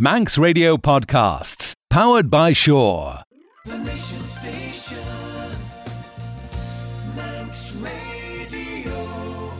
Manx 0.00 0.38
Radio 0.38 0.78
Podcasts, 0.78 1.74
powered 1.90 2.30
by 2.30 2.54
Shore. 2.54 3.18
The 3.66 3.78
Nation 3.80 4.24
Station, 4.24 4.96
Manx 7.14 7.72
Radio. 7.72 9.52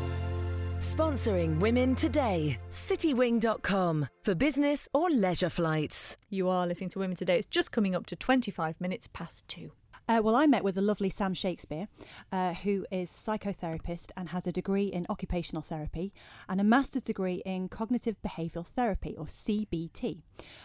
Sponsoring 0.78 1.60
Women 1.60 1.94
Today, 1.94 2.58
citywing.com 2.70 4.08
for 4.22 4.34
business 4.34 4.88
or 4.94 5.10
leisure 5.10 5.50
flights. 5.50 6.16
You 6.30 6.48
are 6.48 6.66
listening 6.66 6.88
to 6.90 7.00
Women 7.00 7.16
Today. 7.18 7.36
It's 7.36 7.44
just 7.44 7.70
coming 7.70 7.94
up 7.94 8.06
to 8.06 8.16
25 8.16 8.80
minutes 8.80 9.10
past 9.12 9.46
two. 9.46 9.72
Uh, 10.08 10.20
well, 10.22 10.34
I 10.34 10.46
met 10.46 10.64
with 10.64 10.74
the 10.74 10.82
lovely 10.82 11.08
Sam 11.08 11.34
Shakespeare, 11.34 11.86
uh, 12.32 12.54
who 12.54 12.84
is 12.90 13.10
psychotherapist 13.10 14.10
and 14.16 14.30
has 14.30 14.46
a 14.46 14.52
degree 14.52 14.86
in 14.86 15.06
occupational 15.08 15.62
therapy 15.62 16.12
and 16.48 16.60
a 16.60 16.64
master's 16.64 17.02
degree 17.02 17.42
in 17.46 17.68
cognitive 17.68 18.16
behavioural 18.20 18.66
therapy, 18.66 19.14
or 19.16 19.26
CBT. 19.26 20.22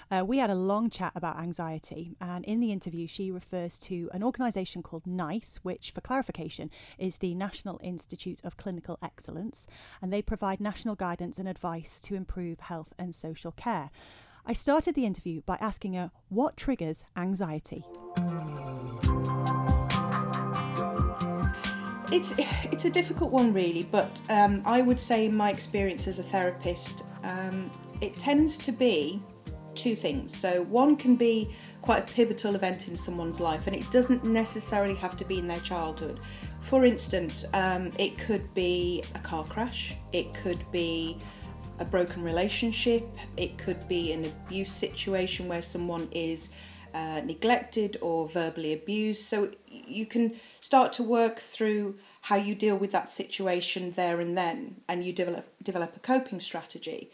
Uh, 0.09 0.23
we 0.25 0.39
had 0.39 0.49
a 0.49 0.55
long 0.55 0.89
chat 0.89 1.11
about 1.15 1.39
anxiety, 1.39 2.15
and 2.19 2.43
in 2.45 2.59
the 2.59 2.71
interview, 2.71 3.07
she 3.07 3.29
refers 3.29 3.77
to 3.79 4.09
an 4.13 4.23
organisation 4.23 4.81
called 4.81 5.05
NICE, 5.05 5.59
which, 5.61 5.91
for 5.91 6.01
clarification, 6.01 6.71
is 6.97 7.17
the 7.17 7.35
National 7.35 7.79
Institute 7.83 8.41
of 8.43 8.57
Clinical 8.57 8.97
Excellence, 9.03 9.67
and 10.01 10.11
they 10.11 10.21
provide 10.21 10.59
national 10.59 10.95
guidance 10.95 11.37
and 11.37 11.47
advice 11.47 11.99
to 11.99 12.15
improve 12.15 12.61
health 12.61 12.93
and 12.97 13.13
social 13.13 13.51
care. 13.51 13.91
I 14.45 14.53
started 14.53 14.95
the 14.95 15.05
interview 15.05 15.41
by 15.41 15.57
asking 15.59 15.93
her 15.93 16.11
what 16.29 16.55
triggers 16.55 17.03
anxiety. 17.15 17.83
It's 22.15 22.33
it's 22.71 22.85
a 22.85 22.89
difficult 22.89 23.31
one, 23.31 23.53
really, 23.53 23.83
but 23.83 24.21
um, 24.29 24.61
I 24.65 24.81
would 24.81 24.99
say 24.99 25.25
in 25.25 25.35
my 25.35 25.49
experience 25.49 26.07
as 26.07 26.17
a 26.19 26.23
therapist, 26.23 27.03
um, 27.23 27.69
it 28.01 28.17
tends 28.17 28.57
to 28.59 28.71
be 28.71 29.21
two 29.75 29.95
things. 29.95 30.35
So 30.37 30.63
one 30.63 30.95
can 30.95 31.17
be 31.17 31.49
quite 31.81 31.99
a 31.99 32.13
pivotal 32.13 32.55
event 32.55 32.87
in 32.87 32.95
someone's 32.95 33.41
life, 33.41 33.67
and 33.67 33.75
it 33.75 33.89
doesn't 33.91 34.23
necessarily 34.23 34.95
have 34.95 35.17
to 35.17 35.25
be 35.25 35.37
in 35.39 35.47
their 35.47 35.59
childhood. 35.59 36.21
For 36.61 36.85
instance, 36.85 37.43
um, 37.53 37.91
it 37.99 38.17
could 38.17 38.53
be 38.53 39.03
a 39.13 39.19
car 39.19 39.43
crash, 39.43 39.95
it 40.13 40.33
could 40.33 40.63
be 40.71 41.17
a 41.79 41.85
broken 41.85 42.23
relationship, 42.23 43.05
it 43.35 43.57
could 43.57 43.85
be 43.89 44.13
an 44.13 44.23
abuse 44.23 44.71
situation 44.71 45.49
where 45.49 45.61
someone 45.61 46.07
is 46.13 46.51
uh, 46.95 47.19
neglected 47.25 47.97
or 47.99 48.29
verbally 48.29 48.71
abused. 48.71 49.25
So 49.25 49.51
you 49.67 50.05
can 50.05 50.33
start 50.65 50.91
to 50.93 51.03
work 51.03 51.37
through 51.39 51.95
how 52.21 52.35
you 52.35 52.55
deal 52.55 52.75
with 52.75 52.91
that 52.91 53.07
situation 53.07 53.91
there 53.91 54.19
and 54.19 54.35
then, 54.35 54.81
and 54.89 55.05
you 55.05 55.13
develop 55.13 55.45
develop 55.61 55.95
a 55.95 55.99
coping 55.99 56.39
strategy. 56.39 57.11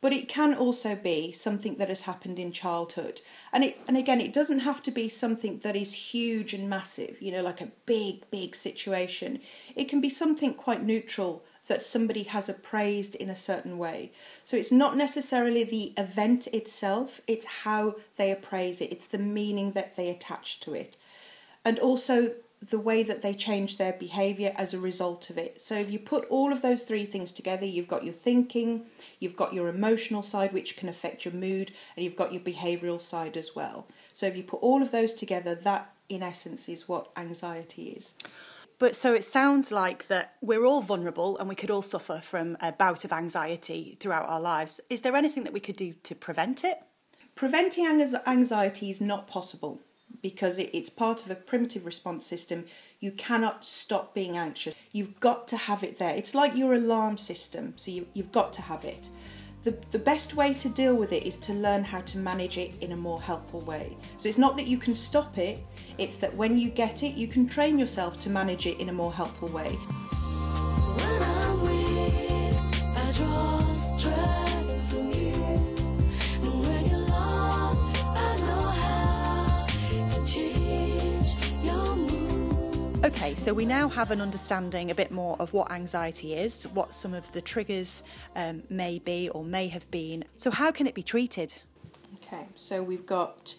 But 0.00 0.12
it 0.12 0.28
can 0.28 0.54
also 0.54 0.94
be 0.94 1.32
something 1.32 1.76
that 1.76 1.88
has 1.88 2.02
happened 2.02 2.38
in 2.38 2.50
childhood, 2.52 3.20
and 3.52 3.62
it 3.64 3.78
and 3.86 3.96
again, 3.96 4.20
it 4.22 4.32
doesn't 4.32 4.60
have 4.60 4.82
to 4.84 4.90
be 4.90 5.08
something 5.08 5.58
that 5.58 5.76
is 5.76 6.12
huge 6.12 6.54
and 6.54 6.68
massive. 6.68 7.20
You 7.20 7.32
know, 7.32 7.42
like 7.42 7.60
a 7.60 7.72
big 7.84 8.28
big 8.30 8.54
situation. 8.54 9.40
It 9.76 9.88
can 9.90 10.00
be 10.00 10.10
something 10.10 10.54
quite 10.54 10.82
neutral 10.82 11.44
that 11.66 11.82
somebody 11.82 12.24
has 12.24 12.48
appraised 12.48 13.14
in 13.14 13.30
a 13.30 13.36
certain 13.36 13.78
way. 13.78 14.12
So 14.42 14.56
it's 14.56 14.72
not 14.72 14.96
necessarily 14.96 15.64
the 15.64 15.92
event 15.96 16.46
itself, 16.48 17.20
it's 17.26 17.46
how 17.64 17.96
they 18.16 18.30
appraise 18.30 18.82
it, 18.82 18.92
it's 18.92 19.06
the 19.06 19.18
meaning 19.18 19.72
that 19.72 19.96
they 19.96 20.10
attach 20.10 20.60
to 20.60 20.74
it. 20.74 20.96
And 21.64 21.78
also 21.78 22.34
the 22.70 22.78
way 22.78 23.02
that 23.02 23.22
they 23.22 23.34
change 23.34 23.76
their 23.76 23.92
behavior 23.92 24.52
as 24.56 24.72
a 24.72 24.78
result 24.78 25.28
of 25.28 25.36
it. 25.36 25.60
So 25.60 25.76
if 25.76 25.90
you 25.90 25.98
put 25.98 26.24
all 26.28 26.52
of 26.52 26.62
those 26.62 26.82
three 26.82 27.04
things 27.04 27.32
together, 27.32 27.66
you've 27.66 27.88
got 27.88 28.04
your 28.04 28.14
thinking, 28.14 28.86
you've 29.18 29.36
got 29.36 29.52
your 29.52 29.68
emotional 29.68 30.22
side 30.22 30.52
which 30.52 30.76
can 30.76 30.88
affect 30.88 31.24
your 31.24 31.34
mood, 31.34 31.72
and 31.96 32.04
you've 32.04 32.16
got 32.16 32.32
your 32.32 32.42
behavioral 32.42 33.00
side 33.00 33.36
as 33.36 33.54
well. 33.54 33.86
So 34.14 34.26
if 34.26 34.36
you 34.36 34.42
put 34.42 34.62
all 34.62 34.82
of 34.82 34.92
those 34.92 35.12
together, 35.12 35.54
that 35.54 35.92
in 36.08 36.22
essence 36.22 36.68
is 36.68 36.88
what 36.88 37.10
anxiety 37.16 37.90
is. 37.90 38.14
But 38.78 38.96
so 38.96 39.14
it 39.14 39.24
sounds 39.24 39.70
like 39.70 40.06
that 40.08 40.34
we're 40.40 40.64
all 40.64 40.80
vulnerable 40.80 41.38
and 41.38 41.48
we 41.48 41.54
could 41.54 41.70
all 41.70 41.82
suffer 41.82 42.20
from 42.22 42.56
a 42.60 42.72
bout 42.72 43.04
of 43.04 43.12
anxiety 43.12 43.96
throughout 44.00 44.28
our 44.28 44.40
lives. 44.40 44.80
Is 44.90 45.02
there 45.02 45.16
anything 45.16 45.44
that 45.44 45.52
we 45.52 45.60
could 45.60 45.76
do 45.76 45.94
to 46.02 46.14
prevent 46.14 46.64
it? 46.64 46.78
Preventing 47.34 47.86
anxiety 48.26 48.90
is 48.90 49.00
not 49.00 49.26
possible 49.26 49.80
because 50.24 50.58
it, 50.58 50.70
it's 50.72 50.88
part 50.88 51.22
of 51.26 51.30
a 51.30 51.34
primitive 51.34 51.84
response 51.84 52.24
system. 52.24 52.64
You 52.98 53.10
cannot 53.10 53.66
stop 53.66 54.14
being 54.14 54.38
anxious. 54.38 54.74
You've 54.90 55.20
got 55.20 55.46
to 55.48 55.56
have 55.58 55.84
it 55.84 55.98
there. 55.98 56.14
It's 56.14 56.34
like 56.34 56.56
your 56.56 56.72
alarm 56.72 57.18
system, 57.18 57.74
so 57.76 57.90
you, 57.90 58.06
you've 58.14 58.32
got 58.32 58.50
to 58.54 58.62
have 58.62 58.86
it. 58.86 59.10
The, 59.64 59.76
the 59.90 59.98
best 59.98 60.32
way 60.32 60.54
to 60.54 60.68
deal 60.70 60.96
with 60.96 61.12
it 61.12 61.24
is 61.24 61.36
to 61.40 61.52
learn 61.52 61.84
how 61.84 62.00
to 62.00 62.16
manage 62.16 62.56
it 62.56 62.72
in 62.80 62.92
a 62.92 62.96
more 62.96 63.20
helpful 63.20 63.60
way. 63.60 63.98
So 64.16 64.30
it's 64.30 64.38
not 64.38 64.56
that 64.56 64.66
you 64.66 64.78
can 64.78 64.94
stop 64.94 65.36
it, 65.36 65.58
it's 65.98 66.16
that 66.16 66.34
when 66.34 66.58
you 66.58 66.70
get 66.70 67.02
it, 67.02 67.12
you 67.16 67.28
can 67.28 67.46
train 67.46 67.78
yourself 67.78 68.18
to 68.20 68.30
manage 68.30 68.66
it 68.66 68.80
in 68.80 68.88
a 68.88 68.94
more 68.94 69.12
helpful 69.12 69.48
way. 69.48 69.76
Okay, 83.04 83.34
so 83.34 83.52
we 83.52 83.66
now 83.66 83.86
have 83.90 84.10
an 84.10 84.22
understanding 84.22 84.90
a 84.90 84.94
bit 84.94 85.10
more 85.10 85.36
of 85.38 85.52
what 85.52 85.70
anxiety 85.70 86.32
is, 86.32 86.62
what 86.68 86.94
some 86.94 87.12
of 87.12 87.30
the 87.32 87.42
triggers 87.42 88.02
um, 88.34 88.62
may 88.70 88.98
be 88.98 89.28
or 89.28 89.44
may 89.44 89.68
have 89.68 89.90
been. 89.90 90.24
So, 90.36 90.50
how 90.50 90.72
can 90.72 90.86
it 90.86 90.94
be 90.94 91.02
treated? 91.02 91.54
Okay, 92.14 92.46
so 92.56 92.82
we've 92.82 93.04
got, 93.04 93.56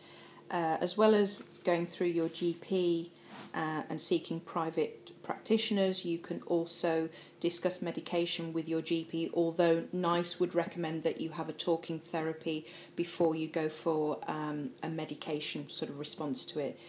uh, 0.49 0.77
as 0.81 0.97
well 0.97 1.13
as 1.13 1.43
going 1.63 1.85
through 1.85 2.07
your 2.07 2.27
GP 2.27 3.09
uh, 3.53 3.83
and 3.87 4.01
seeking 4.01 4.39
private 4.39 5.11
practitioners, 5.21 6.03
you 6.03 6.17
can 6.17 6.41
also 6.47 7.07
discuss 7.39 7.83
medication 7.83 8.51
with 8.51 8.67
your 8.67 8.81
GP, 8.81 9.29
although 9.35 9.83
NICE 9.93 10.39
would 10.39 10.55
recommend 10.55 11.03
that 11.03 11.21
you 11.21 11.29
have 11.29 11.49
a 11.49 11.53
talking 11.53 11.99
therapy 11.99 12.65
before 12.95 13.35
you 13.35 13.47
go 13.47 13.69
for 13.69 14.17
um, 14.27 14.71
a 14.81 14.89
medication 14.89 15.69
sort 15.69 15.91
of 15.91 15.99
response 15.99 16.45
to 16.45 16.57
it. 16.57 16.79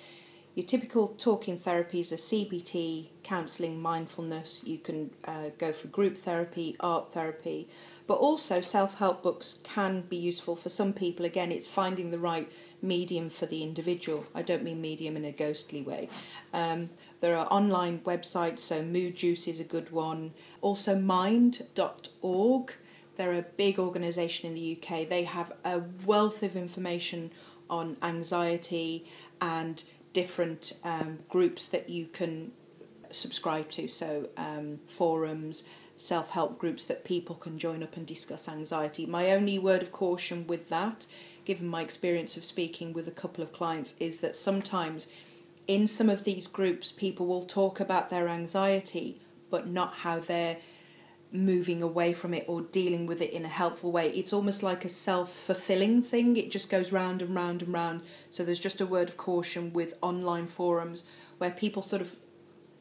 Your 0.56 0.64
typical 0.64 1.08
talking 1.18 1.58
therapies 1.58 2.10
are 2.12 2.16
CBT, 2.16 3.08
counselling, 3.22 3.78
mindfulness. 3.78 4.62
You 4.64 4.78
can 4.78 5.10
uh, 5.26 5.50
go 5.58 5.70
for 5.74 5.88
group 5.88 6.16
therapy, 6.16 6.76
art 6.80 7.12
therapy, 7.12 7.68
but 8.06 8.14
also 8.14 8.62
self 8.62 8.96
help 8.96 9.22
books 9.22 9.58
can 9.64 10.00
be 10.00 10.16
useful 10.16 10.56
for 10.56 10.70
some 10.70 10.94
people. 10.94 11.26
Again, 11.26 11.52
it's 11.52 11.68
finding 11.68 12.10
the 12.10 12.18
right 12.18 12.50
medium 12.80 13.28
for 13.28 13.44
the 13.44 13.62
individual. 13.62 14.24
I 14.34 14.40
don't 14.40 14.62
mean 14.62 14.80
medium 14.80 15.14
in 15.14 15.26
a 15.26 15.30
ghostly 15.30 15.82
way. 15.82 16.08
Um, 16.54 16.88
there 17.20 17.36
are 17.36 17.46
online 17.50 17.98
websites, 17.98 18.60
so 18.60 18.82
Mood 18.82 19.16
Juice 19.16 19.46
is 19.46 19.60
a 19.60 19.64
good 19.64 19.92
one. 19.92 20.32
Also, 20.62 20.98
mind.org. 20.98 22.72
They're 23.18 23.34
a 23.34 23.42
big 23.42 23.78
organisation 23.78 24.48
in 24.48 24.54
the 24.54 24.78
UK. 24.80 25.06
They 25.06 25.24
have 25.24 25.52
a 25.66 25.82
wealth 26.06 26.42
of 26.42 26.56
information 26.56 27.30
on 27.68 27.96
anxiety 28.00 29.04
and 29.40 29.82
different 30.16 30.72
um, 30.82 31.18
groups 31.28 31.68
that 31.68 31.90
you 31.90 32.06
can 32.06 32.50
subscribe 33.10 33.68
to. 33.70 33.86
So, 33.86 34.30
um, 34.38 34.80
forums, 34.86 35.64
self 35.98 36.30
help 36.30 36.58
groups 36.58 36.86
that 36.86 37.04
people 37.04 37.36
can 37.36 37.58
join 37.58 37.82
up 37.82 37.98
and 37.98 38.06
discuss 38.06 38.48
anxiety. 38.48 39.04
My 39.04 39.30
only 39.30 39.58
word 39.58 39.82
of 39.82 39.92
caution 39.92 40.46
with 40.46 40.70
that, 40.70 41.04
given 41.44 41.68
my 41.68 41.82
experience 41.82 42.34
of 42.38 42.46
speaking 42.46 42.94
with 42.94 43.06
a 43.06 43.10
couple 43.10 43.44
of 43.44 43.52
clients, 43.52 43.94
is 44.00 44.16
that 44.20 44.36
sometimes 44.36 45.08
in 45.68 45.86
some 45.86 46.08
of 46.08 46.24
these 46.24 46.46
groups, 46.46 46.90
people 46.90 47.26
will 47.26 47.44
talk 47.44 47.78
about 47.78 48.08
their 48.08 48.26
anxiety, 48.26 49.20
but 49.50 49.68
not 49.68 49.96
how 49.96 50.18
they're 50.18 50.56
moving 51.44 51.82
away 51.82 52.12
from 52.12 52.34
it 52.34 52.44
or 52.48 52.62
dealing 52.62 53.06
with 53.06 53.20
it 53.20 53.32
in 53.32 53.44
a 53.44 53.48
helpful 53.48 53.92
way. 53.92 54.10
It's 54.10 54.32
almost 54.32 54.62
like 54.62 54.84
a 54.84 54.88
self 54.88 55.32
fulfilling 55.32 56.02
thing, 56.02 56.36
it 56.36 56.50
just 56.50 56.70
goes 56.70 56.92
round 56.92 57.22
and 57.22 57.34
round 57.34 57.62
and 57.62 57.72
round. 57.72 58.02
So 58.30 58.44
there's 58.44 58.60
just 58.60 58.80
a 58.80 58.86
word 58.86 59.08
of 59.08 59.16
caution 59.16 59.72
with 59.72 59.94
online 60.02 60.46
forums 60.46 61.04
where 61.38 61.50
people 61.50 61.82
sort 61.82 62.02
of 62.02 62.16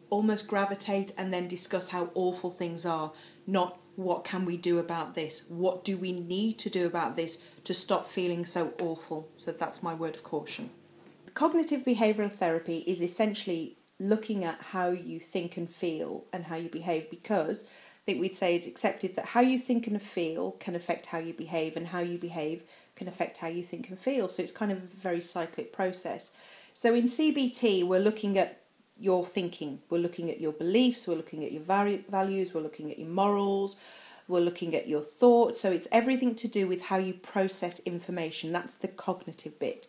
almost 0.10 0.48
gravitate 0.48 1.12
and 1.18 1.34
then 1.34 1.48
discuss 1.48 1.90
how 1.90 2.10
awful 2.13 2.52
things 2.52 2.86
are, 2.86 3.12
not 3.48 3.80
what 3.96 4.24
can 4.24 4.46
we 4.46 4.58
do 4.58 4.80
about 4.80 5.16
this? 5.16 5.46
What 5.48 5.84
do 5.84 5.98
we 5.98 6.12
need 6.12 6.60
to 6.60 6.69
do 6.69 6.86
about 6.86 7.16
this 7.16 7.38
to 7.63 7.74
stop 7.74 8.06
feeling 8.06 8.46
so 8.46 8.74
awful? 8.80 9.30
So 9.38 9.51
that's 9.51 9.81
my 9.81 9.94
word 9.94 10.16
of 10.16 10.24
caution. 10.24 10.69
Cognitive 11.34 11.84
behavioral 11.84 12.31
therapy 12.31 12.84
is 12.88 13.01
essentially 13.01 13.78
looking 14.00 14.44
at 14.44 14.62
how 14.62 14.90
you 14.90 15.19
think 15.19 15.56
and 15.56 15.69
feel 15.69 16.25
and 16.34 16.46
how 16.46 16.56
you 16.56 16.69
behave 16.69 17.10
because 17.10 17.66
think 18.06 18.22
we'd 18.22 18.36
say 18.36 18.56
it's 18.56 18.68
accepted 18.68 19.16
that 19.16 19.28
how 19.28 19.42
you 19.42 19.57
think 19.57 19.88
and 19.88 20.02
feel 20.02 20.52
can 20.52 20.75
affect 20.75 21.07
how 21.07 21.18
you 21.18 21.34
behave, 21.34 21.75
and 21.75 21.88
how 21.88 22.00
you 22.00 22.18
behave 22.18 22.63
can 22.96 23.07
affect 23.07 23.38
how 23.38 23.48
you 23.48 23.63
think 23.63 23.90
and 23.90 24.00
feel. 24.00 24.30
So 24.30 24.44
it's 24.44 24.52
kind 24.52 24.72
of 24.72 24.78
a 24.78 24.81
very 24.96 25.22
cyclic 25.22 25.74
process. 25.74 26.31
So 26.74 26.94
in 26.94 27.06
CBT, 27.06 27.86
we're 27.86 28.00
looking 28.00 28.38
at 28.38 28.62
your 28.98 29.25
thinking, 29.25 29.80
we're 29.90 29.98
looking 29.98 30.30
at 30.30 30.40
your 30.40 30.54
beliefs, 30.54 31.07
we're 31.07 31.16
looking 31.16 31.44
at 31.44 31.52
your 31.52 31.63
values, 31.63 32.54
we're 32.54 32.62
looking 32.62 32.92
at 32.92 33.00
your 33.00 33.10
morals, 33.10 33.75
We're 34.28 34.40
looking 34.40 34.75
at 34.75 34.88
your 34.88 35.01
thoughts. 35.01 35.62
So 35.62 35.72
it's 35.72 35.88
everything 35.92 36.36
to 36.36 36.48
do 36.48 36.68
with 36.68 36.84
how 36.84 36.98
you 36.98 37.13
process 37.13 37.80
information. 37.80 38.51
That's 38.51 38.75
the 38.75 38.88
cognitive 38.88 39.60
bit. 39.60 39.88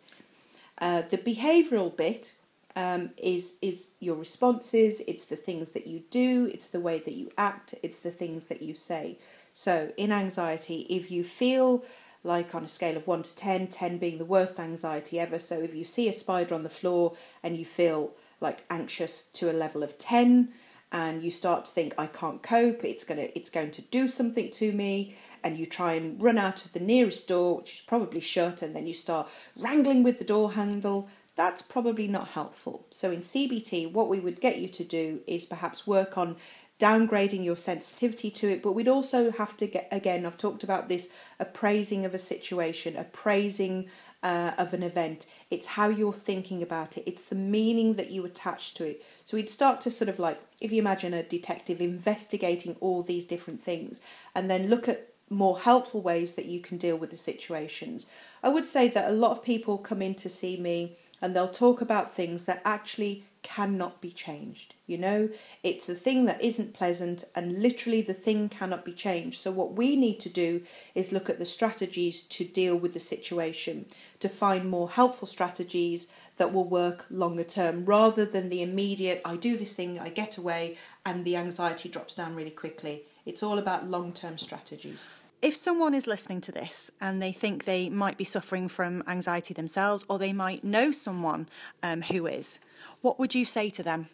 Uh, 0.78 1.02
the 1.08 1.16
behavioural 1.16 1.96
bit 1.96 2.34
um, 2.76 3.10
is 3.16 3.56
is 3.60 3.92
your 3.98 4.16
responses. 4.16 5.02
It's 5.08 5.24
the 5.24 5.36
things 5.36 5.70
that 5.70 5.86
you 5.86 6.04
do. 6.10 6.50
It's 6.54 6.68
the 6.68 6.80
way 6.80 7.00
that 7.00 7.14
you 7.14 7.32
act. 7.36 7.74
It's 7.82 7.98
the 7.98 8.10
things 8.10 8.44
that 8.46 8.62
you 8.62 8.74
say. 8.74 9.18
So 9.52 9.92
in 9.96 10.12
anxiety, 10.12 10.86
if 10.90 11.10
you 11.10 11.24
feel 11.24 11.84
like 12.26 12.54
on 12.54 12.64
a 12.64 12.68
scale 12.68 12.96
of 12.96 13.06
1 13.06 13.22
to 13.22 13.36
10, 13.36 13.68
10 13.68 13.98
being 13.98 14.18
the 14.18 14.24
worst 14.24 14.58
anxiety 14.58 15.18
ever. 15.18 15.38
So 15.38 15.60
if 15.60 15.74
you 15.74 15.84
see 15.84 16.08
a 16.08 16.12
spider 16.12 16.54
on 16.54 16.64
the 16.64 16.68
floor 16.68 17.14
and 17.42 17.56
you 17.56 17.64
feel 17.64 18.12
like 18.40 18.64
anxious 18.68 19.22
to 19.22 19.50
a 19.50 19.54
level 19.54 19.82
of 19.82 19.96
10 19.96 20.52
and 20.92 21.22
you 21.22 21.30
start 21.30 21.64
to 21.64 21.70
think 21.70 21.94
I 21.96 22.06
can't 22.06 22.42
cope, 22.42 22.84
it's 22.84 23.04
going 23.04 23.18
to 23.18 23.38
it's 23.38 23.50
going 23.50 23.70
to 23.72 23.82
do 23.82 24.08
something 24.08 24.50
to 24.50 24.72
me 24.72 25.16
and 25.42 25.56
you 25.56 25.66
try 25.66 25.94
and 25.94 26.20
run 26.20 26.36
out 26.36 26.64
of 26.64 26.72
the 26.72 26.80
nearest 26.80 27.28
door 27.28 27.58
which 27.58 27.74
is 27.74 27.80
probably 27.80 28.20
shut 28.20 28.60
and 28.60 28.74
then 28.74 28.86
you 28.86 28.94
start 28.94 29.28
wrangling 29.56 30.02
with 30.02 30.18
the 30.18 30.24
door 30.24 30.52
handle, 30.52 31.08
that's 31.36 31.62
probably 31.62 32.08
not 32.08 32.28
helpful. 32.28 32.86
So 32.90 33.10
in 33.10 33.20
CBT 33.20 33.92
what 33.92 34.08
we 34.08 34.18
would 34.18 34.40
get 34.40 34.58
you 34.58 34.68
to 34.68 34.84
do 34.84 35.20
is 35.26 35.46
perhaps 35.46 35.86
work 35.86 36.18
on 36.18 36.36
downgrading 36.78 37.44
your 37.44 37.56
sensitivity 37.56 38.30
to 38.30 38.48
it, 38.48 38.62
but 38.62 38.72
we'd 38.72 38.88
also 38.88 39.30
have 39.30 39.56
to 39.56 39.66
get 39.66 39.88
again. 39.90 40.26
I've 40.26 40.36
talked 40.36 40.62
about 40.62 40.88
this 40.88 41.08
appraising 41.40 42.04
of 42.04 42.12
a 42.12 42.18
situation, 42.18 42.96
appraising 42.96 43.88
uh, 44.22 44.52
of 44.58 44.74
an 44.74 44.82
event. 44.82 45.26
It's 45.50 45.68
how 45.68 45.88
you're 45.88 46.12
thinking 46.12 46.62
about 46.62 46.98
it. 46.98 47.04
It's 47.06 47.22
the 47.22 47.34
meaning 47.34 47.94
that 47.94 48.10
you 48.10 48.24
attach 48.24 48.74
to 48.74 48.84
it. 48.84 49.02
So 49.24 49.36
we'd 49.36 49.48
start 49.48 49.80
to 49.82 49.90
sort 49.90 50.08
of 50.08 50.18
like, 50.18 50.38
if 50.60 50.72
you 50.72 50.78
imagine 50.80 51.14
a 51.14 51.22
detective 51.22 51.80
investigating 51.80 52.76
all 52.80 53.02
these 53.02 53.24
different 53.24 53.62
things, 53.62 54.00
and 54.34 54.50
then 54.50 54.68
look 54.68 54.88
at 54.88 55.08
more 55.28 55.58
helpful 55.58 56.00
ways 56.00 56.34
that 56.34 56.46
you 56.46 56.60
can 56.60 56.76
deal 56.76 56.96
with 56.96 57.10
the 57.10 57.16
situations. 57.16 58.06
I 58.42 58.48
would 58.48 58.68
say 58.68 58.88
that 58.88 59.08
a 59.08 59.14
lot 59.14 59.32
of 59.32 59.42
people 59.42 59.78
come 59.78 60.00
in 60.00 60.14
to 60.16 60.28
see 60.28 60.56
me 60.56 60.96
and 61.20 61.34
they'll 61.34 61.48
talk 61.48 61.80
about 61.80 62.14
things 62.14 62.44
that 62.44 62.62
actually 62.64 63.24
cannot 63.42 64.00
be 64.00 64.10
changed. 64.10 64.74
You 64.88 64.98
know, 64.98 65.28
it's 65.62 65.86
the 65.86 65.94
thing 65.94 66.24
that 66.24 66.42
isn't 66.42 66.74
pleasant, 66.74 67.22
and 67.34 67.62
literally 67.62 68.02
the 68.02 68.12
thing 68.12 68.48
cannot 68.48 68.84
be 68.84 68.92
changed. 68.92 69.40
So, 69.40 69.52
what 69.52 69.74
we 69.74 69.94
need 69.94 70.18
to 70.20 70.28
do 70.28 70.62
is 70.96 71.12
look 71.12 71.30
at 71.30 71.38
the 71.38 71.46
strategies 71.46 72.22
to 72.22 72.44
deal 72.44 72.76
with 72.76 72.92
the 72.92 73.00
situation, 73.00 73.86
to 74.18 74.28
find 74.28 74.68
more 74.68 74.90
helpful 74.90 75.28
strategies 75.28 76.08
that 76.38 76.52
will 76.52 76.64
work 76.64 77.06
longer 77.08 77.44
term 77.44 77.84
rather 77.84 78.24
than 78.24 78.48
the 78.48 78.62
immediate, 78.62 79.22
I 79.24 79.36
do 79.36 79.56
this 79.56 79.74
thing, 79.74 80.00
I 80.00 80.08
get 80.08 80.36
away, 80.36 80.76
and 81.04 81.24
the 81.24 81.36
anxiety 81.36 81.88
drops 81.88 82.16
down 82.16 82.34
really 82.34 82.50
quickly. 82.50 83.04
It's 83.24 83.42
all 83.42 83.58
about 83.58 83.88
long 83.88 84.12
term 84.12 84.38
strategies. 84.38 85.08
If 85.42 85.54
someone 85.54 85.94
is 85.94 86.06
listening 86.06 86.40
to 86.42 86.52
this 86.52 86.90
and 87.00 87.20
they 87.20 87.32
think 87.32 87.64
they 87.64 87.90
might 87.90 88.16
be 88.16 88.24
suffering 88.24 88.68
from 88.68 89.04
anxiety 89.06 89.52
themselves, 89.52 90.04
or 90.08 90.18
they 90.18 90.32
might 90.32 90.64
know 90.64 90.90
someone 90.90 91.48
um, 91.82 92.02
who 92.02 92.26
is, 92.26 92.58
what 93.02 93.18
would 93.18 93.34
you 93.34 93.44
say 93.44 93.68
to 93.70 93.82
them? 93.82 94.08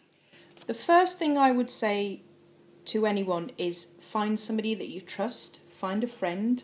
The 0.67 0.73
first 0.73 1.19
thing 1.19 1.37
I 1.37 1.51
would 1.51 1.71
say 1.71 2.21
to 2.85 3.05
anyone 3.05 3.51
is 3.57 3.87
find 4.01 4.39
somebody 4.39 4.73
that 4.75 4.89
you 4.89 4.99
trust, 4.99 5.59
find 5.69 6.03
a 6.03 6.07
friend, 6.07 6.63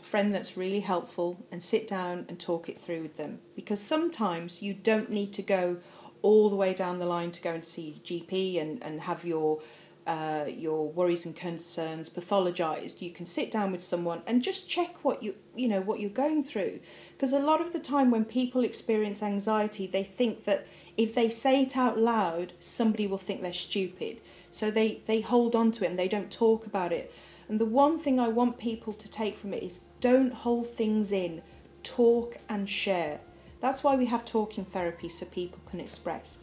a 0.00 0.04
friend 0.04 0.32
that's 0.32 0.56
really 0.56 0.80
helpful, 0.80 1.44
and 1.52 1.62
sit 1.62 1.86
down 1.86 2.26
and 2.28 2.38
talk 2.38 2.68
it 2.68 2.78
through 2.78 3.02
with 3.02 3.16
them. 3.16 3.38
Because 3.54 3.80
sometimes 3.80 4.62
you 4.62 4.74
don't 4.74 5.10
need 5.10 5.32
to 5.34 5.42
go 5.42 5.78
all 6.22 6.50
the 6.50 6.56
way 6.56 6.74
down 6.74 6.98
the 6.98 7.06
line 7.06 7.30
to 7.32 7.40
go 7.40 7.52
and 7.52 7.64
see 7.64 8.00
GP 8.04 8.60
and, 8.60 8.82
and 8.82 9.00
have 9.00 9.24
your 9.24 9.60
uh, 10.06 10.46
your 10.48 10.90
worries 10.90 11.26
and 11.26 11.36
concerns 11.36 12.08
pathologized 12.08 13.00
you 13.00 13.10
can 13.10 13.26
sit 13.26 13.50
down 13.50 13.70
with 13.70 13.82
someone 13.82 14.22
and 14.26 14.42
just 14.42 14.68
check 14.68 15.04
what 15.04 15.22
you 15.22 15.34
you 15.54 15.68
know 15.68 15.80
what 15.80 16.00
you're 16.00 16.10
going 16.10 16.42
through. 16.42 16.80
Because 17.12 17.32
a 17.32 17.38
lot 17.38 17.60
of 17.60 17.72
the 17.72 17.78
time 17.78 18.10
when 18.10 18.24
people 18.24 18.64
experience 18.64 19.22
anxiety 19.22 19.86
they 19.86 20.04
think 20.04 20.44
that 20.44 20.66
if 20.96 21.14
they 21.14 21.28
say 21.28 21.62
it 21.62 21.76
out 21.76 21.98
loud 21.98 22.52
somebody 22.60 23.06
will 23.06 23.18
think 23.18 23.42
they're 23.42 23.52
stupid. 23.52 24.20
So 24.50 24.70
they 24.70 25.02
they 25.06 25.20
hold 25.20 25.54
on 25.54 25.72
to 25.72 25.84
it 25.84 25.90
and 25.90 25.98
they 25.98 26.08
don't 26.08 26.30
talk 26.30 26.66
about 26.66 26.92
it. 26.92 27.12
And 27.48 27.60
the 27.60 27.66
one 27.66 27.98
thing 27.98 28.20
i 28.20 28.28
want 28.28 28.58
people 28.58 28.92
to 28.92 29.10
take 29.10 29.36
from 29.36 29.52
it 29.52 29.62
is 29.62 29.82
don't 30.00 30.32
hold 30.32 30.66
things 30.66 31.12
in 31.12 31.42
talk 31.82 32.38
and 32.48 32.68
share. 32.68 33.20
That's 33.60 33.84
why 33.84 33.96
we 33.96 34.06
have 34.06 34.24
talking 34.24 34.64
therapy 34.64 35.08
so 35.08 35.26
people 35.26 35.60
can 35.68 35.80
express. 35.80 36.38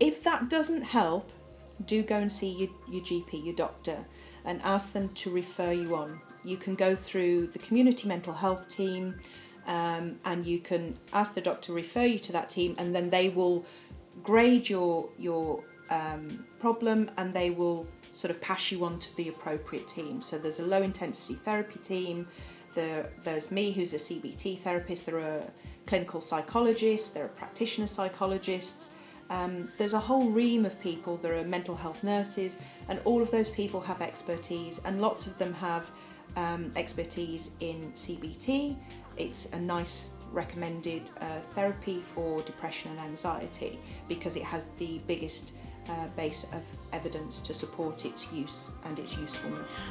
If 0.00 0.24
that 0.24 0.48
doesn't 0.48 0.82
help 0.82 1.30
do 1.86 2.02
go 2.02 2.16
and 2.16 2.30
see 2.30 2.50
your, 2.50 2.68
your 2.90 3.02
GP, 3.02 3.44
your 3.44 3.54
doctor, 3.54 4.04
and 4.44 4.60
ask 4.62 4.92
them 4.92 5.08
to 5.10 5.30
refer 5.30 5.72
you 5.72 5.94
on. 5.96 6.20
You 6.44 6.56
can 6.56 6.74
go 6.74 6.94
through 6.94 7.48
the 7.48 7.58
community 7.58 8.06
mental 8.06 8.34
health 8.34 8.68
team 8.68 9.18
um, 9.66 10.18
and 10.24 10.44
you 10.44 10.58
can 10.58 10.98
ask 11.12 11.34
the 11.34 11.40
doctor 11.40 11.66
to 11.66 11.72
refer 11.72 12.04
you 12.04 12.18
to 12.18 12.32
that 12.32 12.50
team, 12.50 12.74
and 12.78 12.94
then 12.94 13.08
they 13.10 13.30
will 13.30 13.64
grade 14.22 14.68
your, 14.68 15.08
your 15.18 15.64
um, 15.90 16.44
problem 16.60 17.10
and 17.16 17.32
they 17.32 17.50
will 17.50 17.86
sort 18.12 18.30
of 18.30 18.40
pass 18.40 18.70
you 18.70 18.84
on 18.84 18.98
to 18.98 19.16
the 19.16 19.28
appropriate 19.28 19.88
team. 19.88 20.22
So 20.22 20.38
there's 20.38 20.60
a 20.60 20.64
low 20.64 20.82
intensity 20.82 21.34
therapy 21.34 21.80
team, 21.80 22.28
there, 22.74 23.10
there's 23.22 23.50
me 23.50 23.72
who's 23.72 23.94
a 23.94 23.98
CBT 23.98 24.58
therapist, 24.58 25.06
there 25.06 25.18
are 25.18 25.42
clinical 25.86 26.20
psychologists, 26.20 27.10
there 27.10 27.24
are 27.24 27.28
practitioner 27.28 27.86
psychologists. 27.86 28.90
Um, 29.30 29.70
there's 29.78 29.94
a 29.94 30.00
whole 30.00 30.28
ream 30.30 30.64
of 30.64 30.80
people. 30.80 31.16
There 31.16 31.36
are 31.38 31.44
mental 31.44 31.76
health 31.76 32.02
nurses, 32.02 32.58
and 32.88 33.00
all 33.04 33.22
of 33.22 33.30
those 33.30 33.50
people 33.50 33.80
have 33.82 34.00
expertise, 34.02 34.80
and 34.84 35.00
lots 35.00 35.26
of 35.26 35.38
them 35.38 35.54
have 35.54 35.90
um, 36.36 36.72
expertise 36.76 37.50
in 37.60 37.92
CBT. 37.94 38.76
It's 39.16 39.52
a 39.52 39.60
NICE 39.60 40.12
recommended 40.32 41.10
uh, 41.20 41.38
therapy 41.54 42.00
for 42.00 42.42
depression 42.42 42.90
and 42.90 43.00
anxiety 43.00 43.78
because 44.08 44.36
it 44.36 44.42
has 44.42 44.68
the 44.78 45.00
biggest 45.06 45.54
uh, 45.88 46.06
base 46.16 46.44
of 46.52 46.62
evidence 46.92 47.40
to 47.42 47.54
support 47.54 48.04
its 48.04 48.32
use 48.32 48.70
and 48.84 48.98
its 48.98 49.16
usefulness. 49.16 49.84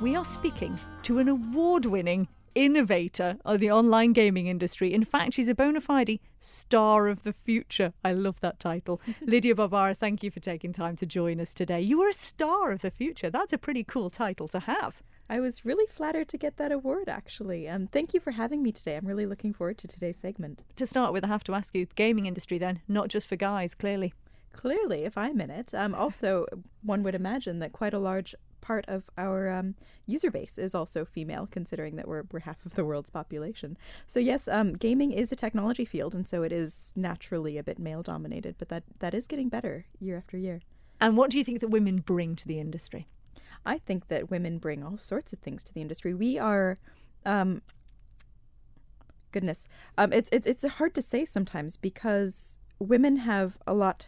We 0.00 0.14
are 0.14 0.24
speaking 0.24 0.78
to 1.02 1.18
an 1.18 1.28
award 1.28 1.84
winning 1.84 2.28
innovator 2.54 3.36
of 3.44 3.58
the 3.58 3.72
online 3.72 4.12
gaming 4.12 4.46
industry. 4.46 4.94
In 4.94 5.04
fact, 5.04 5.34
she's 5.34 5.48
a 5.48 5.56
bona 5.56 5.80
fide 5.80 6.20
star 6.38 7.08
of 7.08 7.24
the 7.24 7.32
future. 7.32 7.92
I 8.04 8.12
love 8.12 8.38
that 8.38 8.60
title. 8.60 9.00
Lydia 9.20 9.56
Barbara, 9.56 9.96
thank 9.96 10.22
you 10.22 10.30
for 10.30 10.38
taking 10.38 10.72
time 10.72 10.94
to 10.96 11.06
join 11.06 11.40
us 11.40 11.52
today. 11.52 11.80
You 11.80 12.00
are 12.02 12.10
a 12.10 12.14
star 12.14 12.70
of 12.70 12.82
the 12.82 12.92
future. 12.92 13.28
That's 13.28 13.52
a 13.52 13.58
pretty 13.58 13.82
cool 13.82 14.08
title 14.08 14.46
to 14.48 14.60
have. 14.60 15.02
I 15.28 15.40
was 15.40 15.64
really 15.64 15.86
flattered 15.86 16.28
to 16.28 16.38
get 16.38 16.58
that 16.58 16.70
award, 16.70 17.08
actually. 17.08 17.68
Um, 17.68 17.88
thank 17.88 18.14
you 18.14 18.20
for 18.20 18.30
having 18.30 18.62
me 18.62 18.70
today. 18.70 18.96
I'm 18.96 19.06
really 19.06 19.26
looking 19.26 19.52
forward 19.52 19.78
to 19.78 19.88
today's 19.88 20.18
segment. 20.18 20.62
To 20.76 20.86
start 20.86 21.12
with, 21.12 21.24
I 21.24 21.28
have 21.28 21.44
to 21.44 21.54
ask 21.54 21.74
you 21.74 21.86
gaming 21.96 22.26
industry 22.26 22.58
then, 22.58 22.82
not 22.86 23.08
just 23.08 23.26
for 23.26 23.34
guys, 23.34 23.74
clearly. 23.74 24.14
Clearly, 24.52 25.04
if 25.04 25.18
I'm 25.18 25.40
in 25.40 25.50
it. 25.50 25.74
Um, 25.74 25.92
also, 25.92 26.46
one 26.82 27.02
would 27.02 27.16
imagine 27.16 27.58
that 27.58 27.72
quite 27.72 27.94
a 27.94 27.98
large 27.98 28.34
part 28.60 28.84
of 28.88 29.04
our 29.16 29.48
um, 29.48 29.74
user 30.06 30.30
base 30.30 30.58
is 30.58 30.74
also 30.74 31.04
female, 31.04 31.48
considering 31.50 31.96
that 31.96 32.08
we're, 32.08 32.24
we're 32.30 32.40
half 32.40 32.64
of 32.64 32.74
the 32.74 32.84
world's 32.84 33.10
population. 33.10 33.76
So, 34.06 34.20
yes, 34.20 34.48
um, 34.48 34.72
gaming 34.74 35.12
is 35.12 35.32
a 35.32 35.36
technology 35.36 35.84
field, 35.84 36.14
and 36.14 36.26
so 36.26 36.42
it 36.42 36.52
is 36.52 36.92
naturally 36.96 37.58
a 37.58 37.62
bit 37.62 37.78
male 37.78 38.02
dominated, 38.02 38.56
but 38.58 38.68
that, 38.68 38.84
that 38.98 39.14
is 39.14 39.26
getting 39.26 39.48
better 39.48 39.86
year 40.00 40.16
after 40.16 40.36
year. 40.36 40.60
And 41.00 41.16
what 41.16 41.30
do 41.30 41.38
you 41.38 41.44
think 41.44 41.60
that 41.60 41.68
women 41.68 41.96
bring 41.96 42.36
to 42.36 42.46
the 42.46 42.58
industry? 42.58 43.06
I 43.64 43.78
think 43.78 44.08
that 44.08 44.30
women 44.30 44.58
bring 44.58 44.82
all 44.82 44.96
sorts 44.96 45.32
of 45.32 45.38
things 45.38 45.62
to 45.64 45.74
the 45.74 45.80
industry. 45.80 46.14
We 46.14 46.38
are, 46.38 46.78
um, 47.24 47.62
goodness, 49.32 49.68
um, 49.96 50.12
it's 50.12 50.28
it's 50.32 50.46
it's 50.46 50.66
hard 50.66 50.94
to 50.94 51.02
say 51.02 51.24
sometimes 51.24 51.76
because 51.76 52.60
women 52.78 53.16
have 53.16 53.58
a 53.66 53.74
lot 53.74 54.06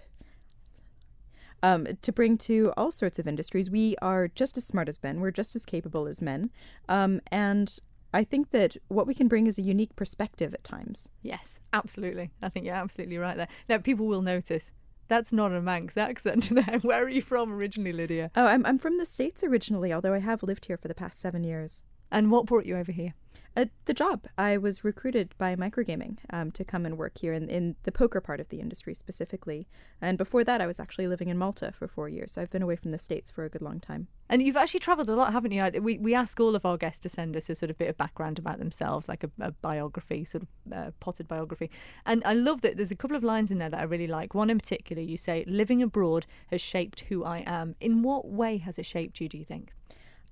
um, 1.62 1.87
to 2.02 2.12
bring 2.12 2.38
to 2.38 2.73
all 2.76 2.90
sorts 2.90 3.19
of 3.19 3.26
industries. 3.26 3.71
We 3.71 3.97
are 4.02 4.29
just 4.29 4.57
as 4.57 4.64
smart 4.64 4.88
as 4.88 4.99
men. 5.02 5.21
We're 5.21 5.31
just 5.31 5.55
as 5.57 5.64
capable 5.64 6.07
as 6.07 6.21
men, 6.23 6.50
um, 6.88 7.21
and 7.31 7.79
I 8.12 8.25
think 8.25 8.50
that 8.50 8.76
what 8.88 9.07
we 9.07 9.14
can 9.14 9.29
bring 9.29 9.47
is 9.47 9.59
a 9.59 9.62
unique 9.62 9.95
perspective 9.95 10.52
at 10.52 10.64
times. 10.64 11.09
Yes, 11.23 11.61
absolutely. 11.73 12.31
I 12.43 12.49
think 12.49 12.67
you're 12.67 12.75
absolutely 12.75 13.19
right 13.19 13.37
there. 13.37 13.49
Now, 13.69 13.79
people 13.79 14.07
will 14.07 14.23
notice 14.23 14.73
that's 15.09 15.33
not 15.33 15.52
a 15.52 15.61
Manx 15.61 15.97
accent 15.97 16.50
there. 16.52 16.79
Where 16.83 17.05
are 17.05 17.09
you 17.09 17.23
from 17.23 17.52
originally, 17.52 17.93
Lydia? 17.93 18.31
Oh, 18.35 18.47
I'm 18.47 18.64
I'm 18.64 18.79
from 18.79 18.99
the 18.99 19.07
states 19.07 19.45
originally, 19.45 19.93
although 19.93 20.14
I 20.14 20.19
have 20.19 20.43
lived 20.43 20.67
here 20.67 20.76
for 20.76 20.88
the 20.88 20.95
past 20.95 21.21
seven 21.21 21.45
years. 21.45 21.83
And 22.11 22.31
what 22.31 22.47
brought 22.47 22.67
you 22.67 22.76
over 22.76 22.90
here? 22.93 23.14
Uh, 23.57 23.64
the 23.87 23.92
job. 23.92 24.26
I 24.38 24.57
was 24.59 24.85
recruited 24.85 25.35
by 25.37 25.57
Microgaming 25.57 26.19
um, 26.33 26.52
to 26.52 26.64
come 26.64 26.87
and 26.87 26.97
work 26.97 27.19
here 27.19 27.33
in, 27.33 27.49
in 27.49 27.75
the 27.83 27.90
poker 27.90 28.21
part 28.21 28.38
of 28.38 28.49
the 28.49 28.61
industry 28.61 28.95
specifically. 28.95 29.66
And 30.00 30.16
before 30.16 30.45
that, 30.45 30.61
I 30.61 30.69
was 30.69 30.78
actually 30.78 31.09
living 31.09 31.28
in 31.28 31.37
Malta 31.37 31.73
for 31.76 31.88
four 31.88 32.09
years. 32.09 32.33
So 32.33 32.42
I've 32.42 32.50
been 32.50 32.62
away 32.62 32.76
from 32.76 32.92
the 32.92 32.99
States 32.99 33.28
for 33.28 33.45
a 33.45 33.49
good 33.49 33.61
long 33.61 33.80
time. 33.80 34.07
And 34.28 34.40
you've 34.40 34.57
actually 34.57 34.78
travelled 34.80 35.09
a 35.09 35.16
lot, 35.16 35.33
haven't 35.33 35.50
you? 35.50 35.69
We, 35.83 35.99
we 35.99 36.14
ask 36.14 36.38
all 36.38 36.54
of 36.54 36.64
our 36.64 36.76
guests 36.76 37.00
to 37.00 37.09
send 37.09 37.37
us 37.37 37.50
a 37.50 37.57
sort 37.57 37.71
of 37.71 37.76
bit 37.76 37.88
of 37.88 37.97
background 37.97 38.38
about 38.38 38.61
themselves, 38.61 39.09
like 39.09 39.25
a, 39.25 39.30
a 39.40 39.50
biography, 39.50 40.25
sort 40.25 40.45
of 40.45 40.73
uh, 40.73 40.90
potted 41.00 41.26
biography. 41.26 41.73
And 42.07 42.23
I 42.25 42.35
love 42.35 42.61
that 42.61 42.76
there's 42.76 42.92
a 42.92 42.97
couple 42.97 43.16
of 43.16 43.25
lines 43.25 43.50
in 43.50 43.59
there 43.59 43.71
that 43.71 43.80
I 43.80 43.85
really 43.85 44.07
like. 44.07 44.33
One 44.33 44.50
in 44.50 44.59
particular, 44.59 45.02
you 45.02 45.16
say, 45.16 45.45
living 45.49 45.83
abroad 45.83 46.25
has 46.52 46.61
shaped 46.61 47.00
who 47.00 47.25
I 47.25 47.42
am. 47.47 47.75
In 47.80 48.02
what 48.02 48.28
way 48.28 48.59
has 48.59 48.78
it 48.78 48.87
shaped 48.87 49.21
you, 49.21 49.28
do 49.28 49.37
you 49.37 49.45
think? 49.45 49.73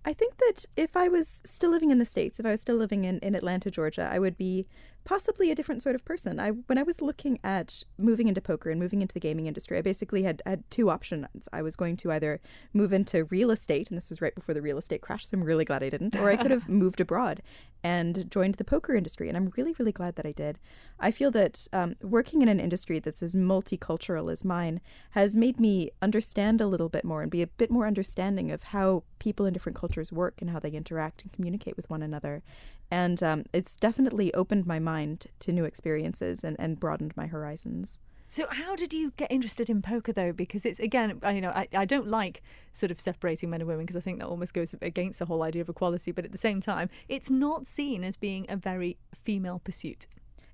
I 0.05 0.13
think 0.13 0.39
that 0.39 0.65
if 0.77 0.97
I 0.97 1.09
was 1.09 1.43
still 1.45 1.71
living 1.71 1.91
in 1.91 1.99
the 1.99 2.05
States, 2.05 2.41
if 2.41 2.47
I 2.47 2.53
was 2.53 2.61
still 2.61 2.77
living 2.77 3.05
in, 3.05 3.19
in 3.19 3.35
Atlanta, 3.35 3.71
Georgia, 3.71 4.09
I 4.11 4.19
would 4.19 4.39
be 4.39 4.67
possibly 5.05 5.51
a 5.51 5.55
different 5.55 5.83
sort 5.83 5.95
of 5.95 6.05
person. 6.05 6.39
I 6.39 6.51
when 6.51 6.79
I 6.79 6.83
was 6.83 7.01
looking 7.01 7.39
at 7.43 7.83
moving 7.97 8.29
into 8.29 8.41
poker 8.41 8.71
and 8.71 8.79
moving 8.79 9.03
into 9.03 9.15
the 9.15 9.21
gaming 9.21 9.47
industry, 9.47 9.79
I 9.79 9.83
basically 9.83 10.23
had, 10.23 10.43
had 10.45 10.69
two 10.71 10.91
options. 10.91 11.49
I 11.53 11.63
was 11.63 11.77
going 11.77 11.97
to 11.99 12.13
either 12.13 12.41
move 12.73 12.93
into 12.93 13.25
real 13.25 13.51
estate, 13.51 13.89
and 13.89 13.97
this 13.97 14.11
was 14.11 14.21
right 14.21 14.35
before 14.35 14.55
the 14.55 14.63
real 14.63 14.79
estate 14.79 15.01
crash, 15.01 15.27
so 15.27 15.37
I'm 15.37 15.45
really 15.45 15.65
glad 15.65 15.83
I 15.83 15.89
didn't, 15.89 16.15
or 16.17 16.31
I 16.31 16.37
could 16.37 16.51
have 16.51 16.69
moved 16.85 17.01
abroad 17.01 17.43
and 17.83 18.31
joined 18.31 18.57
the 18.57 18.65
poker 18.65 18.95
industry, 18.95 19.29
and 19.29 19.37
I'm 19.37 19.53
really, 19.57 19.75
really 19.79 19.93
glad 19.93 20.17
that 20.17 20.27
I 20.27 20.33
did. 20.33 20.59
I 20.99 21.11
feel 21.11 21.31
that 21.33 21.67
um, 21.73 21.95
working 22.03 22.43
in 22.43 22.49
an 22.49 22.61
industry 22.61 22.99
that's 22.99 23.23
as 23.23 23.35
multicultural 23.35 24.33
as 24.33 24.45
mine 24.45 24.81
has 25.11 25.37
made 25.37 25.61
me 25.61 25.91
understand 26.03 26.61
a 26.61 26.67
little 26.67 26.89
bit 26.89 27.05
more 27.05 27.23
and 27.23 27.31
be 27.31 27.43
a 27.43 27.47
bit 27.47 27.71
more 27.71 27.87
understanding 27.87 28.51
of 28.51 28.65
how 28.65 29.05
people 29.19 29.47
in 29.47 29.53
different 29.53 29.79
cultures 29.79 30.11
work 30.11 30.41
and 30.41 30.51
how 30.51 30.59
they 30.59 30.71
interact 30.71 31.23
and 31.23 31.33
communicate 31.33 31.77
with 31.77 31.89
one 31.89 32.03
another. 32.03 32.43
And 32.91 33.23
um, 33.23 33.45
it's 33.53 33.77
definitely 33.77 34.33
opened 34.35 34.67
my 34.67 34.79
mind 34.79 35.27
to 35.41 35.53
new 35.53 35.65
experiences 35.65 36.43
and, 36.43 36.57
and 36.59 36.81
broadened 36.81 37.17
my 37.17 37.27
horizons. 37.27 37.99
So 38.31 38.47
how 38.51 38.77
did 38.77 38.93
you 38.93 39.13
get 39.17 39.33
interested 39.33 39.71
in 39.71 39.81
poker 39.81 40.13
though? 40.13 40.33
Because 40.33 40.67
it's 40.67 40.79
again, 40.79 41.19
I- 41.23 41.33
you 41.33 41.41
know, 41.41 41.51
I, 41.51 41.67
I 41.75 41.85
don't 41.87 42.07
like 42.09 42.43
sort 42.73 42.91
of 42.93 43.01
separating 43.01 43.49
men 43.49 43.63
and 43.63 43.69
women 43.69 43.87
because 43.87 43.97
I 43.97 44.01
think 44.01 44.19
that 44.19 44.27
almost 44.27 44.53
goes 44.53 44.75
against 44.83 45.19
the 45.19 45.25
whole 45.25 45.43
idea 45.43 45.63
of 45.63 45.69
equality. 45.71 46.13
But 46.13 46.27
at 46.27 46.33
the 46.33 46.39
same 46.39 46.61
time, 46.61 46.91
it's 47.09 47.31
not 47.31 47.67
seen 47.67 48.05
as 48.05 48.17
being 48.17 48.45
a 48.51 48.57
very 48.57 48.99
female 49.15 49.61
pursuit. 49.65 50.07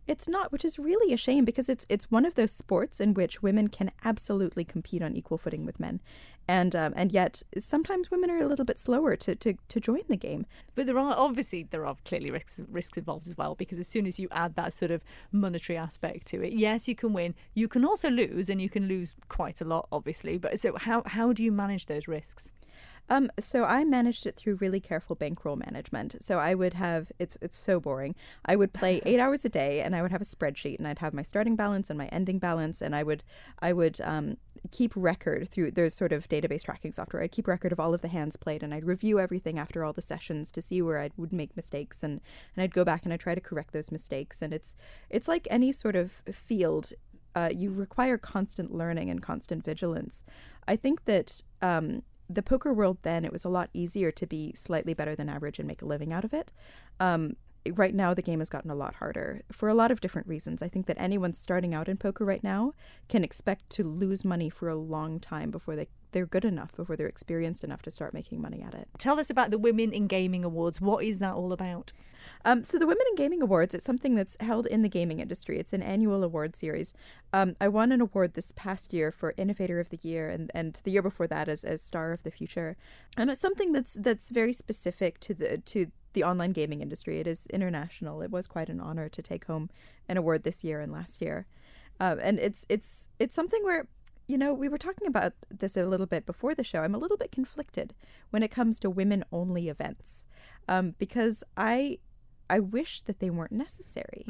It's 0.06 0.28
not, 0.28 0.52
which 0.52 0.64
is 0.64 0.78
really 0.78 1.14
a 1.14 1.16
shame 1.16 1.44
because 1.44 1.68
it's 1.68 1.87
it's 1.88 2.11
one 2.11 2.26
of 2.26 2.34
those 2.34 2.52
sports 2.52 3.00
in 3.00 3.14
which 3.14 3.42
women 3.42 3.68
can 3.68 3.90
absolutely 4.04 4.64
compete 4.64 5.02
on 5.02 5.16
equal 5.16 5.38
footing 5.38 5.64
with 5.64 5.80
men, 5.80 6.00
and 6.46 6.76
um, 6.76 6.92
and 6.94 7.11
yet 7.11 7.42
sometimes 7.58 8.11
women 8.11 8.30
are 8.30 8.38
a 8.38 8.46
little 8.46 8.66
bit 8.66 8.78
slower 8.78 9.16
to, 9.16 9.34
to, 9.34 9.54
to 9.68 9.80
join 9.80 10.02
the 10.08 10.16
game. 10.16 10.44
But 10.75 10.87
there 10.87 10.99
are 10.99 11.14
obviously 11.16 11.62
there 11.70 11.87
are 11.87 11.96
clearly 12.04 12.30
risks 12.30 12.61
risks 12.68 12.99
involved 12.99 13.26
as 13.26 13.37
well 13.38 13.54
because 13.54 13.78
as 13.78 13.88
soon 13.88 14.06
as 14.06 14.18
you 14.20 14.28
add 14.30 14.56
that 14.56 14.75
sort 14.75 14.90
of 14.90 15.02
monetary 15.32 15.78
aspect 15.78 16.26
to 16.28 16.42
it, 16.42 16.52
yes, 16.52 16.87
you 16.87 16.94
can 16.94 17.14
win, 17.14 17.34
you 17.54 17.66
can 17.66 17.84
also 17.84 18.11
lose, 18.11 18.50
and 18.50 18.61
you 18.61 18.68
can 18.68 18.87
lose 18.87 19.14
quite 19.28 19.62
a 19.62 19.64
lot, 19.64 19.88
obviously. 19.90 20.37
But 20.37 20.61
so 20.61 20.76
how 20.76 21.02
how 21.06 21.32
do 21.32 21.42
you 21.42 21.50
manage 21.50 21.87
those 21.87 22.06
risks? 22.06 22.52
Um, 23.11 23.30
so 23.38 23.64
I 23.64 23.84
managed 23.84 24.26
it 24.26 24.37
through 24.37 24.56
really 24.56 24.80
careful 24.80 25.14
bankroll 25.14 25.56
management. 25.56 26.23
So 26.23 26.38
I 26.38 26.54
would 26.54 26.75
have 26.75 27.12
it's 27.18 27.37
it's 27.42 27.58
so 27.58 27.80
boring. 27.80 28.14
I 28.46 28.56
would 28.56 28.73
play 28.73 29.02
eight 29.06 29.20
hours 29.20 29.44
a 29.44 29.49
day, 29.49 29.80
and 29.80 29.94
I 29.94 30.02
would 30.02 30.11
have 30.11 30.23
a 30.23 30.25
spreadsheet, 30.25 30.78
and 30.78 30.88
I'd 30.88 31.00
have 31.00 31.12
my 31.12 31.23
starting 31.23 31.56
balance 31.56 31.90
and 31.90 31.99
my 31.99 32.06
ending 32.06 32.38
balance, 32.38 32.80
and 32.80 32.96
I 32.96 33.02
would 33.02 33.23
I 33.61 33.73
would 33.73 34.00
um, 34.00 34.38
keep 34.70 34.92
record 34.96 35.49
through 35.49 35.73
there's 35.73 35.94
sort 35.94 36.12
of 36.12 36.28
database 36.28 36.64
tracking 36.64 36.92
software. 36.92 37.23
I'd 37.23 37.32
keep 37.32 37.46
record 37.46 37.73
of 37.73 37.80
all 37.80 37.92
of 37.92 38.00
the 38.00 38.08
hands 38.08 38.37
played, 38.37 38.62
and 38.62 38.73
I'd 38.73 38.84
review 38.84 39.20
everything 39.20 39.58
after 39.58 39.84
all 39.84 39.92
the 39.92 40.02
sessions 40.02 40.50
to 40.52 40.62
see 40.62 40.80
where 40.80 40.99
I 40.99 41.11
would 41.16 41.32
make 41.32 41.56
mistakes, 41.56 42.02
and 42.02 42.20
and 42.56 42.62
I'd 42.62 42.75
go 42.75 42.84
back 42.84 43.04
and 43.04 43.12
I 43.12 43.14
would 43.14 43.20
try 43.20 43.34
to 43.34 43.40
correct 43.40 43.73
those 43.73 43.92
mistakes. 43.92 44.40
And 44.40 44.54
it's 44.54 44.75
it's 45.11 45.28
like 45.28 45.46
any 45.50 45.73
sort 45.73 45.96
of 45.96 46.23
field 46.32 46.92
uh, 47.34 47.50
you 47.54 47.70
require 47.70 48.16
constant 48.16 48.73
learning 48.73 49.11
and 49.11 49.20
constant 49.20 49.64
vigilance. 49.64 50.25
I 50.66 50.76
think 50.76 51.04
that 51.04 51.42
um, 51.61 52.02
the 52.28 52.43
poker 52.43 52.73
world 52.73 52.99
then 53.02 53.25
it 53.25 53.33
was 53.33 53.45
a 53.45 53.49
lot 53.49 53.71
easier 53.73 54.11
to 54.11 54.26
be 54.26 54.52
slightly 54.54 54.95
better 54.95 55.14
than 55.14 55.28
average 55.28 55.59
and 55.59 55.69
make 55.69 55.83
a 55.83 55.87
living 55.87 56.12
out 56.12 56.25
of 56.25 56.33
it. 56.33 56.52
Um, 57.00 57.37
right 57.73 57.95
now 57.95 58.12
the 58.12 58.23
game 58.23 58.40
has 58.40 58.50
gotten 58.50 58.71
a 58.71 58.75
lot 58.75 58.97
harder 58.97 59.43
for 59.52 59.69
a 59.69 59.75
lot 59.75 59.90
of 59.90 60.00
different 60.00 60.28
reasons. 60.28 60.62
I 60.62 60.69
think 60.69 60.87
that 60.87 60.97
anyone 60.99 61.33
starting 61.33 61.75
out 61.75 61.88
in 61.88 61.97
poker 61.97 62.25
right 62.25 62.45
now 62.45 62.73
can 63.09 63.25
expect 63.25 63.71
to 63.71 63.85
lose 63.85 64.25
money 64.25 64.50
for 64.50 64.69
a 64.69 64.76
long 64.76 65.21
time 65.21 65.50
before 65.50 65.76
they 65.76 65.88
they're 66.14 66.25
good 66.25 66.44
enough 66.44 66.75
before 66.75 66.97
they're 66.97 67.09
experienced 67.09 67.64
enough 67.64 67.83
to 67.83 67.90
start 67.90 68.14
making 68.14 68.40
money 68.40 68.62
at 68.62 68.73
it. 68.73 68.88
Tell 68.97 69.21
us 69.21 69.28
about 69.28 69.50
the 69.50 69.59
Women 69.59 69.92
in 69.92 70.06
Gaming 70.06 70.44
Awards. 70.44 70.80
What 70.80 71.04
is 71.04 71.18
that 71.18 71.35
all 71.35 71.52
about? 71.52 71.92
Um, 72.44 72.64
so 72.64 72.78
the 72.78 72.87
Women 72.87 73.04
in 73.11 73.16
Gaming 73.16 73.42
Awards, 73.42 73.75
it's 73.75 73.85
something 73.85 74.14
that's 74.14 74.37
held 74.40 74.66
in 74.66 74.83
the 74.83 74.88
gaming 74.88 75.21
industry. 75.21 75.59
It's 75.59 75.73
an 75.73 75.83
annual 75.83 76.23
award 76.25 76.56
series. 76.56 76.94
Um, 77.33 77.56
I 77.61 77.68
won 77.68 77.92
an 77.92 78.00
award 78.00 78.35
this 78.35 78.52
past 78.52 78.94
year 78.94 79.11
for 79.11 79.35
Innovator 79.37 79.80
of 79.80 79.90
the 79.90 79.99
Year, 80.02 80.30
and, 80.30 80.50
and 80.54 80.80
the 80.85 80.92
year 80.92 81.02
before 81.02 81.26
that 81.26 81.49
as, 81.49 81.64
as 81.64 81.83
Star 81.83 82.12
of 82.12 82.23
the 82.23 82.30
Future. 82.30 82.76
And 83.16 83.28
it's 83.28 83.40
something 83.40 83.73
that's 83.73 83.94
that's 83.94 84.30
very 84.30 84.52
specific 84.52 85.21
to 85.21 85.35
the 85.35 85.59
to 85.59 85.88
the 86.12 86.25
online 86.25 86.52
gaming 86.52 86.80
industry. 86.80 87.18
It 87.18 87.26
is 87.26 87.47
international. 87.47 88.23
It 88.23 88.30
was 88.30 88.47
quite 88.47 88.68
an 88.68 88.80
honor 88.80 89.09
to 89.09 89.21
take 89.21 89.47
home 89.47 89.68
an 90.09 90.16
award 90.16 90.44
this 90.44 90.62
year 90.62 90.80
and 90.80 90.92
last 90.92 91.21
year. 91.21 91.47
Um, 92.00 92.18
and 92.23 92.38
it's 92.38 92.64
it's 92.68 93.09
it's 93.18 93.35
something 93.35 93.62
where 93.64 93.88
you 94.26 94.38
know 94.38 94.54
we 94.54 94.69
were 94.69 94.78
talking 94.78 95.07
about 95.07 95.33
this 95.50 95.76
a 95.76 95.87
little 95.87 96.07
bit 96.07 96.26
before 96.26 96.54
the 96.54 96.64
show. 96.64 96.81
I'm 96.81 96.95
a 96.95 96.99
little 96.99 97.16
bit 97.16 97.33
conflicted 97.33 97.95
when 98.31 98.43
it 98.43 98.50
comes 98.50 98.81
to 98.81 98.90
women 98.90 99.25
only 99.33 99.69
events 99.69 100.25
um, 100.69 100.95
because 100.99 101.45
I 101.57 101.99
I 102.50 102.61
wish 102.61 103.00
that 103.02 103.21
they 103.21 103.31
weren't 103.31 103.52
necessary. 103.52 104.25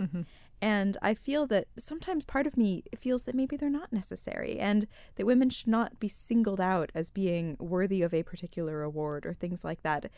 And 0.63 0.97
I 1.03 1.15
feel 1.15 1.47
that 1.49 1.67
sometimes 1.79 2.25
part 2.25 2.47
of 2.47 2.57
me 2.57 2.85
feels 2.97 3.25
that 3.25 3.35
maybe 3.35 3.57
they're 3.57 3.69
not 3.69 3.93
necessary 3.93 4.59
and 4.59 4.87
that 5.17 5.27
women 5.27 5.51
should 5.51 5.69
not 5.69 6.01
be 6.01 6.09
singled 6.09 6.61
out 6.61 6.91
as 6.95 7.11
being 7.11 7.57
worthy 7.59 8.03
of 8.03 8.15
a 8.15 8.23
particular 8.23 8.83
award 8.83 9.27
or 9.27 9.35
things 9.35 9.65
like 9.65 9.83
that. 9.83 10.11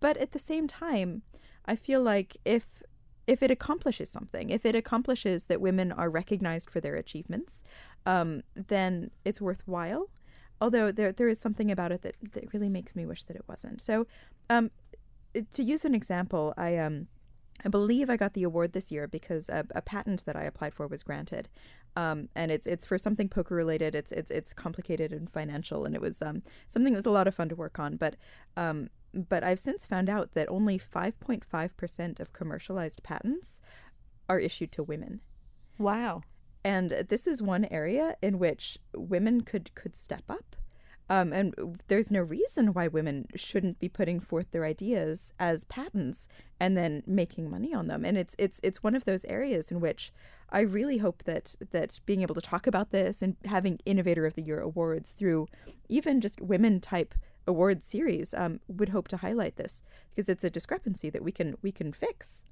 But 0.00 0.16
at 0.16 0.32
the 0.32 0.38
same 0.38 0.66
time, 0.66 1.22
I 1.66 1.76
feel 1.76 2.00
like 2.00 2.36
if 2.44 2.82
if 3.26 3.42
it 3.42 3.50
accomplishes 3.50 4.10
something, 4.10 4.50
if 4.50 4.66
it 4.66 4.74
accomplishes 4.74 5.44
that 5.44 5.60
women 5.60 5.92
are 5.92 6.10
recognized 6.10 6.70
for 6.70 6.80
their 6.80 6.96
achievements, 6.96 7.62
um, 8.06 8.42
then 8.54 9.10
it's 9.24 9.40
worthwhile. 9.40 10.08
Although 10.60 10.92
there 10.92 11.12
there 11.12 11.28
is 11.28 11.40
something 11.40 11.70
about 11.70 11.92
it 11.92 12.02
that, 12.02 12.14
that 12.32 12.52
really 12.52 12.68
makes 12.68 12.94
me 12.94 13.04
wish 13.04 13.24
that 13.24 13.36
it 13.36 13.44
wasn't. 13.48 13.80
So, 13.80 14.06
um, 14.48 14.70
to 15.54 15.62
use 15.62 15.84
an 15.84 15.94
example, 15.94 16.54
I 16.56 16.78
um 16.78 17.08
I 17.64 17.68
believe 17.68 18.10
I 18.10 18.16
got 18.16 18.34
the 18.34 18.42
award 18.42 18.72
this 18.72 18.90
year 18.90 19.06
because 19.06 19.48
a, 19.48 19.64
a 19.74 19.82
patent 19.82 20.24
that 20.24 20.36
I 20.36 20.44
applied 20.44 20.74
for 20.74 20.86
was 20.86 21.02
granted, 21.02 21.48
um, 21.96 22.28
and 22.34 22.50
it's 22.50 22.66
it's 22.66 22.86
for 22.86 22.98
something 22.98 23.28
poker 23.28 23.54
related. 23.54 23.94
It's 23.94 24.12
it's 24.12 24.30
it's 24.30 24.52
complicated 24.52 25.12
and 25.12 25.30
financial, 25.30 25.84
and 25.84 25.94
it 25.94 26.00
was 26.00 26.22
um, 26.22 26.42
something 26.68 26.92
that 26.92 26.98
was 26.98 27.06
a 27.06 27.10
lot 27.10 27.28
of 27.28 27.34
fun 27.34 27.48
to 27.50 27.56
work 27.56 27.78
on. 27.78 27.96
But 27.96 28.16
um, 28.56 28.88
but 29.14 29.44
I've 29.44 29.60
since 29.60 29.84
found 29.86 30.08
out 30.08 30.34
that 30.34 30.48
only 30.48 30.78
five 30.78 31.18
point 31.20 31.44
five 31.44 31.76
percent 31.76 32.20
of 32.20 32.32
commercialized 32.32 33.02
patents 33.02 33.60
are 34.28 34.38
issued 34.38 34.72
to 34.72 34.82
women. 34.82 35.20
Wow. 35.78 36.22
And 36.64 36.90
this 37.08 37.26
is 37.26 37.42
one 37.42 37.64
area 37.66 38.16
in 38.22 38.38
which 38.38 38.78
women 38.94 39.40
could 39.40 39.74
could 39.74 39.96
step 39.96 40.24
up. 40.28 40.56
Um, 41.10 41.32
and 41.32 41.78
there's 41.88 42.10
no 42.10 42.20
reason 42.20 42.72
why 42.72 42.88
women 42.88 43.26
shouldn't 43.34 43.78
be 43.78 43.88
putting 43.88 44.20
forth 44.20 44.50
their 44.50 44.64
ideas 44.64 45.32
as 45.38 45.64
patents 45.64 46.26
and 46.58 46.74
then 46.74 47.02
making 47.06 47.50
money 47.50 47.74
on 47.74 47.88
them. 47.88 48.04
And 48.04 48.16
it's 48.16 48.34
it's 48.38 48.60
it's 48.62 48.82
one 48.82 48.94
of 48.94 49.04
those 49.04 49.24
areas 49.26 49.70
in 49.70 49.80
which 49.80 50.12
I 50.50 50.60
really 50.60 50.98
hope 50.98 51.24
that 51.24 51.54
that 51.72 52.00
being 52.06 52.22
able 52.22 52.36
to 52.36 52.40
talk 52.40 52.66
about 52.66 52.92
this 52.92 53.20
and 53.20 53.36
having 53.44 53.78
Innovator 53.84 54.24
of 54.24 54.34
the 54.34 54.42
Year 54.42 54.60
awards 54.60 55.12
through 55.12 55.48
even 55.88 56.20
just 56.20 56.40
women 56.40 56.80
type 56.80 57.14
award 57.46 57.84
series 57.84 58.34
um, 58.34 58.60
would 58.68 58.90
hope 58.90 59.08
to 59.08 59.16
highlight 59.18 59.56
this 59.56 59.82
because 60.10 60.28
it's 60.28 60.44
a 60.44 60.50
discrepancy 60.50 61.10
that 61.10 61.22
we 61.22 61.32
can 61.32 61.56
we 61.62 61.72
can 61.72 61.92
fix. 61.92 62.44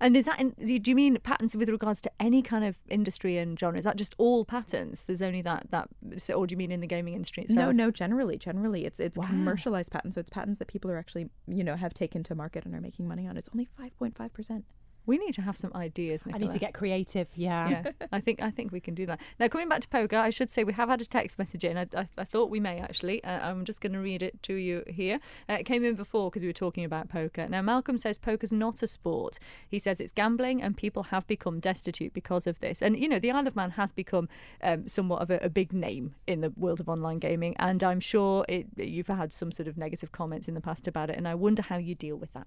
And 0.00 0.16
is 0.16 0.26
that 0.26 0.40
in, 0.40 0.50
do 0.82 0.90
you 0.90 0.94
mean 0.94 1.18
patents 1.22 1.54
with 1.54 1.68
regards 1.68 2.00
to 2.02 2.10
any 2.20 2.42
kind 2.42 2.64
of 2.64 2.76
industry 2.88 3.38
and 3.38 3.58
genre? 3.58 3.78
Is 3.78 3.84
that 3.84 3.96
just 3.96 4.14
all 4.18 4.44
patents? 4.44 5.04
There's 5.04 5.22
only 5.22 5.40
that 5.42 5.68
that, 5.70 5.88
so, 6.18 6.34
or 6.34 6.46
do 6.46 6.52
you 6.52 6.56
mean 6.56 6.72
in 6.72 6.80
the 6.80 6.86
gaming 6.86 7.14
industry 7.14 7.44
itself? 7.44 7.66
No, 7.66 7.72
no. 7.72 7.90
Generally, 7.90 8.38
generally, 8.38 8.84
it's 8.84 9.00
it's 9.00 9.16
Wow. 9.16 9.26
commercialized 9.26 9.92
patents. 9.92 10.16
So 10.16 10.20
it's 10.20 10.30
patents 10.30 10.58
that 10.58 10.68
people 10.68 10.90
are 10.90 10.98
actually 10.98 11.30
you 11.46 11.64
know 11.64 11.76
have 11.76 11.94
taken 11.94 12.22
to 12.24 12.34
market 12.34 12.64
and 12.66 12.74
are 12.74 12.80
making 12.80 13.06
money 13.08 13.26
on. 13.26 13.36
It's 13.36 13.48
only 13.54 13.64
five 13.64 13.96
point 13.96 14.16
five 14.16 14.34
percent. 14.34 14.64
We 15.06 15.18
need 15.18 15.34
to 15.34 15.42
have 15.42 15.56
some 15.56 15.70
ideas. 15.74 16.24
I 16.32 16.38
need 16.38 16.52
to 16.52 16.58
get 16.58 16.74
creative. 16.74 17.28
Yeah. 17.34 17.68
yeah, 17.68 18.06
I 18.12 18.20
think 18.20 18.42
I 18.42 18.50
think 18.50 18.72
we 18.72 18.80
can 18.80 18.94
do 18.94 19.06
that. 19.06 19.20
Now, 19.38 19.48
coming 19.48 19.68
back 19.68 19.80
to 19.80 19.88
poker, 19.88 20.16
I 20.16 20.30
should 20.30 20.50
say 20.50 20.64
we 20.64 20.72
have 20.72 20.88
had 20.88 21.00
a 21.00 21.04
text 21.04 21.38
message 21.38 21.64
in. 21.64 21.76
I, 21.76 21.86
I, 21.96 22.08
I 22.16 22.24
thought 22.24 22.50
we 22.50 22.60
may 22.60 22.80
actually. 22.80 23.22
Uh, 23.22 23.50
I'm 23.50 23.64
just 23.64 23.80
going 23.80 23.92
to 23.92 23.98
read 23.98 24.22
it 24.22 24.42
to 24.44 24.54
you 24.54 24.82
here. 24.86 25.20
Uh, 25.48 25.54
it 25.54 25.64
came 25.64 25.84
in 25.84 25.94
before 25.94 26.30
because 26.30 26.42
we 26.42 26.48
were 26.48 26.52
talking 26.52 26.84
about 26.84 27.08
poker. 27.08 27.46
Now, 27.48 27.62
Malcolm 27.62 27.98
says 27.98 28.18
poker's 28.18 28.52
not 28.52 28.82
a 28.82 28.86
sport. 28.86 29.38
He 29.68 29.78
says 29.78 30.00
it's 30.00 30.12
gambling, 30.12 30.62
and 30.62 30.76
people 30.76 31.04
have 31.04 31.26
become 31.26 31.60
destitute 31.60 32.12
because 32.12 32.46
of 32.46 32.60
this. 32.60 32.80
And 32.80 32.98
you 32.98 33.08
know, 33.08 33.18
the 33.18 33.30
Isle 33.30 33.46
of 33.46 33.56
Man 33.56 33.70
has 33.70 33.92
become 33.92 34.28
um, 34.62 34.88
somewhat 34.88 35.22
of 35.22 35.30
a, 35.30 35.38
a 35.38 35.48
big 35.48 35.72
name 35.72 36.14
in 36.26 36.40
the 36.40 36.50
world 36.50 36.80
of 36.80 36.88
online 36.88 37.18
gaming, 37.18 37.54
and 37.58 37.82
I'm 37.82 38.00
sure 38.00 38.44
it, 38.48 38.66
you've 38.76 39.08
had 39.08 39.32
some 39.32 39.52
sort 39.52 39.68
of 39.68 39.76
negative 39.76 40.12
comments 40.12 40.48
in 40.48 40.54
the 40.54 40.60
past 40.60 40.86
about 40.86 41.10
it. 41.10 41.16
And 41.16 41.28
I 41.28 41.34
wonder 41.34 41.62
how 41.62 41.76
you 41.76 41.94
deal 41.94 42.16
with 42.16 42.32
that. 42.32 42.46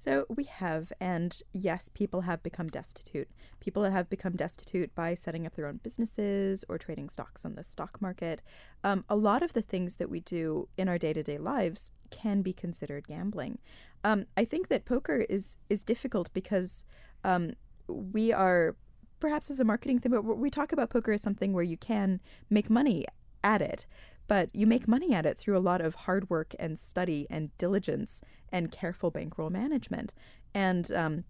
So 0.00 0.24
we 0.30 0.44
have, 0.44 0.94
and 0.98 1.38
yes, 1.52 1.90
people 1.90 2.22
have 2.22 2.42
become 2.42 2.68
destitute. 2.68 3.28
People 3.60 3.84
have 3.84 4.08
become 4.08 4.32
destitute 4.32 4.94
by 4.94 5.14
setting 5.14 5.44
up 5.44 5.56
their 5.56 5.66
own 5.66 5.78
businesses 5.82 6.64
or 6.70 6.78
trading 6.78 7.10
stocks 7.10 7.44
on 7.44 7.54
the 7.54 7.62
stock 7.62 8.00
market. 8.00 8.40
Um, 8.82 9.04
a 9.10 9.14
lot 9.14 9.42
of 9.42 9.52
the 9.52 9.60
things 9.60 9.96
that 9.96 10.08
we 10.08 10.20
do 10.20 10.68
in 10.78 10.88
our 10.88 10.96
day 10.96 11.12
to 11.12 11.22
day 11.22 11.36
lives 11.36 11.92
can 12.08 12.40
be 12.40 12.54
considered 12.54 13.08
gambling. 13.08 13.58
Um, 14.02 14.24
I 14.38 14.46
think 14.46 14.68
that 14.68 14.86
poker 14.86 15.26
is 15.28 15.58
is 15.68 15.84
difficult 15.84 16.32
because 16.32 16.82
um, 17.22 17.50
we 17.86 18.32
are 18.32 18.76
perhaps 19.18 19.50
as 19.50 19.60
a 19.60 19.64
marketing 19.64 19.98
thing, 19.98 20.12
but 20.12 20.22
we 20.22 20.48
talk 20.48 20.72
about 20.72 20.88
poker 20.88 21.12
as 21.12 21.20
something 21.20 21.52
where 21.52 21.62
you 21.62 21.76
can 21.76 22.22
make 22.48 22.70
money 22.70 23.04
at 23.44 23.60
it 23.60 23.84
but 24.30 24.48
you 24.54 24.64
make 24.64 24.86
money 24.86 25.12
at 25.12 25.26
it 25.26 25.36
through 25.36 25.58
a 25.58 25.66
lot 25.70 25.80
of 25.80 25.96
hard 26.06 26.30
work 26.30 26.54
and 26.56 26.78
study 26.78 27.26
and 27.28 27.50
diligence 27.58 28.20
and 28.52 28.70
careful 28.70 29.10
bankroll 29.10 29.50
management. 29.50 30.14
And 30.54 30.88
um, 30.92 31.24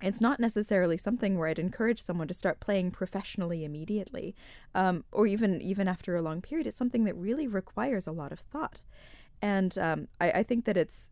it's 0.00 0.20
not 0.20 0.38
necessarily 0.38 0.96
something 0.96 1.36
where 1.36 1.48
I'd 1.48 1.58
encourage 1.58 2.00
someone 2.00 2.28
to 2.28 2.34
start 2.34 2.60
playing 2.60 2.92
professionally 2.92 3.64
immediately, 3.64 4.36
um, 4.72 5.02
or 5.10 5.26
even 5.26 5.60
even 5.60 5.88
after 5.88 6.14
a 6.14 6.22
long 6.22 6.40
period. 6.40 6.68
It's 6.68 6.76
something 6.76 7.02
that 7.06 7.16
really 7.16 7.48
requires 7.48 8.06
a 8.06 8.12
lot 8.12 8.30
of 8.30 8.38
thought, 8.38 8.80
and 9.42 9.76
um, 9.76 10.06
I, 10.20 10.30
I 10.30 10.42
think 10.44 10.64
that 10.66 10.76
it's 10.76 11.10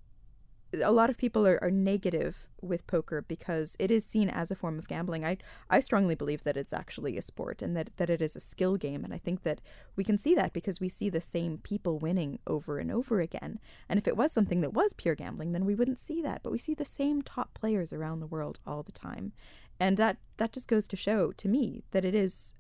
a 0.81 0.93
lot 0.93 1.11
of 1.11 1.19
people 1.19 1.47
are, 1.47 1.59
are 1.62 1.71
negative 1.71 2.47
with 2.61 2.87
poker 2.87 3.23
because 3.23 3.76
it 3.79 3.91
is 3.91 4.05
seen 4.05 4.31
as 4.31 4.50
a 4.50 4.55
form 4.55 4.79
of 4.79 4.88
gambling. 4.88 5.25
I 5.25 5.37
I 5.69 5.81
strongly 5.81 6.14
believe 6.14 6.45
that 6.45 6.57
it's 6.57 6.73
actually 6.73 7.17
a 7.17 7.23
sport 7.23 7.61
and 7.61 7.76
that, 7.76 7.97
that 7.97 8.09
it 8.09 8.23
is 8.23 8.37
a 8.37 8.41
skill 8.41 8.76
game. 8.76 9.05
And 9.05 9.12
I 9.12 9.19
think 9.19 9.43
that 9.43 9.61
we 9.97 10.05
can 10.05 10.17
see 10.17 10.35
that 10.35 10.52
because 10.52 10.81
we 10.81 10.88
see 10.88 11.09
the 11.09 11.21
same 11.21 11.59
people 11.59 11.99
winning 11.99 12.38
over 12.47 12.79
and 12.79 12.91
over 12.91 13.21
again. 13.21 13.59
And 13.88 13.99
if 13.99 14.07
it 14.07 14.17
was 14.17 14.33
something 14.33 14.61
that 14.61 14.73
was 14.73 14.93
pure 14.93 15.14
gambling, 15.14 15.52
then 15.52 15.64
we 15.64 15.75
wouldn't 15.75 15.99
see 15.99 16.23
that. 16.23 16.43
But 16.43 16.52
we 16.52 16.59
see 16.59 16.75
the 16.75 16.85
same 16.85 17.23
top 17.23 17.55
players 17.55 17.93
around 17.93 18.21
the 18.21 18.26
world 18.26 18.61
all 18.67 18.83
the 18.83 18.93
time. 18.93 19.33
And 19.81 19.97
that, 19.97 20.19
that 20.37 20.52
just 20.52 20.69
goes 20.69 20.87
to 20.88 20.97
show 20.97 21.33
to 21.33 21.49
me 21.49 21.83
that 21.91 22.05
it 22.05 22.14
is 22.14 22.55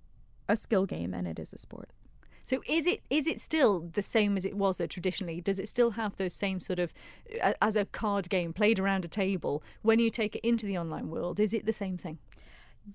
a 0.48 0.56
skill 0.56 0.86
game 0.86 1.14
and 1.14 1.28
it 1.28 1.38
is 1.38 1.52
a 1.52 1.58
sport. 1.58 1.90
So 2.42 2.62
is 2.66 2.86
it 2.86 3.02
is 3.10 3.26
it 3.26 3.40
still 3.40 3.90
the 3.92 4.02
same 4.02 4.36
as 4.36 4.44
it 4.44 4.56
was 4.56 4.78
there 4.78 4.86
traditionally? 4.86 5.40
Does 5.40 5.58
it 5.58 5.68
still 5.68 5.92
have 5.92 6.16
those 6.16 6.34
same 6.34 6.60
sort 6.60 6.78
of 6.78 6.92
uh, 7.42 7.52
as 7.60 7.76
a 7.76 7.84
card 7.84 8.28
game 8.28 8.52
played 8.52 8.78
around 8.78 9.04
a 9.04 9.08
table 9.08 9.62
when 9.82 9.98
you 9.98 10.10
take 10.10 10.36
it 10.36 10.46
into 10.46 10.66
the 10.66 10.78
online 10.78 11.08
world? 11.08 11.40
Is 11.40 11.54
it 11.54 11.66
the 11.66 11.72
same 11.72 11.96
thing? 11.96 12.18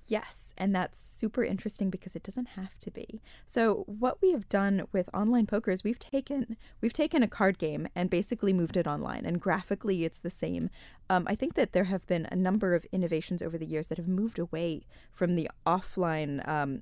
Yes, 0.08 0.54
and 0.58 0.76
that's 0.76 1.00
super 1.00 1.46
interesting 1.46 1.90
because 1.90 2.16
it 2.16 2.24
doesn't 2.24 2.50
have 2.50 2.78
to 2.80 2.92
be. 2.92 3.22
So 3.46 3.86
what 3.88 4.22
we 4.22 4.32
have 4.34 4.50
done 4.50 4.86
with 4.92 5.10
online 5.14 5.46
poker 5.46 5.72
is 5.72 5.84
we've 5.84 6.00
taken 6.00 6.58
we've 6.82 6.94
taken 6.94 7.24
a 7.24 7.28
card 7.28 7.58
game 7.58 7.88
and 7.96 8.10
basically 8.10 8.52
moved 8.52 8.76
it 8.76 8.86
online, 8.86 9.26
and 9.26 9.40
graphically 9.40 10.04
it's 10.04 10.20
the 10.20 10.30
same. 10.30 10.70
Um, 11.10 11.26
I 11.28 11.36
think 11.36 11.54
that 11.54 11.72
there 11.72 11.86
have 11.86 12.06
been 12.06 12.28
a 12.30 12.36
number 12.36 12.76
of 12.76 12.86
innovations 12.92 13.42
over 13.42 13.58
the 13.58 13.66
years 13.66 13.88
that 13.88 13.98
have 13.98 14.10
moved 14.10 14.40
away 14.40 14.86
from 15.12 15.36
the 15.36 15.50
offline 15.66 16.46
um, 16.48 16.82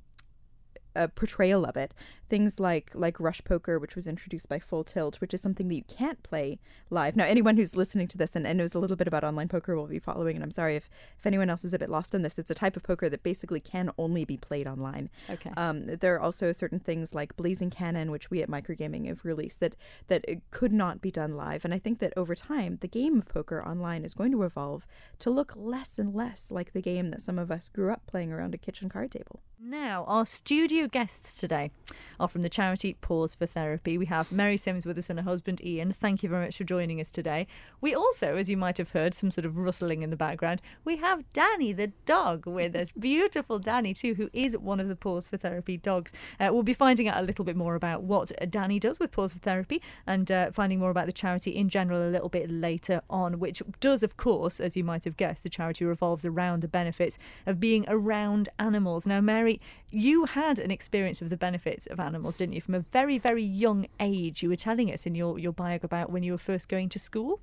uh, 0.96 1.08
portrayal 1.08 1.66
of 1.66 1.76
it. 1.76 1.94
Things 2.28 2.60
like 2.60 2.92
like 2.94 3.20
Rush 3.20 3.44
Poker, 3.44 3.78
which 3.78 3.96
was 3.96 4.08
introduced 4.08 4.50
by 4.50 4.60
Full 4.60 4.84
Tilt, 4.84 5.22
which 5.22 5.34
is 5.34 5.42
something 5.42 5.68
that 5.68 5.76
you 5.76 5.84
can't 5.84 6.24
play 6.24 6.60
live. 6.90 7.16
Now, 7.16 7.26
anyone 7.26 7.58
who's 7.58 7.76
listening 7.76 8.08
to 8.10 8.18
this 8.18 8.36
and, 8.36 8.48
and 8.48 8.58
knows 8.58 8.74
a 8.74 8.80
little 8.80 8.96
bit 8.96 9.08
about 9.08 9.24
online 9.24 9.48
poker 9.48 9.76
will 9.76 9.86
be 9.86 10.00
following. 10.00 10.36
And 10.36 10.44
I'm 10.44 10.52
sorry 10.52 10.76
if, 10.76 10.90
if 11.20 11.26
anyone 11.26 11.50
else 11.50 11.64
is 11.64 11.74
a 11.74 11.80
bit 11.80 11.90
lost 11.90 12.16
on 12.16 12.24
this. 12.24 12.40
It's 12.40 12.50
a 12.50 12.56
type 12.56 12.76
of 12.76 12.84
poker 12.84 13.10
that 13.10 13.22
basically 13.22 13.60
can 13.60 13.92
only 13.98 14.26
be 14.26 14.38
played 14.38 14.68
online. 14.68 15.10
Okay. 15.30 15.52
Um, 15.56 15.86
there 15.86 16.16
are 16.16 16.20
also 16.20 16.52
certain 16.52 16.80
things 16.80 17.14
like 17.14 17.36
Blazing 17.36 17.70
Cannon, 17.70 18.12
which 18.12 18.32
we 18.32 18.42
at 18.42 18.50
Microgaming 18.50 19.08
have 19.08 19.24
released 19.24 19.60
that 19.60 19.76
that 20.08 20.26
could 20.52 20.74
not 20.74 21.02
be 21.02 21.12
done 21.12 21.36
live. 21.36 21.64
And 21.64 21.74
I 21.74 21.80
think 21.80 22.00
that 22.00 22.14
over 22.18 22.34
time, 22.34 22.80
the 22.82 22.88
game 22.88 23.20
of 23.20 23.28
poker 23.28 23.64
online 23.66 24.04
is 24.04 24.14
going 24.14 24.32
to 24.32 24.44
evolve 24.44 24.88
to 25.20 25.30
look 25.30 25.54
less 25.56 26.00
and 26.00 26.14
less 26.14 26.50
like 26.52 26.74
the 26.74 26.82
game 26.82 27.12
that 27.12 27.22
some 27.22 27.38
of 27.38 27.52
us 27.52 27.70
grew 27.70 27.92
up 27.92 28.02
playing 28.08 28.32
around 28.32 28.56
a 28.56 28.58
kitchen 28.58 28.90
card 28.90 29.12
table. 29.12 29.42
Now, 29.60 30.04
our 30.08 30.26
studio 30.26 30.85
guests 30.88 31.34
today 31.34 31.72
are 32.20 32.28
from 32.28 32.42
the 32.42 32.50
charity 32.50 32.98
Paws 33.02 33.34
for 33.34 33.46
Therapy. 33.46 33.98
We 33.98 34.06
have 34.06 34.32
Mary 34.32 34.58
Sims 34.58 34.86
with 34.86 34.98
us 34.98 35.10
and 35.10 35.20
her 35.20 35.24
husband 35.24 35.64
Ian. 35.64 35.94
Thank 35.94 36.24
you 36.24 36.30
very 36.30 36.46
much 36.46 36.58
for 36.58 36.64
joining 36.64 37.00
us 37.00 37.12
today. 37.12 37.48
We 37.82 37.94
also, 37.94 38.36
as 38.36 38.50
you 38.50 38.58
might 38.58 38.78
have 38.78 38.92
heard, 38.92 39.14
some 39.14 39.32
sort 39.32 39.46
of 39.46 39.58
rustling 39.58 40.02
in 40.02 40.10
the 40.10 40.16
background, 40.16 40.62
we 40.84 40.98
have 40.98 41.24
Danny 41.34 41.74
the 41.74 41.92
dog 42.06 42.46
with 42.46 42.76
us. 42.76 42.92
Beautiful 43.00 43.60
Danny, 43.60 43.94
too, 43.94 44.16
who 44.16 44.30
is 44.34 44.58
one 44.58 44.80
of 44.80 44.88
the 44.88 44.96
Paws 44.96 45.28
for 45.28 45.38
Therapy 45.38 45.78
dogs. 45.78 46.12
Uh, 46.40 46.50
we'll 46.52 46.64
be 46.64 46.74
finding 46.74 47.08
out 47.08 47.18
a 47.18 47.26
little 47.26 47.46
bit 47.46 47.56
more 47.56 47.76
about 47.76 48.04
what 48.04 48.32
Danny 48.50 48.80
does 48.80 49.00
with 49.00 49.12
Paws 49.12 49.34
for 49.34 49.40
Therapy 49.40 49.82
and 50.08 50.32
uh, 50.32 50.52
finding 50.52 50.80
more 50.80 50.90
about 50.90 51.06
the 51.06 51.12
charity 51.12 51.56
in 51.56 51.70
general 51.70 52.02
a 52.02 52.10
little 52.10 52.30
bit 52.30 52.50
later 52.50 53.02
on, 53.10 53.40
which 53.40 53.62
does, 53.80 54.04
of 54.04 54.18
course, 54.18 54.60
as 54.60 54.76
you 54.76 54.84
might 54.84 55.04
have 55.04 55.18
guessed, 55.18 55.44
the 55.44 55.50
charity 55.50 55.86
revolves 55.86 56.26
around 56.26 56.62
the 56.62 56.68
benefits 56.68 57.18
of 57.46 57.60
being 57.60 57.86
around 57.88 58.50
animals. 58.60 59.06
Now, 59.06 59.22
Mary, 59.22 59.60
you 59.90 60.26
had 60.26 60.60
an 60.60 60.72
experience 60.76 61.22
of 61.24 61.30
the 61.32 61.38
benefits 61.38 61.88
of 61.88 62.00
animals, 62.00 62.38
didn't 62.38 62.54
you, 62.54 62.62
from 62.62 62.76
a 62.76 62.86
very, 62.92 63.18
very 63.18 63.44
young 63.44 63.88
age? 64.00 64.44
You 64.44 64.50
were 64.50 64.56
telling 64.56 64.92
us 64.94 65.08
in 65.08 65.16
your, 65.16 65.40
your 65.40 65.54
bio 65.54 65.80
about 65.82 66.12
when 66.12 66.22
you 66.22 66.34
were 66.34 66.38
first 66.38 66.70
going 66.70 66.90
to 66.90 67.00
school. 67.00 67.42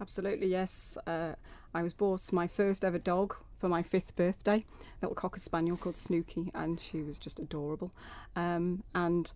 Absolutely, 0.00 0.48
yes. 0.48 0.98
Uh, 1.06 1.34
I 1.72 1.82
was 1.82 1.94
bought 1.94 2.32
my 2.32 2.46
first 2.46 2.84
ever 2.84 2.98
dog 2.98 3.36
for 3.56 3.68
my 3.68 3.82
fifth 3.82 4.16
birthday, 4.16 4.64
a 4.80 4.98
little 5.02 5.14
cocker 5.14 5.40
spaniel 5.40 5.76
called 5.76 5.96
Snooky, 5.96 6.50
and 6.54 6.80
she 6.80 7.02
was 7.02 7.18
just 7.18 7.38
adorable. 7.38 7.92
Um, 8.34 8.82
and 8.94 9.32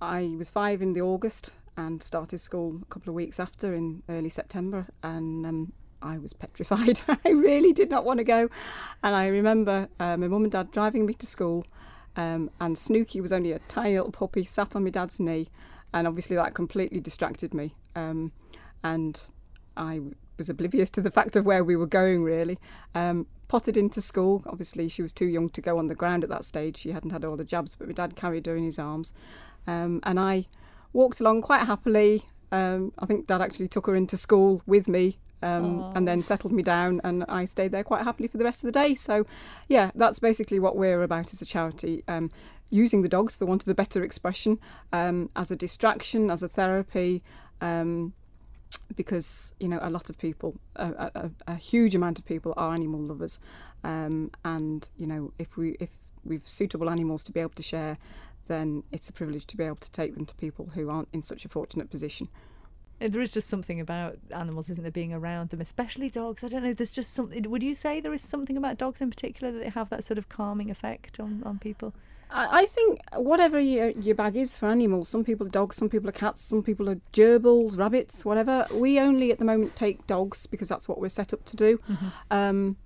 I 0.00 0.34
was 0.38 0.50
five 0.50 0.82
in 0.82 0.92
the 0.92 1.00
August 1.00 1.52
and 1.76 2.02
started 2.02 2.38
school 2.38 2.80
a 2.82 2.84
couple 2.86 3.10
of 3.10 3.14
weeks 3.14 3.40
after 3.40 3.74
in 3.74 4.02
early 4.08 4.28
September, 4.28 4.88
and 5.02 5.46
um, 5.46 5.72
I 6.06 6.18
was 6.18 6.32
petrified. 6.32 7.00
I 7.08 7.30
really 7.30 7.72
did 7.72 7.90
not 7.90 8.04
want 8.04 8.18
to 8.18 8.24
go. 8.24 8.48
And 9.02 9.14
I 9.14 9.26
remember 9.26 9.88
uh, 9.98 10.16
my 10.16 10.28
mum 10.28 10.44
and 10.44 10.52
dad 10.52 10.70
driving 10.70 11.04
me 11.04 11.14
to 11.14 11.26
school, 11.26 11.66
um, 12.16 12.50
and 12.60 12.78
Snooky 12.78 13.20
was 13.20 13.32
only 13.32 13.52
a 13.52 13.58
tiny 13.60 13.96
little 13.96 14.12
puppy 14.12 14.44
sat 14.44 14.76
on 14.76 14.84
my 14.84 14.90
dad's 14.90 15.20
knee, 15.20 15.48
and 15.92 16.06
obviously 16.06 16.36
that 16.36 16.54
completely 16.54 17.00
distracted 17.00 17.52
me. 17.52 17.74
Um, 17.94 18.32
and 18.82 19.20
I 19.76 20.00
was 20.38 20.48
oblivious 20.48 20.90
to 20.90 21.00
the 21.00 21.10
fact 21.10 21.36
of 21.36 21.44
where 21.44 21.64
we 21.64 21.76
were 21.76 21.86
going, 21.86 22.22
really. 22.22 22.58
Um, 22.94 23.26
potted 23.48 23.76
into 23.76 24.00
school. 24.00 24.42
Obviously, 24.46 24.88
she 24.88 25.02
was 25.02 25.12
too 25.12 25.26
young 25.26 25.48
to 25.50 25.60
go 25.60 25.78
on 25.78 25.88
the 25.88 25.94
ground 25.94 26.24
at 26.24 26.30
that 26.30 26.44
stage. 26.44 26.76
She 26.78 26.92
hadn't 26.92 27.10
had 27.10 27.24
all 27.24 27.36
the 27.36 27.44
jabs, 27.44 27.76
but 27.76 27.88
my 27.88 27.92
dad 27.92 28.16
carried 28.16 28.46
her 28.46 28.56
in 28.56 28.64
his 28.64 28.78
arms. 28.78 29.12
Um, 29.66 30.00
and 30.04 30.18
I 30.18 30.46
walked 30.92 31.20
along 31.20 31.42
quite 31.42 31.66
happily. 31.66 32.24
Um, 32.52 32.92
I 32.98 33.06
think 33.06 33.26
dad 33.26 33.42
actually 33.42 33.68
took 33.68 33.86
her 33.86 33.96
into 33.96 34.16
school 34.16 34.62
with 34.66 34.88
me 34.88 35.18
um, 35.42 35.92
and 35.94 36.06
then 36.06 36.22
settled 36.22 36.52
me 36.52 36.62
down, 36.62 37.00
and 37.04 37.24
I 37.28 37.44
stayed 37.44 37.72
there 37.72 37.84
quite 37.84 38.04
happily 38.04 38.28
for 38.28 38.38
the 38.38 38.44
rest 38.44 38.62
of 38.64 38.72
the 38.72 38.72
day. 38.72 38.94
So, 38.94 39.26
yeah, 39.68 39.90
that's 39.94 40.18
basically 40.18 40.58
what 40.58 40.76
we're 40.76 41.02
about 41.02 41.32
as 41.32 41.42
a 41.42 41.46
charity. 41.46 42.02
Um, 42.08 42.30
using 42.70 43.02
the 43.02 43.08
dogs, 43.08 43.36
for 43.36 43.46
want 43.46 43.62
of 43.62 43.68
a 43.68 43.74
better 43.74 44.02
expression, 44.02 44.58
um, 44.92 45.30
as 45.36 45.50
a 45.50 45.56
distraction, 45.56 46.30
as 46.30 46.42
a 46.42 46.48
therapy, 46.48 47.22
um, 47.60 48.12
because 48.94 49.52
you 49.60 49.68
know 49.68 49.78
a 49.82 49.90
lot 49.90 50.10
of 50.10 50.18
people, 50.18 50.56
a, 50.76 51.10
a, 51.14 51.30
a 51.46 51.54
huge 51.56 51.94
amount 51.94 52.18
of 52.18 52.24
people 52.24 52.52
are 52.56 52.74
animal 52.74 53.00
lovers, 53.00 53.38
um, 53.84 54.30
and 54.44 54.88
you 54.96 55.06
know 55.06 55.32
if 55.38 55.56
we 55.56 55.76
if 55.80 55.90
we've 56.24 56.48
suitable 56.48 56.90
animals 56.90 57.22
to 57.24 57.32
be 57.32 57.40
able 57.40 57.50
to 57.50 57.62
share, 57.62 57.98
then 58.48 58.82
it's 58.92 59.08
a 59.08 59.12
privilege 59.12 59.46
to 59.46 59.56
be 59.56 59.64
able 59.64 59.76
to 59.76 59.90
take 59.90 60.14
them 60.14 60.26
to 60.26 60.34
people 60.34 60.70
who 60.74 60.90
aren't 60.90 61.08
in 61.12 61.22
such 61.22 61.44
a 61.44 61.48
fortunate 61.48 61.90
position. 61.90 62.28
There 62.98 63.20
is 63.20 63.32
just 63.32 63.48
something 63.48 63.78
about 63.78 64.18
animals, 64.34 64.70
isn't 64.70 64.82
there, 64.82 64.90
being 64.90 65.12
around 65.12 65.50
them, 65.50 65.60
especially 65.60 66.08
dogs. 66.08 66.42
I 66.42 66.48
don't 66.48 66.62
know. 66.62 66.72
There's 66.72 66.90
just 66.90 67.12
something. 67.12 67.50
Would 67.50 67.62
you 67.62 67.74
say 67.74 68.00
there 68.00 68.14
is 68.14 68.22
something 68.22 68.56
about 68.56 68.78
dogs 68.78 69.00
in 69.00 69.10
particular 69.10 69.52
that 69.52 69.58
they 69.58 69.68
have 69.70 69.90
that 69.90 70.02
sort 70.02 70.16
of 70.16 70.28
calming 70.28 70.70
effect 70.70 71.20
on, 71.20 71.42
on 71.44 71.58
people? 71.58 71.92
I, 72.30 72.62
I 72.62 72.66
think 72.66 73.00
whatever 73.14 73.60
your, 73.60 73.90
your 73.90 74.14
bag 74.14 74.36
is 74.36 74.56
for 74.56 74.68
animals, 74.68 75.08
some 75.08 75.24
people 75.24 75.46
are 75.46 75.50
dogs, 75.50 75.76
some 75.76 75.88
people 75.88 76.08
are 76.08 76.12
cats, 76.12 76.42
some 76.42 76.62
people 76.62 76.88
are 76.88 77.00
gerbils, 77.12 77.78
rabbits, 77.78 78.24
whatever. 78.24 78.66
We 78.72 78.98
only 78.98 79.30
at 79.30 79.38
the 79.38 79.44
moment 79.44 79.76
take 79.76 80.06
dogs 80.06 80.46
because 80.46 80.68
that's 80.68 80.88
what 80.88 80.98
we're 80.98 81.10
set 81.10 81.32
up 81.32 81.44
to 81.44 81.56
do. 81.56 81.80
Um, 82.30 82.76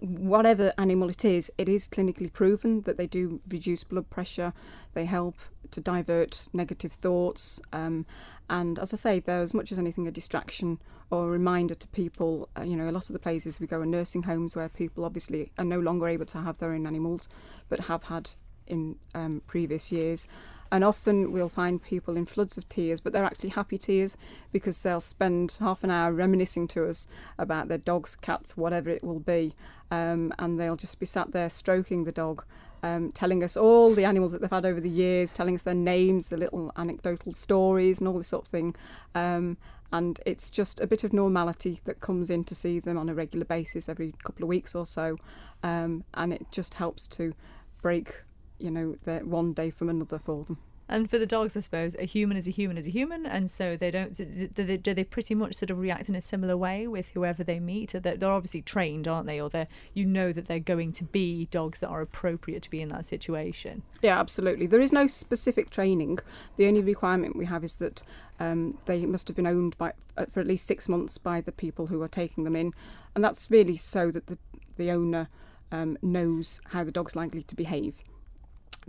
whatever 0.00 0.72
animal 0.76 1.08
it 1.08 1.24
is, 1.24 1.52
it 1.56 1.68
is 1.68 1.88
clinically 1.88 2.32
proven 2.32 2.82
that 2.82 2.96
they 2.96 3.06
do 3.06 3.40
reduce 3.48 3.84
blood 3.84 4.10
pressure, 4.10 4.52
they 4.94 5.04
help 5.04 5.36
to 5.70 5.80
divert 5.80 6.48
negative 6.52 6.92
thoughts, 6.92 7.60
um, 7.72 8.06
And 8.48 8.78
as 8.78 8.92
I 8.92 8.96
say, 8.96 9.20
they're 9.20 9.40
as 9.40 9.54
much 9.54 9.72
as 9.72 9.78
anything 9.78 10.06
a 10.06 10.10
distraction 10.10 10.78
or 11.10 11.24
a 11.24 11.30
reminder 11.30 11.74
to 11.74 11.88
people. 11.88 12.48
Uh, 12.58 12.62
you 12.62 12.76
know, 12.76 12.88
a 12.88 12.92
lot 12.92 13.08
of 13.08 13.12
the 13.12 13.18
places 13.18 13.60
we 13.60 13.66
go 13.66 13.80
are 13.80 13.86
nursing 13.86 14.24
homes 14.24 14.54
where 14.54 14.68
people 14.68 15.04
obviously 15.04 15.50
are 15.58 15.64
no 15.64 15.80
longer 15.80 16.08
able 16.08 16.26
to 16.26 16.38
have 16.38 16.58
their 16.58 16.72
own 16.72 16.86
animals, 16.86 17.28
but 17.68 17.80
have 17.80 18.04
had 18.04 18.30
in 18.66 18.96
um, 19.14 19.42
previous 19.46 19.92
years. 19.92 20.26
And 20.72 20.82
often 20.82 21.30
we'll 21.30 21.48
find 21.48 21.80
people 21.80 22.16
in 22.16 22.26
floods 22.26 22.58
of 22.58 22.68
tears, 22.68 23.00
but 23.00 23.12
they're 23.12 23.24
actually 23.24 23.50
happy 23.50 23.78
tears 23.78 24.16
because 24.50 24.80
they'll 24.80 25.00
spend 25.00 25.56
half 25.60 25.84
an 25.84 25.90
hour 25.90 26.12
reminiscing 26.12 26.66
to 26.68 26.88
us 26.88 27.06
about 27.38 27.68
their 27.68 27.78
dogs, 27.78 28.16
cats, 28.16 28.56
whatever 28.56 28.90
it 28.90 29.04
will 29.04 29.20
be. 29.20 29.54
Um, 29.90 30.32
and 30.38 30.58
they'll 30.58 30.76
just 30.76 30.98
be 30.98 31.06
sat 31.06 31.30
there 31.30 31.50
stroking 31.50 32.04
the 32.04 32.12
dog, 32.12 32.44
um, 32.84 33.12
telling 33.12 33.42
us 33.42 33.56
all 33.56 33.94
the 33.94 34.04
animals 34.04 34.32
that 34.32 34.42
they've 34.42 34.50
had 34.50 34.66
over 34.66 34.78
the 34.78 34.90
years, 34.90 35.32
telling 35.32 35.54
us 35.54 35.62
their 35.62 35.72
names, 35.72 36.28
the 36.28 36.36
little 36.36 36.70
anecdotal 36.76 37.32
stories, 37.32 37.98
and 37.98 38.06
all 38.06 38.18
this 38.18 38.28
sort 38.28 38.44
of 38.44 38.50
thing. 38.50 38.76
Um, 39.14 39.56
and 39.90 40.20
it's 40.26 40.50
just 40.50 40.80
a 40.80 40.86
bit 40.86 41.02
of 41.02 41.14
normality 41.14 41.80
that 41.84 42.00
comes 42.00 42.28
in 42.28 42.44
to 42.44 42.54
see 42.54 42.80
them 42.80 42.98
on 42.98 43.08
a 43.08 43.14
regular 43.14 43.46
basis 43.46 43.88
every 43.88 44.12
couple 44.22 44.42
of 44.42 44.48
weeks 44.48 44.74
or 44.74 44.84
so. 44.84 45.16
Um, 45.62 46.04
and 46.12 46.34
it 46.34 46.46
just 46.50 46.74
helps 46.74 47.06
to 47.08 47.32
break 47.80 48.22
you 48.58 48.70
know, 48.70 48.96
one 49.24 49.54
day 49.54 49.70
from 49.70 49.88
another 49.88 50.18
for 50.18 50.44
them. 50.44 50.58
And 50.88 51.08
for 51.08 51.18
the 51.18 51.26
dogs, 51.26 51.56
I 51.56 51.60
suppose, 51.60 51.96
a 51.98 52.04
human 52.04 52.36
is 52.36 52.46
a 52.46 52.50
human 52.50 52.76
is 52.76 52.86
a 52.86 52.90
human, 52.90 53.24
and 53.24 53.50
so 53.50 53.76
they 53.76 53.90
don't. 53.90 54.14
Do 54.14 54.48
they, 54.64 54.76
do 54.76 54.92
they 54.92 55.04
pretty 55.04 55.34
much 55.34 55.54
sort 55.54 55.70
of 55.70 55.78
react 55.78 56.08
in 56.10 56.14
a 56.14 56.20
similar 56.20 56.56
way 56.56 56.86
with 56.86 57.08
whoever 57.10 57.42
they 57.42 57.58
meet? 57.58 57.94
They're, 57.94 58.30
obviously 58.30 58.60
trained, 58.60 59.08
aren't 59.08 59.26
they? 59.26 59.40
Or 59.40 59.48
they 59.48 59.66
you 59.94 60.04
know 60.04 60.32
that 60.32 60.46
they're 60.46 60.58
going 60.58 60.92
to 60.92 61.04
be 61.04 61.46
dogs 61.46 61.80
that 61.80 61.88
are 61.88 62.02
appropriate 62.02 62.62
to 62.64 62.70
be 62.70 62.82
in 62.82 62.88
that 62.88 63.06
situation. 63.06 63.82
Yeah, 64.02 64.18
absolutely. 64.20 64.66
There 64.66 64.80
is 64.80 64.92
no 64.92 65.06
specific 65.06 65.70
training. 65.70 66.18
The 66.56 66.66
only 66.66 66.82
requirement 66.82 67.36
we 67.36 67.46
have 67.46 67.64
is 67.64 67.76
that 67.76 68.02
um, 68.38 68.78
they 68.84 69.06
must 69.06 69.28
have 69.28 69.36
been 69.36 69.46
owned 69.46 69.78
by 69.78 69.94
uh, 70.18 70.26
for 70.26 70.40
at 70.40 70.46
least 70.46 70.66
six 70.66 70.86
months 70.88 71.16
by 71.16 71.40
the 71.40 71.52
people 71.52 71.86
who 71.86 72.02
are 72.02 72.08
taking 72.08 72.44
them 72.44 72.56
in, 72.56 72.74
and 73.14 73.24
that's 73.24 73.50
really 73.50 73.78
so 73.78 74.10
that 74.10 74.26
the 74.26 74.36
the 74.76 74.90
owner 74.90 75.28
um, 75.72 75.96
knows 76.02 76.60
how 76.66 76.84
the 76.84 76.92
dog's 76.92 77.16
likely 77.16 77.42
to 77.42 77.54
behave. 77.54 78.02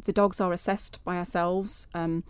The 0.03 0.13
dogs 0.13 0.41
are 0.41 0.53
assessed 0.53 1.03
by 1.03 1.17
ourselves 1.17 1.87
um, 1.93 2.23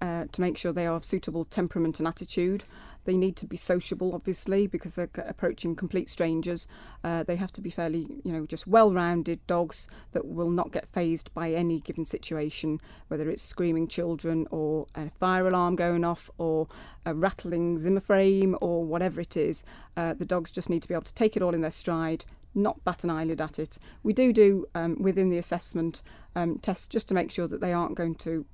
uh, 0.00 0.26
to 0.30 0.40
make 0.40 0.56
sure 0.56 0.72
they 0.72 0.86
are 0.86 0.96
of 0.96 1.04
suitable 1.04 1.44
temperament 1.44 1.98
and 1.98 2.06
attitude. 2.06 2.64
They 3.04 3.16
need 3.16 3.36
to 3.36 3.46
be 3.46 3.56
sociable, 3.56 4.14
obviously, 4.14 4.66
because 4.66 4.94
they're 4.94 5.08
approaching 5.26 5.74
complete 5.74 6.10
strangers. 6.10 6.68
Uh, 7.02 7.22
they 7.22 7.36
have 7.36 7.50
to 7.52 7.62
be 7.62 7.70
fairly, 7.70 8.06
you 8.24 8.32
know, 8.32 8.44
just 8.44 8.66
well-rounded 8.66 9.44
dogs 9.46 9.88
that 10.12 10.26
will 10.26 10.50
not 10.50 10.70
get 10.70 10.86
phased 10.86 11.32
by 11.32 11.50
any 11.52 11.80
given 11.80 12.04
situation, 12.04 12.78
whether 13.08 13.30
it's 13.30 13.42
screaming 13.42 13.88
children 13.88 14.46
or 14.50 14.86
a 14.94 15.08
fire 15.10 15.48
alarm 15.48 15.76
going 15.76 16.04
off 16.04 16.30
or 16.36 16.68
a 17.06 17.14
rattling 17.14 17.78
Zimmer 17.78 18.00
frame 18.00 18.54
or 18.60 18.84
whatever 18.84 19.20
it 19.20 19.36
is. 19.36 19.64
Uh, 19.96 20.12
the 20.12 20.26
dogs 20.26 20.50
just 20.50 20.68
need 20.68 20.82
to 20.82 20.88
be 20.88 20.94
able 20.94 21.02
to 21.04 21.14
take 21.14 21.36
it 21.36 21.42
all 21.42 21.54
in 21.54 21.62
their 21.62 21.70
stride, 21.70 22.26
not 22.54 22.82
bat 22.84 23.04
an 23.04 23.10
eyelid 23.10 23.40
at 23.40 23.58
it. 23.58 23.78
We 24.02 24.12
do 24.12 24.32
do 24.32 24.66
um, 24.74 24.96
within 25.00 25.30
the 25.30 25.38
assessment 25.38 26.02
um, 26.34 26.58
tests 26.58 26.86
just 26.86 27.08
to 27.08 27.14
make 27.14 27.30
sure 27.30 27.48
that 27.48 27.60
they 27.60 27.72
aren't 27.72 27.94
going 27.94 28.14
to 28.16 28.44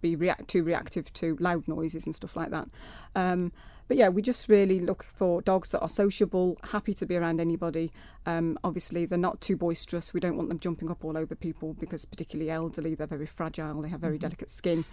be 0.00 0.16
react 0.16 0.48
too 0.48 0.64
reactive 0.64 1.12
to 1.14 1.36
loud 1.40 1.66
noises 1.68 2.06
and 2.06 2.14
stuff 2.14 2.36
like 2.36 2.50
that. 2.50 2.68
Um, 3.14 3.52
but 3.88 3.96
yeah, 3.96 4.08
we 4.08 4.22
just 4.22 4.48
really 4.48 4.80
look 4.80 5.02
for 5.02 5.42
dogs 5.42 5.70
that 5.72 5.80
are 5.80 5.88
sociable, 5.88 6.58
happy 6.70 6.94
to 6.94 7.04
be 7.04 7.16
around 7.16 7.40
anybody. 7.40 7.92
Um, 8.26 8.58
obviously, 8.64 9.06
they're 9.06 9.18
not 9.18 9.40
too 9.40 9.56
boisterous. 9.56 10.14
We 10.14 10.20
don't 10.20 10.36
want 10.36 10.48
them 10.48 10.58
jumping 10.58 10.90
up 10.90 11.04
all 11.04 11.16
over 11.16 11.34
people 11.34 11.74
because, 11.74 12.04
particularly 12.04 12.50
elderly, 12.50 12.94
they're 12.94 13.06
very 13.06 13.26
fragile. 13.26 13.82
They 13.82 13.90
have 13.90 14.00
very 14.00 14.18
delicate 14.18 14.50
skin. 14.50 14.84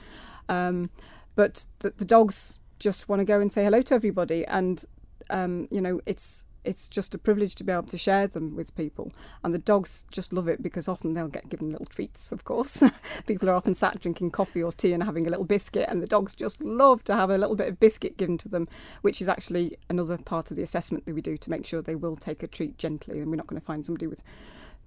Um, 0.50 0.90
but 1.36 1.66
the, 1.80 1.92
the 1.92 2.06
dogs 2.06 2.60
just 2.80 3.08
want 3.08 3.20
to 3.20 3.26
go 3.26 3.40
and 3.40 3.52
say 3.52 3.64
hello 3.64 3.82
to 3.84 3.94
everybody, 3.94 4.46
and 4.46 4.84
um, 5.30 5.68
you 5.72 5.82
know, 5.82 6.02
it's 6.06 6.44
it's 6.64 6.88
just 6.88 7.16
a 7.16 7.18
privilege 7.18 7.56
to 7.56 7.64
be 7.64 7.72
able 7.72 7.84
to 7.84 7.98
share 7.98 8.28
them 8.28 8.56
with 8.56 8.76
people. 8.76 9.12
And 9.44 9.54
the 9.54 9.60
dogs 9.60 10.06
just 10.12 10.34
love 10.34 10.48
it 10.48 10.62
because 10.62 10.88
often 10.88 11.14
they'll 11.14 11.28
get 11.28 11.50
given 11.50 11.72
little 11.72 11.86
treats, 11.86 12.32
of 12.32 12.44
course. 12.44 12.84
people 13.28 13.50
are 13.50 13.56
often 13.56 13.76
sat 13.76 14.00
drinking 14.00 14.32
coffee 14.32 14.62
or 14.62 14.72
tea 14.72 14.94
and 14.94 15.04
having 15.04 15.26
a 15.26 15.30
little 15.30 15.46
biscuit, 15.46 15.88
and 15.90 16.02
the 16.02 16.08
dogs 16.08 16.36
just 16.36 16.62
love 16.62 17.04
to 17.06 17.16
have 17.16 17.30
a 17.30 17.38
little 17.38 17.56
bit 17.56 17.68
of 17.68 17.80
biscuit 17.80 18.18
given 18.18 18.38
to 18.40 18.50
them, 18.50 18.68
which 19.02 19.22
is 19.22 19.30
actually 19.30 19.78
another 19.90 20.18
part 20.18 20.52
of 20.52 20.58
the 20.58 20.64
assessment 20.64 21.06
that 21.06 21.16
we 21.16 21.22
do 21.22 21.38
to 21.38 21.50
make 21.50 21.66
sure 21.66 21.82
they 21.82 21.96
will 21.96 22.16
take 22.16 22.44
a 22.44 22.48
treat 22.48 22.78
gently. 22.78 23.20
And 23.20 23.30
we're 23.30 23.38
not 23.38 23.48
going 23.48 23.60
to 23.60 23.66
find 23.66 23.86
somebody 23.86 24.08
with 24.08 24.22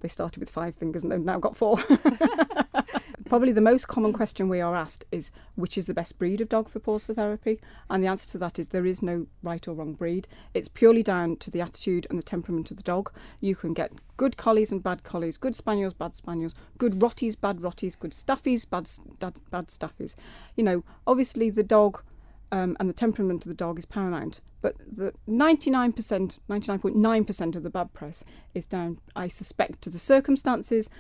they 0.03 0.09
started 0.09 0.41
with 0.41 0.51
five 0.51 0.75
fingers 0.75 1.05
and 1.05 1.13
they've 1.13 1.21
now 1.21 1.39
got 1.39 1.57
four. 1.57 1.79
Probably 3.33 3.53
the 3.53 3.63
most 3.63 3.89
common 3.89 4.13
question 4.13 4.51
we 4.51 4.61
are 4.61 4.77
asked 4.77 5.07
is 5.11 5.31
which 5.55 5.79
is 5.79 5.87
the 5.87 5.95
best 5.95 6.19
breed 6.19 6.43
of 6.43 6.51
dog 6.51 6.69
for 6.69 6.79
for 6.79 7.15
therapy? 7.15 7.63
And 7.89 8.05
the 8.05 8.07
answer 8.07 8.29
to 8.29 8.37
that 8.37 8.59
is 8.59 8.69
there 8.69 8.85
is 8.85 9.01
no 9.01 9.27
right 9.43 9.67
or 9.67 9.73
wrong 9.73 9.95
breed. 9.95 10.29
It's 10.53 10.69
purely 10.69 11.03
down 11.03 11.37
to 11.37 11.51
the 11.51 11.63
attitude 11.63 12.07
and 12.11 12.19
the 12.19 12.23
temperament 12.23 12.71
of 12.71 12.77
the 12.77 12.83
dog. 12.83 13.11
You 13.41 13.55
can 13.57 13.73
get 13.73 13.91
good 14.19 14.37
collies 14.37 14.71
and 14.71 14.83
bad 14.83 15.03
collies, 15.03 15.39
good 15.39 15.57
spaniels, 15.57 15.95
bad 15.95 16.15
spaniels, 16.15 16.55
good 16.77 17.01
rotties, 17.01 17.35
bad 17.41 17.61
rotties, 17.61 17.99
good 17.99 18.11
staffies, 18.11 18.69
bad, 18.69 18.91
bad, 19.19 19.41
bad 19.51 19.69
staffies. 19.69 20.15
You 20.55 20.65
know, 20.65 20.85
obviously 21.07 21.49
the 21.49 21.63
dog 21.63 22.03
um, 22.51 22.77
and 22.79 22.87
the 22.87 22.93
temperament 22.93 23.47
of 23.47 23.49
the 23.49 23.57
dog 23.57 23.79
is 23.79 23.87
paramount. 23.87 24.43
But 24.61 24.77
the 24.81 25.15
99%, 25.27 25.95
99.9% 26.51 27.57
of 27.57 27.63
the 27.63 27.71
bad 27.71 27.95
press 27.95 28.27
is 28.53 28.67
down, 28.67 28.99
I 29.17 29.29
suspect, 29.29 29.81
to 29.81 29.89
the 29.89 29.99
circumstances 29.99 30.91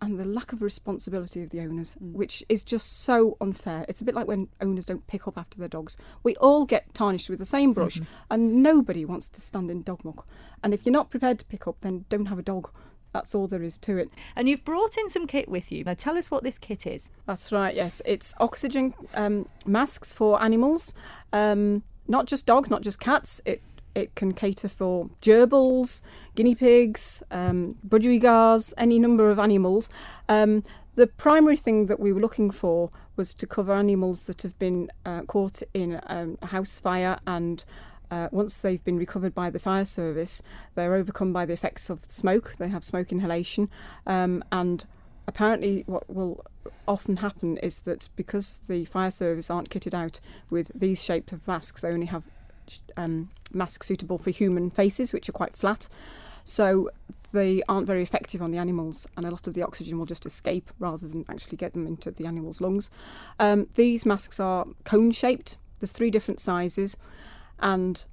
and 0.00 0.18
the 0.18 0.24
lack 0.24 0.52
of 0.52 0.62
responsibility 0.62 1.42
of 1.42 1.50
the 1.50 1.60
owners, 1.60 1.96
which 2.00 2.44
is 2.48 2.62
just 2.62 3.02
so 3.02 3.36
unfair. 3.40 3.84
It's 3.88 4.00
a 4.00 4.04
bit 4.04 4.14
like 4.14 4.28
when 4.28 4.48
owners 4.60 4.86
don't 4.86 5.06
pick 5.06 5.26
up 5.26 5.36
after 5.36 5.58
their 5.58 5.68
dogs. 5.68 5.96
We 6.22 6.36
all 6.36 6.64
get 6.64 6.94
tarnished 6.94 7.28
with 7.28 7.38
the 7.38 7.44
same 7.44 7.72
brush, 7.72 8.00
and 8.30 8.62
nobody 8.62 9.04
wants 9.04 9.28
to 9.30 9.40
stand 9.40 9.70
in 9.70 9.82
dog 9.82 10.04
muck. 10.04 10.26
And 10.62 10.72
if 10.72 10.86
you're 10.86 10.92
not 10.92 11.10
prepared 11.10 11.38
to 11.40 11.44
pick 11.44 11.66
up, 11.66 11.80
then 11.80 12.04
don't 12.08 12.26
have 12.26 12.38
a 12.38 12.42
dog. 12.42 12.70
That's 13.12 13.34
all 13.34 13.46
there 13.46 13.62
is 13.62 13.78
to 13.78 13.96
it. 13.96 14.10
And 14.36 14.48
you've 14.48 14.64
brought 14.64 14.96
in 14.96 15.08
some 15.08 15.26
kit 15.26 15.48
with 15.48 15.72
you. 15.72 15.82
Now 15.82 15.94
tell 15.94 16.18
us 16.18 16.30
what 16.30 16.44
this 16.44 16.58
kit 16.58 16.86
is. 16.86 17.10
That's 17.26 17.50
right, 17.50 17.74
yes. 17.74 18.02
It's 18.04 18.34
oxygen 18.38 18.94
um, 19.14 19.48
masks 19.66 20.12
for 20.12 20.42
animals, 20.42 20.94
um, 21.32 21.82
not 22.06 22.26
just 22.26 22.46
dogs, 22.46 22.70
not 22.70 22.82
just 22.82 23.00
cats. 23.00 23.40
It 23.44 23.62
it 23.98 24.14
can 24.14 24.32
cater 24.32 24.68
for 24.68 25.10
gerbils, 25.20 26.00
guinea 26.34 26.54
pigs, 26.54 27.22
um, 27.30 27.76
budgerigars, 27.86 28.72
any 28.78 28.98
number 28.98 29.30
of 29.30 29.38
animals. 29.38 29.90
Um, 30.28 30.62
the 30.94 31.06
primary 31.06 31.56
thing 31.56 31.86
that 31.86 32.00
we 32.00 32.12
were 32.12 32.20
looking 32.20 32.50
for 32.50 32.90
was 33.16 33.34
to 33.34 33.46
cover 33.46 33.72
animals 33.72 34.22
that 34.22 34.42
have 34.42 34.58
been 34.58 34.90
uh, 35.04 35.22
caught 35.22 35.62
in 35.74 36.00
um, 36.06 36.38
a 36.40 36.46
house 36.46 36.80
fire 36.80 37.18
and 37.26 37.64
uh, 38.10 38.28
once 38.30 38.56
they've 38.56 38.84
been 38.84 38.96
recovered 38.96 39.34
by 39.34 39.50
the 39.50 39.58
fire 39.58 39.84
service, 39.84 40.42
they're 40.74 40.94
overcome 40.94 41.32
by 41.32 41.44
the 41.44 41.52
effects 41.52 41.90
of 41.90 42.00
smoke. 42.08 42.54
They 42.58 42.68
have 42.68 42.82
smoke 42.82 43.12
inhalation, 43.12 43.68
um, 44.06 44.42
and 44.50 44.86
apparently, 45.26 45.84
what 45.86 46.08
will 46.08 46.42
often 46.86 47.18
happen 47.18 47.58
is 47.58 47.80
that 47.80 48.08
because 48.16 48.60
the 48.66 48.86
fire 48.86 49.10
service 49.10 49.50
aren't 49.50 49.68
kitted 49.68 49.92
out 49.92 50.20
with 50.48 50.70
these 50.74 51.04
shapes 51.04 51.34
of 51.34 51.46
masks, 51.46 51.82
they 51.82 51.90
only 51.90 52.06
have 52.06 52.22
um, 52.96 53.28
masks 53.54 53.86
suitable 53.86 54.18
for 54.18 54.30
human 54.30 54.70
faces, 54.70 55.12
which 55.12 55.28
are 55.28 55.32
quite 55.32 55.56
flat. 55.56 55.88
So 56.44 56.90
they 57.32 57.62
aren't 57.68 57.86
very 57.86 58.02
effective 58.02 58.40
on 58.40 58.50
the 58.50 58.58
animals, 58.58 59.06
and 59.16 59.26
a 59.26 59.30
lot 59.30 59.46
of 59.46 59.54
the 59.54 59.62
oxygen 59.62 59.98
will 59.98 60.06
just 60.06 60.24
escape 60.24 60.70
rather 60.78 61.06
than 61.06 61.24
actually 61.28 61.58
get 61.58 61.74
them 61.74 61.86
into 61.86 62.10
the 62.10 62.26
animal's 62.26 62.60
lungs. 62.60 62.90
Um, 63.38 63.66
these 63.74 64.06
masks 64.06 64.40
are 64.40 64.66
cone 64.84 65.10
shaped. 65.10 65.58
There's 65.78 65.92
three 65.92 66.10
different 66.10 66.40
sizes, 66.40 66.96
and 67.58 68.04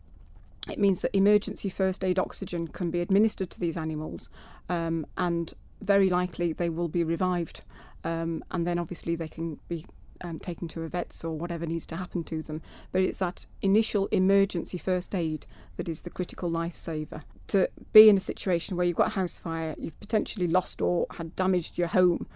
it 0.70 0.80
means 0.80 1.02
that 1.02 1.16
emergency 1.16 1.70
first 1.70 2.04
aid 2.04 2.20
oxygen 2.20 2.68
can 2.68 2.92
be 2.92 3.00
administered 3.00 3.50
to 3.52 3.60
these 3.60 3.78
animals, 3.78 4.30
um, 4.68 5.06
and 5.18 5.54
very 5.82 6.10
likely 6.10 6.52
they 6.52 6.70
will 6.70 6.90
be 6.90 7.04
revived, 7.04 7.64
um, 8.04 8.44
and 8.52 8.68
then 8.68 8.78
obviously 8.78 9.16
they 9.16 9.28
can 9.30 9.60
be 9.70 9.86
um, 10.22 10.40
taken 10.40 10.68
to 10.70 10.84
a 10.84 10.88
vet's 10.90 11.24
or 11.24 11.38
whatever 11.38 11.66
needs 11.66 11.86
to 11.88 11.98
happen 11.98 12.24
to 12.26 12.42
them. 12.42 12.62
But 12.92 13.02
it's 13.02 13.20
that 13.20 13.46
initial 13.62 14.08
emergency 14.08 14.78
first 14.78 15.14
aid 15.14 15.46
that 15.78 15.90
is 15.90 16.02
the 16.02 16.10
critical 16.10 16.50
lifesaver. 16.50 17.24
To 17.48 17.70
be 17.94 18.10
in 18.10 18.18
a 18.18 18.22
situation 18.22 18.76
where 18.76 18.86
you've 18.86 18.96
got 18.98 19.08
a 19.08 19.12
house 19.12 19.40
fire, 19.40 19.76
you've 19.78 20.00
potentially 20.00 20.48
lost 20.48 20.82
or 20.82 21.06
had 21.12 21.36
damaged 21.36 21.78
your 21.78 21.88
home, 21.88 22.28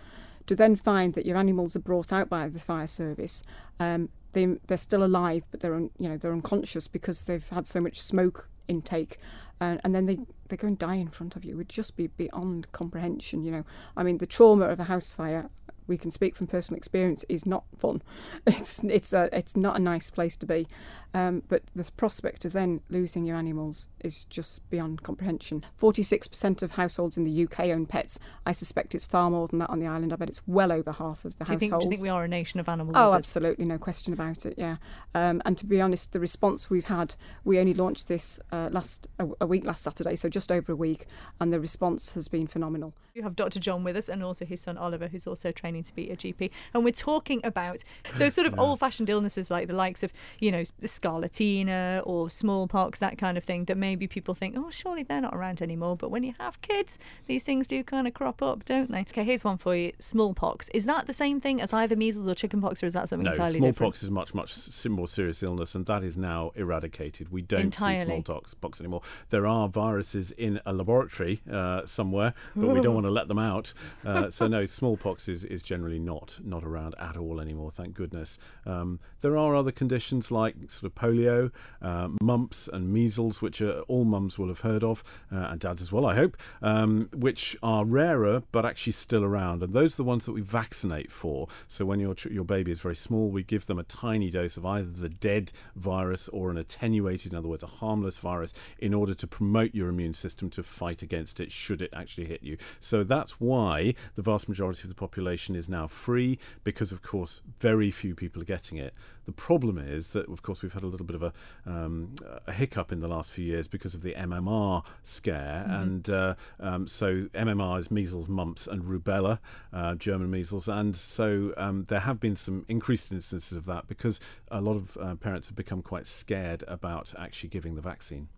to 0.49 0.55
then 0.55 0.75
find 0.75 1.13
that 1.13 1.27
your 1.27 1.37
animals 1.37 1.75
are 1.75 1.79
brought 1.79 2.11
out 2.11 2.27
by 2.27 2.49
the 2.49 2.59
fire 2.59 2.87
service, 2.87 3.43
um, 3.79 4.09
they, 4.33 4.45
they're 4.67 4.77
still 4.77 5.03
alive, 5.03 5.43
but 5.51 5.59
they're 5.59 5.75
un, 5.75 5.91
you 5.99 6.09
know 6.09 6.17
they're 6.17 6.33
unconscious 6.33 6.87
because 6.87 7.23
they've 7.23 7.47
had 7.49 7.67
so 7.67 7.79
much 7.79 8.01
smoke 8.01 8.49
intake, 8.67 9.19
uh, 9.61 9.77
and 9.83 9.93
then 9.93 10.05
they 10.05 10.17
they 10.47 10.57
go 10.57 10.67
and 10.67 10.79
die 10.79 10.95
in 10.95 11.09
front 11.09 11.35
of 11.35 11.45
you. 11.45 11.53
It 11.53 11.57
would 11.57 11.69
just 11.69 11.95
be 11.95 12.07
beyond 12.07 12.71
comprehension. 12.71 13.43
You 13.43 13.51
know, 13.51 13.65
I 13.95 14.03
mean, 14.03 14.17
the 14.17 14.25
trauma 14.25 14.65
of 14.65 14.79
a 14.79 14.85
house 14.85 15.13
fire 15.13 15.49
we 15.89 15.97
can 15.97 16.11
speak 16.11 16.35
from 16.35 16.47
personal 16.47 16.77
experience, 16.77 17.25
is 17.27 17.45
not 17.45 17.65
fun. 17.77 18.01
It's 18.47 18.83
it's 18.83 19.11
a, 19.13 19.29
it's 19.33 19.57
not 19.57 19.75
a 19.75 19.79
nice 19.79 20.09
place 20.09 20.37
to 20.37 20.45
be. 20.45 20.67
Um, 21.13 21.41
but 21.47 21.63
the 21.75 21.85
prospect 21.97 22.45
of 22.45 22.53
then 22.53 22.81
losing 22.89 23.25
your 23.25 23.35
animals 23.35 23.87
is 24.01 24.25
just 24.25 24.67
beyond 24.69 25.01
comprehension. 25.01 25.63
46% 25.79 26.61
of 26.61 26.71
households 26.71 27.17
in 27.17 27.23
the 27.23 27.43
UK 27.45 27.61
own 27.67 27.87
pets. 27.87 28.19
I 28.45 28.51
suspect 28.51 28.93
it's 28.93 29.07
far 29.07 29.31
more 29.31 29.47
than 29.47 29.57
that 29.59 29.71
on 29.71 29.79
the 29.79 29.87
island. 29.87 30.13
I 30.13 30.17
bet 30.17 30.29
it's 30.29 30.41
well 30.45 30.71
over 30.71 30.91
half 30.91 31.25
of 31.25 31.37
the 31.39 31.45
Do 31.45 31.53
you, 31.53 31.59
think, 31.59 31.71
households. 31.71 31.85
do 31.85 31.87
you 31.87 31.97
think 31.97 32.03
we 32.03 32.09
are 32.09 32.23
a 32.23 32.27
nation 32.27 32.59
of 32.59 32.69
animal 32.69 32.93
Oh, 32.95 33.13
absolutely, 33.13 33.65
no 33.65 33.79
question 33.79 34.13
about 34.13 34.45
it. 34.45 34.53
Yeah, 34.57 34.77
um, 35.15 35.41
and 35.45 35.57
to 35.57 35.65
be 35.65 35.81
honest, 35.81 36.13
the 36.13 36.19
response 36.19 36.69
we've 36.69 36.85
had, 36.85 37.15
we 37.43 37.59
only 37.59 37.73
launched 37.73 38.07
this 38.07 38.39
uh, 38.51 38.69
last 38.71 39.07
a, 39.17 39.27
a 39.41 39.47
week 39.47 39.65
last 39.65 39.83
Saturday, 39.83 40.15
so 40.15 40.29
just 40.29 40.51
over 40.51 40.73
a 40.73 40.75
week, 40.75 41.07
and 41.39 41.51
the 41.51 41.59
response 41.59 42.13
has 42.13 42.27
been 42.27 42.45
phenomenal. 42.45 42.93
You 43.15 43.23
have 43.23 43.35
Dr. 43.35 43.59
John 43.59 43.83
with 43.83 43.97
us 43.97 44.07
and 44.07 44.23
also 44.23 44.45
his 44.45 44.61
son 44.61 44.77
Oliver, 44.77 45.07
who's 45.07 45.25
also 45.27 45.51
training 45.51 45.78
to 45.83 45.93
be 45.95 46.09
a 46.09 46.15
GP. 46.17 46.49
And 46.73 46.83
we're 46.83 46.91
talking 46.91 47.41
about 47.43 47.83
those 48.17 48.33
sort 48.33 48.47
of 48.47 48.57
old 48.59 48.79
fashioned 48.79 49.09
illnesses 49.09 49.49
like 49.51 49.67
the 49.67 49.73
likes 49.73 50.03
of, 50.03 50.11
you 50.39 50.51
know, 50.51 50.63
the 50.79 50.87
scarlatina 50.87 52.01
or 52.05 52.29
smallpox, 52.29 52.99
that 52.99 53.17
kind 53.17 53.37
of 53.37 53.43
thing, 53.43 53.65
that 53.65 53.77
maybe 53.77 54.07
people 54.07 54.33
think, 54.35 54.55
oh, 54.57 54.69
surely 54.69 55.03
they're 55.03 55.21
not 55.21 55.35
around 55.35 55.61
anymore. 55.61 55.95
But 55.95 56.11
when 56.11 56.23
you 56.23 56.33
have 56.39 56.61
kids, 56.61 56.99
these 57.27 57.43
things 57.43 57.67
do 57.67 57.83
kind 57.83 58.07
of 58.07 58.13
crop 58.13 58.41
up, 58.41 58.65
don't 58.65 58.91
they? 58.91 59.01
Okay, 59.01 59.23
here's 59.23 59.43
one 59.43 59.57
for 59.57 59.75
you 59.75 59.91
smallpox. 59.99 60.69
Is 60.73 60.85
that 60.85 61.07
the 61.07 61.13
same 61.13 61.39
thing 61.39 61.61
as 61.61 61.73
either 61.73 61.95
measles 61.95 62.27
or 62.27 62.35
chickenpox, 62.35 62.81
or 62.83 62.85
is 62.85 62.93
that 62.93 63.09
something 63.09 63.25
No, 63.25 63.31
entirely 63.31 63.59
smallpox 63.59 63.99
different? 63.99 64.03
is 64.03 64.11
much, 64.11 64.33
much 64.33 64.51
s- 64.57 64.85
more 64.87 65.07
serious 65.07 65.43
illness, 65.43 65.75
and 65.75 65.85
that 65.85 66.03
is 66.03 66.17
now 66.17 66.51
eradicated. 66.55 67.31
We 67.31 67.41
don't 67.41 67.73
see 67.73 67.97
smallpox 67.97 68.79
anymore. 68.79 69.01
There 69.29 69.45
are 69.47 69.67
viruses 69.67 70.31
in 70.31 70.59
a 70.65 70.73
laboratory 70.73 71.41
uh, 71.51 71.85
somewhere, 71.85 72.33
but 72.55 72.69
we 72.69 72.81
don't 72.81 72.93
want 72.99 73.05
to 73.05 73.11
let 73.11 73.27
them 73.27 73.39
out. 73.39 73.73
Uh, 74.05 74.29
so 74.29 74.47
no, 74.47 74.65
smallpox 74.65 75.27
is, 75.27 75.43
is 75.43 75.58
generally 75.61 75.99
not 75.99 76.39
not 76.43 76.63
around 76.63 76.95
at 76.99 77.17
all 77.17 77.39
anymore. 77.39 77.71
Thank 77.71 77.93
goodness. 77.93 78.37
Um, 78.65 78.99
there 79.21 79.37
are 79.37 79.55
other 79.55 79.71
conditions 79.71 80.31
like 80.31 80.55
sort 80.67 80.91
of 80.91 80.95
polio, 80.95 81.51
uh, 81.81 82.09
mumps, 82.21 82.69
and 82.71 82.93
measles, 82.93 83.41
which 83.41 83.61
are, 83.61 83.81
all 83.81 84.05
mums 84.05 84.37
will 84.37 84.47
have 84.47 84.61
heard 84.61 84.83
of, 84.83 85.03
uh, 85.31 85.47
and 85.49 85.59
dads 85.59 85.81
as 85.81 85.91
well, 85.91 86.05
I 86.05 86.15
hope, 86.15 86.37
um, 86.61 87.09
which 87.13 87.57
are 87.61 87.85
rarer 87.85 88.43
but 88.51 88.65
actually 88.65 88.93
still 88.93 89.23
around. 89.23 89.63
And 89.63 89.73
those 89.73 89.95
are 89.95 89.97
the 89.97 90.03
ones 90.03 90.25
that 90.25 90.33
we 90.33 90.41
vaccinate 90.41 91.11
for. 91.11 91.47
So 91.67 91.85
when 91.85 91.99
your 91.99 92.15
your 92.29 92.45
baby 92.45 92.71
is 92.71 92.79
very 92.79 92.95
small, 92.95 93.29
we 93.29 93.43
give 93.43 93.65
them 93.65 93.79
a 93.79 93.83
tiny 93.83 94.29
dose 94.29 94.57
of 94.57 94.65
either 94.65 94.89
the 94.89 95.09
dead 95.09 95.51
virus 95.75 96.27
or 96.29 96.49
an 96.49 96.57
attenuated, 96.57 97.31
in 97.31 97.37
other 97.37 97.47
words, 97.47 97.63
a 97.63 97.67
harmless 97.67 98.17
virus, 98.17 98.53
in 98.77 98.93
order 98.93 99.13
to 99.13 99.27
promote 99.27 99.73
your 99.73 99.89
immune 99.89 100.13
system 100.13 100.49
to 100.49 100.63
fight 100.63 101.01
against 101.01 101.39
it 101.39 101.51
should 101.51 101.81
it 101.81 101.89
actually 101.93 102.25
hit 102.25 102.43
you. 102.43 102.57
So 102.79 103.03
that's 103.03 103.39
why 103.39 103.95
the 104.15 104.21
vast 104.21 104.47
majority 104.49 104.83
of 104.83 104.89
the 104.89 104.95
population 104.95 105.48
is 105.55 105.69
now 105.69 105.87
free, 105.87 106.39
because 106.63 106.91
of 106.91 107.01
course 107.01 107.41
very 107.59 107.91
few 107.91 108.15
people 108.15 108.41
are 108.41 108.45
getting 108.45 108.77
it. 108.77 108.93
The 109.25 109.33
problem 109.33 109.77
is 109.77 110.09
that, 110.09 110.27
of 110.27 110.41
course, 110.41 110.63
we've 110.63 110.73
had 110.73 110.81
a 110.81 110.87
little 110.87 111.05
bit 111.05 111.15
of 111.15 111.21
a, 111.21 111.33
um, 111.65 112.15
a 112.47 112.51
hiccup 112.51 112.91
in 112.91 112.99
the 112.99 113.07
last 113.07 113.31
few 113.31 113.45
years 113.45 113.67
because 113.67 113.93
of 113.93 114.01
the 114.01 114.15
MMR 114.15 114.83
scare, 115.03 115.65
and 115.67 116.09
uh, 116.09 116.33
um, 116.59 116.87
so 116.87 117.27
MMR 117.35 117.79
is 117.79 117.91
measles, 117.91 118.27
mumps, 118.27 118.65
and 118.65 118.83
rubella, 118.83 119.37
uh, 119.71 119.93
German 119.95 120.31
measles, 120.31 120.67
and 120.67 120.95
so 120.95 121.53
um, 121.57 121.85
there 121.89 121.99
have 121.99 122.19
been 122.19 122.35
some 122.35 122.65
increased 122.67 123.11
instances 123.11 123.55
of 123.55 123.65
that 123.65 123.87
because 123.87 124.19
a 124.49 124.61
lot 124.61 124.75
of 124.75 124.97
uh, 124.97 125.13
parents 125.15 125.49
have 125.49 125.55
become 125.55 125.83
quite 125.83 126.07
scared 126.07 126.63
about 126.67 127.13
actually 127.17 127.49
giving 127.49 127.75
the 127.75 127.81
vaccine. 127.81 128.29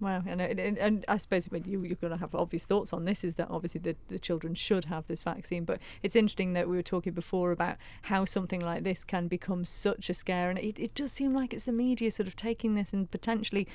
Wow, 0.00 0.22
and, 0.26 0.40
and, 0.40 0.78
and 0.78 1.04
I 1.08 1.16
suppose 1.16 1.48
you, 1.52 1.82
you're 1.82 1.96
going 1.96 2.12
to 2.12 2.18
have 2.18 2.32
obvious 2.32 2.64
thoughts 2.64 2.92
on 2.92 3.04
this 3.04 3.24
is 3.24 3.34
that 3.34 3.48
obviously 3.50 3.80
the, 3.80 3.96
the 4.06 4.18
children 4.18 4.54
should 4.54 4.84
have 4.84 5.08
this 5.08 5.24
vaccine. 5.24 5.64
But 5.64 5.80
it's 6.04 6.14
interesting 6.14 6.52
that 6.52 6.68
we 6.68 6.76
were 6.76 6.82
talking 6.82 7.12
before 7.12 7.50
about 7.50 7.78
how 8.02 8.24
something 8.24 8.60
like 8.60 8.84
this 8.84 9.02
can 9.02 9.26
become 9.26 9.64
such 9.64 10.08
a 10.08 10.14
scare. 10.14 10.50
And 10.50 10.58
it, 10.58 10.78
it 10.78 10.94
does 10.94 11.10
seem 11.10 11.34
like 11.34 11.52
it's 11.52 11.64
the 11.64 11.72
media 11.72 12.12
sort 12.12 12.28
of 12.28 12.36
taking 12.36 12.76
this 12.76 12.92
and 12.92 13.10
potentially 13.10 13.66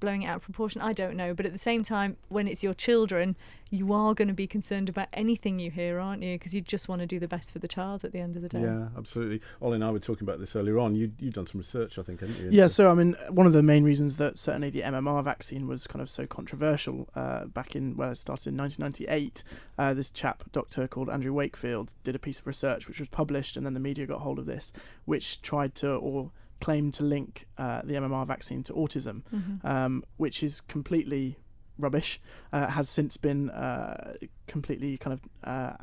blowing 0.00 0.22
it 0.22 0.26
out 0.26 0.36
of 0.36 0.42
proportion. 0.42 0.80
I 0.80 0.92
don't 0.92 1.16
know. 1.16 1.34
But 1.34 1.46
at 1.46 1.52
the 1.52 1.58
same 1.58 1.82
time, 1.82 2.16
when 2.28 2.48
it's 2.48 2.62
your 2.62 2.74
children, 2.74 3.36
you 3.70 3.92
are 3.92 4.14
going 4.14 4.28
to 4.28 4.34
be 4.34 4.46
concerned 4.46 4.88
about 4.88 5.06
anything 5.12 5.60
you 5.60 5.70
hear, 5.70 6.00
aren't 6.00 6.22
you? 6.22 6.34
Because 6.34 6.54
you 6.54 6.60
just 6.60 6.88
want 6.88 7.00
to 7.00 7.06
do 7.06 7.20
the 7.20 7.28
best 7.28 7.52
for 7.52 7.60
the 7.60 7.68
child 7.68 8.04
at 8.04 8.12
the 8.12 8.18
end 8.18 8.34
of 8.34 8.42
the 8.42 8.48
day. 8.48 8.62
Yeah, 8.62 8.88
absolutely. 8.98 9.40
Ollie 9.62 9.76
and 9.76 9.84
I 9.84 9.90
were 9.90 10.00
talking 10.00 10.24
about 10.24 10.40
this 10.40 10.56
earlier 10.56 10.78
on. 10.80 10.96
You, 10.96 11.12
you've 11.20 11.34
done 11.34 11.46
some 11.46 11.58
research, 11.58 11.98
I 11.98 12.02
think, 12.02 12.20
haven't 12.20 12.40
you? 12.40 12.48
Yeah, 12.50 12.66
so 12.66 12.90
I 12.90 12.94
mean, 12.94 13.16
one 13.28 13.46
of 13.46 13.52
the 13.52 13.62
main 13.62 13.84
reasons 13.84 14.16
that 14.16 14.38
certainly 14.38 14.70
the 14.70 14.82
MMR 14.82 15.22
vaccine 15.22 15.68
was 15.68 15.86
kind 15.86 16.02
of 16.02 16.10
so 16.10 16.26
controversial 16.26 17.08
uh, 17.14 17.44
back 17.44 17.76
in 17.76 17.96
well, 17.96 18.10
it 18.10 18.16
started 18.16 18.48
in 18.48 18.56
1998. 18.56 19.44
Uh, 19.78 19.94
this 19.94 20.10
chap, 20.10 20.42
doctor 20.50 20.88
called 20.88 21.08
Andrew 21.08 21.32
Wakefield, 21.32 21.92
did 22.02 22.16
a 22.16 22.18
piece 22.18 22.40
of 22.40 22.46
research 22.46 22.88
which 22.88 22.98
was 22.98 23.08
published, 23.08 23.56
and 23.56 23.64
then 23.64 23.74
the 23.74 23.80
media 23.80 24.06
got 24.06 24.20
hold 24.20 24.38
of 24.38 24.46
this, 24.46 24.72
which 25.04 25.42
tried 25.42 25.74
to 25.76 25.92
or 25.92 26.32
claimed 26.60 26.94
to 26.94 27.02
link 27.02 27.46
uh, 27.58 27.82
the 27.84 27.94
MMR 27.94 28.26
vaccine 28.26 28.62
to 28.64 28.72
autism, 28.74 29.22
um, 29.64 30.04
which 30.16 30.42
is 30.42 30.60
completely 30.60 31.36
rubbish. 31.78 32.20
Uh, 32.52 32.68
has 32.68 32.88
since 32.88 33.16
been 33.16 33.50
uh, 33.50 34.14
completely 34.46 34.96
kind 34.98 35.14
of 35.14 35.20
uh, 35.44 35.76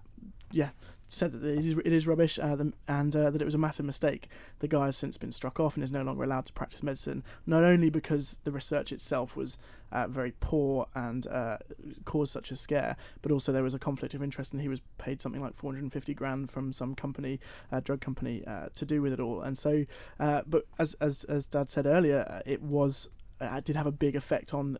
yeah 0.52 0.70
said 1.10 1.32
that 1.32 1.43
it 1.43 1.93
is, 1.93 2.08
rubbish 2.08 2.38
uh, 2.39 2.58
and 2.88 3.15
uh, 3.15 3.30
that 3.30 3.41
it 3.41 3.46
was 3.46 3.56
a 3.56 3.58
massive 3.58 3.86
mistake. 3.86 4.30
The 4.60 4.67
guy 4.67 4.86
has 4.86 4.98
since 4.98 5.17
been 5.17 5.32
struck 5.32 5.60
off 5.60 5.76
and 5.76 5.84
is 5.84 5.91
no 5.91 6.02
longer 6.02 6.24
allowed 6.24 6.46
to 6.48 6.54
practice 6.54 6.84
medicine, 6.84 7.24
not 7.46 7.63
only 7.63 7.89
because 7.89 8.38
the 8.43 8.52
research 8.52 8.91
itself 8.91 9.36
was 9.36 9.58
uh, 9.91 10.08
very 10.08 10.34
poor 10.39 10.88
and 10.96 11.28
uh, 11.28 11.58
caused 12.06 12.34
such 12.34 12.52
a 12.52 12.56
scare, 12.56 12.98
but 13.22 13.32
also 13.32 13.52
there 13.52 13.63
was 13.63 13.74
a 13.74 13.80
conflict 13.80 14.13
of 14.13 14.22
interest 14.22 14.52
and 14.52 14.62
he 14.62 14.67
was 14.67 14.82
paid 14.98 15.22
something 15.22 15.41
like 15.41 15.56
450 15.56 16.13
grand 16.13 16.52
from 16.52 16.74
some 16.74 16.93
company, 16.93 17.39
uh, 17.72 17.80
drug 17.80 18.02
company, 18.02 18.43
uh, 18.46 18.67
to 18.76 18.86
do 18.86 19.02
with 19.02 19.13
it 19.13 19.20
all. 19.20 19.41
And 19.41 19.58
so, 19.58 19.86
but 20.17 20.65
as, 20.78 20.93
as, 20.96 21.24
as 21.26 21.46
Dad 21.46 21.70
said 21.70 21.86
earlier, 21.86 22.41
it 22.46 22.62
was, 22.62 23.10
did 23.63 23.76
have 23.76 23.88
a 23.88 23.91
big 23.91 24.15
effect 24.15 24.54
on 24.54 24.78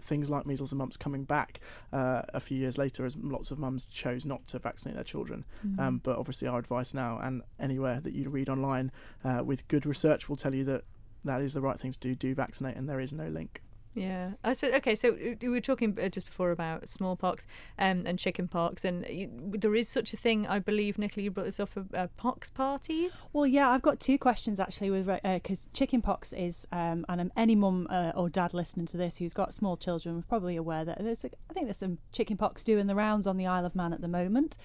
things 0.00 0.30
like 0.30 0.46
measles 0.46 0.72
and 0.72 0.78
mumps 0.78 0.96
coming 0.96 1.24
back 1.24 1.60
uh, 1.92 2.22
a 2.32 2.40
few 2.40 2.58
years 2.58 2.78
later 2.78 3.04
as 3.04 3.16
lots 3.16 3.50
of 3.50 3.58
mums 3.58 3.84
chose 3.86 4.24
not 4.24 4.46
to 4.48 4.58
vaccinate 4.58 4.94
their 4.94 5.04
children. 5.04 5.44
Um, 5.78 6.00
but 6.02 6.18
obviously, 6.18 6.48
our 6.48 6.58
advice 6.58 6.94
now 6.94 7.18
and 7.22 7.42
anywhere 7.58 8.00
that 8.00 8.14
you 8.14 8.28
read 8.30 8.48
online 8.48 8.92
uh, 9.24 9.42
with 9.44 9.66
good 9.68 9.86
research 9.86 10.28
will 10.28 10.36
tell 10.36 10.54
you 10.54 10.64
that 10.64 10.84
that 11.24 11.40
is 11.40 11.54
the 11.54 11.60
right 11.60 11.80
thing 11.80 11.92
to 11.92 11.98
do. 11.98 12.14
Do 12.14 12.34
vaccinate, 12.34 12.76
and 12.76 12.88
there 12.88 13.00
is 13.00 13.12
no 13.12 13.28
link. 13.28 13.60
Yeah, 13.94 14.32
I 14.42 14.52
suppose. 14.52 14.74
Okay, 14.74 14.94
so 14.94 15.10
uh, 15.10 15.34
we 15.40 15.48
were 15.48 15.60
talking 15.60 15.96
uh, 16.02 16.08
just 16.08 16.26
before 16.26 16.50
about 16.50 16.88
smallpox 16.88 17.46
um, 17.78 18.02
and 18.06 18.18
chickenpox, 18.18 18.84
and 18.84 19.06
you, 19.08 19.30
there 19.52 19.74
is 19.74 19.88
such 19.88 20.12
a 20.12 20.16
thing. 20.16 20.46
I 20.46 20.58
believe, 20.58 20.98
Nicola, 20.98 21.22
you 21.24 21.30
brought 21.30 21.46
this 21.46 21.60
up. 21.60 21.70
Uh, 21.76 22.04
uh, 22.04 22.08
pox 22.16 22.50
parties. 22.50 23.22
Well, 23.32 23.46
yeah, 23.46 23.70
I've 23.70 23.82
got 23.82 24.00
two 24.00 24.18
questions 24.18 24.60
actually 24.60 24.90
with 24.90 25.06
because 25.22 25.68
chickenpox 25.72 26.32
is, 26.32 26.66
um, 26.72 27.04
and 27.08 27.20
um, 27.20 27.32
any 27.36 27.54
mum 27.54 27.86
uh, 27.90 28.12
or 28.14 28.28
dad 28.28 28.52
listening 28.54 28.86
to 28.86 28.96
this 28.96 29.18
who's 29.18 29.32
got 29.32 29.54
small 29.54 29.76
children 29.76 30.18
is 30.18 30.24
probably 30.24 30.56
aware 30.56 30.84
that 30.84 31.02
there's, 31.02 31.24
a, 31.24 31.30
I 31.50 31.54
think 31.54 31.66
there's 31.66 31.78
some 31.78 31.98
chickenpox 32.12 32.64
doing 32.64 32.86
the 32.86 32.94
rounds 32.94 33.26
on 33.26 33.36
the 33.36 33.46
Isle 33.46 33.66
of 33.66 33.74
Man 33.74 33.92
at 33.92 34.00
the 34.00 34.08
moment. 34.08 34.56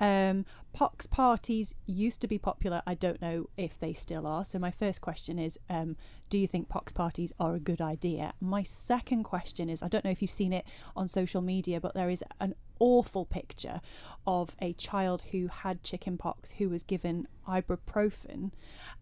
Um, 0.00 0.44
pox 0.72 1.06
parties 1.06 1.74
used 1.86 2.20
to 2.20 2.26
be 2.26 2.38
popular. 2.38 2.82
I 2.86 2.94
don't 2.94 3.22
know 3.22 3.48
if 3.56 3.78
they 3.78 3.92
still 3.92 4.26
are. 4.26 4.44
So 4.44 4.58
my 4.58 4.70
first 4.70 5.00
question 5.00 5.38
is, 5.38 5.58
um, 5.70 5.96
do 6.34 6.40
you 6.40 6.48
think 6.48 6.68
pox 6.68 6.92
parties 6.92 7.32
are 7.38 7.54
a 7.54 7.60
good 7.60 7.80
idea? 7.80 8.32
My 8.40 8.64
second 8.64 9.22
question 9.22 9.70
is, 9.70 9.84
I 9.84 9.86
don't 9.86 10.04
know 10.04 10.10
if 10.10 10.20
you've 10.20 10.32
seen 10.32 10.52
it 10.52 10.66
on 10.96 11.06
social 11.06 11.40
media, 11.40 11.80
but 11.80 11.94
there 11.94 12.10
is 12.10 12.24
an 12.40 12.56
awful 12.80 13.24
picture 13.24 13.80
of 14.26 14.50
a 14.60 14.72
child 14.72 15.22
who 15.30 15.46
had 15.46 15.84
chickenpox 15.84 16.50
who 16.58 16.68
was 16.68 16.82
given 16.82 17.28
ibuprofen, 17.46 18.50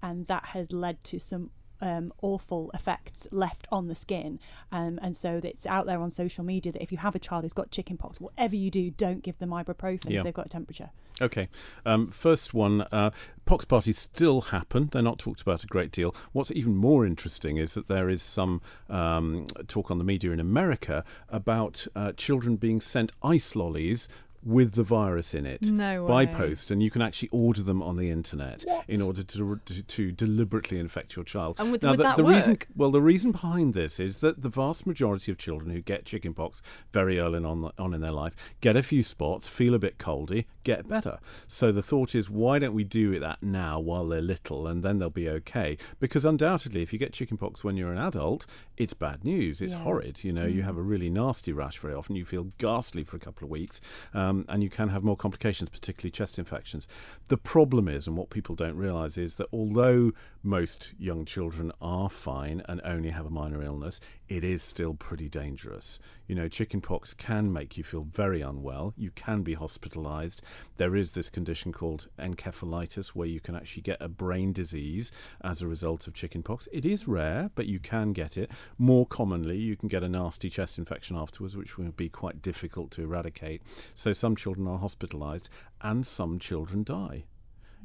and 0.03 0.27
that 0.27 0.45
has 0.49 0.73
led 0.73 1.03
to 1.05 1.18
some 1.18 1.49
um, 1.83 2.12
awful 2.23 2.71
effects 2.73 3.27
left 3.31 3.66
on 3.71 3.88
the 3.88 3.95
skin. 3.95 4.38
Um, 4.71 4.99
and 5.03 5.14
so 5.16 5.40
it's 5.45 5.66
out 5.66 5.85
there 5.87 6.01
on 6.01 6.11
social 6.11 6.45
media 6.45 6.73
that 6.73 6.81
if 6.83 6.90
you 6.92 6.99
have 6.99 7.14
a 7.14 7.18
child 7.18 7.42
who's 7.45 7.53
got 7.53 7.71
chickenpox, 7.71 8.21
whatever 8.21 8.57
you 8.57 8.71
do, 8.71 8.90
don't 8.90 9.23
give 9.23 9.38
them 9.38 9.51
ibuprofen 9.51 10.09
Yeah. 10.09 10.18
if 10.21 10.25
they've 10.25 10.33
got 10.35 10.47
a 10.47 10.49
temperature. 10.49 10.90
Okay. 11.21 11.49
Um, 11.85 12.09
first 12.09 12.55
one, 12.55 12.83
uh, 12.90 13.11
pox 13.45 13.64
parties 13.66 13.99
still 13.99 14.40
happen. 14.40 14.88
They're 14.90 15.03
not 15.03 15.18
talked 15.18 15.42
about 15.42 15.62
a 15.62 15.66
great 15.66 15.90
deal. 15.92 16.14
What's 16.33 16.51
even 16.53 16.75
more 16.75 17.05
interesting 17.05 17.59
is 17.59 17.75
that 17.75 17.87
there 17.87 18.09
is 18.09 18.23
some 18.23 18.62
um, 18.88 19.47
talk 19.66 19.90
on 19.90 19.99
the 19.99 20.05
media 20.05 20.31
in 20.31 20.40
America 20.40 21.05
about 21.29 21.87
uh, 21.95 22.12
children 22.12 22.57
being 22.57 22.81
sent 22.81 23.12
ice 23.23 23.55
lollies 23.55 24.09
with 24.44 24.74
the 24.74 24.83
virus 24.83 25.35
in 25.35 25.46
it 25.46 25.62
No 25.70 26.07
by 26.07 26.26
post, 26.26 26.70
and 26.70 26.83
you 26.83 26.90
can 26.90 27.00
actually 27.02 27.28
order 27.31 27.62
them 27.62 27.81
on 27.83 27.96
the 27.96 28.11
internet 28.11 28.64
in 28.88 29.00
order 29.00 29.22
to, 29.22 29.61
to 29.64 29.83
to 29.83 30.12
deliberately 30.12 30.78
infect 30.78 31.14
your 31.16 31.24
child. 31.24 31.57
And 31.61 31.70
would- 31.70 31.83
now, 31.83 31.90
would 31.90 31.98
the, 32.00 32.02
that 32.02 32.16
the 32.16 32.24
reason 32.24 32.59
well, 32.74 32.90
the 32.90 33.00
reason 33.02 33.31
behind 33.33 33.74
this 33.74 34.00
is 34.00 34.18
that 34.18 34.42
the 34.42 34.48
vast 34.48 34.87
majority 34.87 35.31
of 35.31 35.38
children 35.38 35.70
who 35.70 35.81
get 35.81 36.05
chickenpox 36.05 36.62
very 36.92 37.18
early 37.18 37.44
on, 37.44 37.70
on 37.78 37.94
in 37.94 38.00
their 38.00 38.11
life 38.12 38.35
get 38.61 38.76
a 38.76 38.83
few 38.83 39.02
spots, 39.02 39.46
feel 39.46 39.74
a 39.74 39.78
bit 39.78 39.98
coldy, 39.98 40.46
get 40.64 40.88
better. 40.88 41.18
So 41.46 41.70
the 41.72 41.83
thought 41.83 42.14
is, 42.14 42.28
why 42.28 42.59
don't 42.59 42.74
we 42.74 42.85
do 42.85 43.18
that 43.20 43.42
now 43.42 43.78
while 43.78 44.07
they're 44.07 44.20
little, 44.20 44.66
and 44.66 44.83
then 44.83 44.98
they'll 44.98 45.11
be 45.11 45.28
okay? 45.28 45.76
Because 46.00 46.24
undoubtedly, 46.24 46.83
if 46.83 46.92
you 46.92 46.98
get 46.98 47.12
chickenpox 47.12 47.62
when 47.62 47.76
you're 47.76 47.92
an 47.92 47.98
adult, 47.98 48.46
it's 48.83 48.95
bad 48.95 49.25
news. 49.25 49.61
It's 49.62 49.75
Yeah. 49.75 49.81
horrid. 49.81 50.25
You 50.25 50.33
know, 50.33 50.47
you 50.47 50.62
have 50.62 50.77
a 50.77 50.83
really 50.83 51.09
nasty 51.09 51.53
rash 51.53 51.79
very 51.79 51.95
often. 51.95 52.16
You 52.16 52.25
feel 52.25 52.53
ghastly 52.59 53.05
for 53.05 53.16
a 53.16 53.21
couple 53.21 53.45
of 53.45 53.51
weeks. 53.51 53.81
Um, 54.12 54.45
and 54.49 54.62
you 54.62 54.71
can 54.71 54.88
have 54.88 55.03
more 55.05 55.16
complications, 55.16 55.71
particularly 55.71 56.11
chest 56.11 56.38
infections. 56.38 56.88
The 57.29 57.37
problem 57.38 57.88
is, 57.88 58.07
and 58.07 58.16
what 58.16 58.31
people 58.31 58.55
don't 58.55 58.77
realise 58.77 59.16
is 59.16 59.37
that 59.37 59.47
although 59.53 60.12
most 60.42 60.92
young 60.98 61.24
children 61.24 61.70
are 61.81 62.11
fine 62.11 62.62
and 62.68 62.81
only 62.85 63.11
have 63.11 63.26
a 63.26 63.31
minor 63.31 63.62
illness, 63.62 64.00
it 64.28 64.42
is 64.42 64.62
still 64.62 64.94
pretty 64.94 65.28
dangerous. 65.28 66.00
You 66.26 66.35
know, 66.35 66.48
chickenpox 66.48 67.14
can 67.14 67.52
make 67.52 67.76
you 67.76 67.85
feel 67.85 68.02
very 68.02 68.40
unwell. 68.40 68.92
You 68.96 69.11
can 69.12 69.42
be 69.42 69.55
hospitalised. 69.55 70.40
There 70.78 70.96
is 70.96 71.12
this 71.12 71.31
condition 71.31 71.72
called 71.72 72.09
encephalitis 72.18 73.09
where 73.09 73.28
you 73.28 73.40
can 73.40 73.55
actually 73.55 73.83
get 73.83 74.00
a 74.00 74.09
brain 74.09 74.52
disease 74.52 75.12
as 75.42 75.62
a 75.62 75.68
result 75.68 76.07
of 76.07 76.14
chickenpox. 76.14 76.68
It 76.72 76.85
is 76.85 77.07
rare, 77.07 77.50
but 77.55 77.66
you 77.66 77.78
can 77.78 78.12
get 78.12 78.37
it. 78.37 78.50
More 78.78 79.07
commonly, 79.07 79.59
you 79.59 79.76
can 79.76 79.88
get 79.88 80.02
a 80.02 80.09
nasty 80.09 80.50
chest 80.50 80.78
infection 80.78 81.16
afterwards, 81.16 81.57
which 81.57 81.78
will 81.78 81.92
be 81.92 82.09
quite 82.09 82.42
difficult 82.42 82.90
to 82.92 83.02
eradicate. 83.02 83.62
So 83.94 84.12
some 84.12 84.35
children 84.35 84.66
are 84.66 84.78
hospitalised 84.78 85.48
and 85.83 86.07
some 86.07 86.38
children 86.38 86.83
die. 86.83 87.24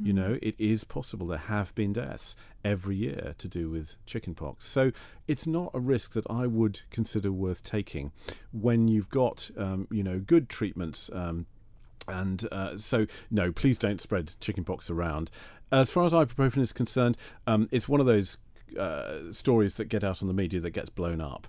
You 0.01 0.13
know, 0.13 0.37
it 0.41 0.55
is 0.59 0.83
possible. 0.83 1.27
There 1.27 1.37
have 1.37 1.73
been 1.73 1.93
deaths 1.93 2.35
every 2.63 2.95
year 2.95 3.33
to 3.37 3.47
do 3.47 3.69
with 3.69 3.95
chickenpox. 4.05 4.65
So 4.65 4.91
it's 5.27 5.47
not 5.47 5.71
a 5.73 5.79
risk 5.79 6.13
that 6.13 6.25
I 6.29 6.45
would 6.45 6.81
consider 6.91 7.31
worth 7.31 7.63
taking 7.63 8.11
when 8.51 8.87
you've 8.87 9.09
got, 9.09 9.49
um, 9.57 9.87
you 9.89 10.03
know, 10.03 10.19
good 10.19 10.49
treatments. 10.49 11.09
Um, 11.11 11.47
and 12.07 12.47
uh, 12.51 12.77
so, 12.77 13.07
no, 13.31 13.51
please 13.51 13.77
don't 13.77 13.99
spread 13.99 14.35
chickenpox 14.39 14.89
around. 14.89 15.31
As 15.71 15.89
far 15.89 16.05
as 16.05 16.13
ibuprofen 16.13 16.59
is 16.59 16.71
concerned, 16.71 17.17
um, 17.45 17.67
it's 17.71 17.89
one 17.89 17.99
of 17.99 18.05
those 18.05 18.37
uh, 18.77 19.31
stories 19.31 19.75
that 19.75 19.85
get 19.85 20.03
out 20.03 20.21
on 20.21 20.27
the 20.27 20.33
media 20.33 20.59
that 20.59 20.71
gets 20.71 20.89
blown 20.89 21.21
up 21.21 21.47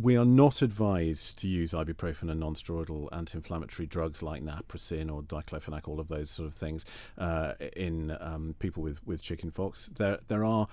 we 0.00 0.16
are 0.16 0.24
not 0.24 0.62
advised 0.62 1.38
to 1.38 1.48
use 1.48 1.72
ibuprofen 1.72 2.30
and 2.30 2.40
non-steroidal 2.40 3.08
anti-inflammatory 3.12 3.86
drugs 3.86 4.22
like 4.22 4.42
naproxen 4.42 5.12
or 5.12 5.22
diclofenac, 5.22 5.88
all 5.88 6.00
of 6.00 6.08
those 6.08 6.30
sort 6.30 6.48
of 6.48 6.54
things, 6.54 6.84
uh, 7.18 7.54
in 7.76 8.16
um, 8.20 8.54
people 8.58 8.82
with 8.82 9.06
with 9.06 9.22
chickenpox. 9.22 9.90
There 9.96 10.18
there 10.28 10.44
are 10.44 10.68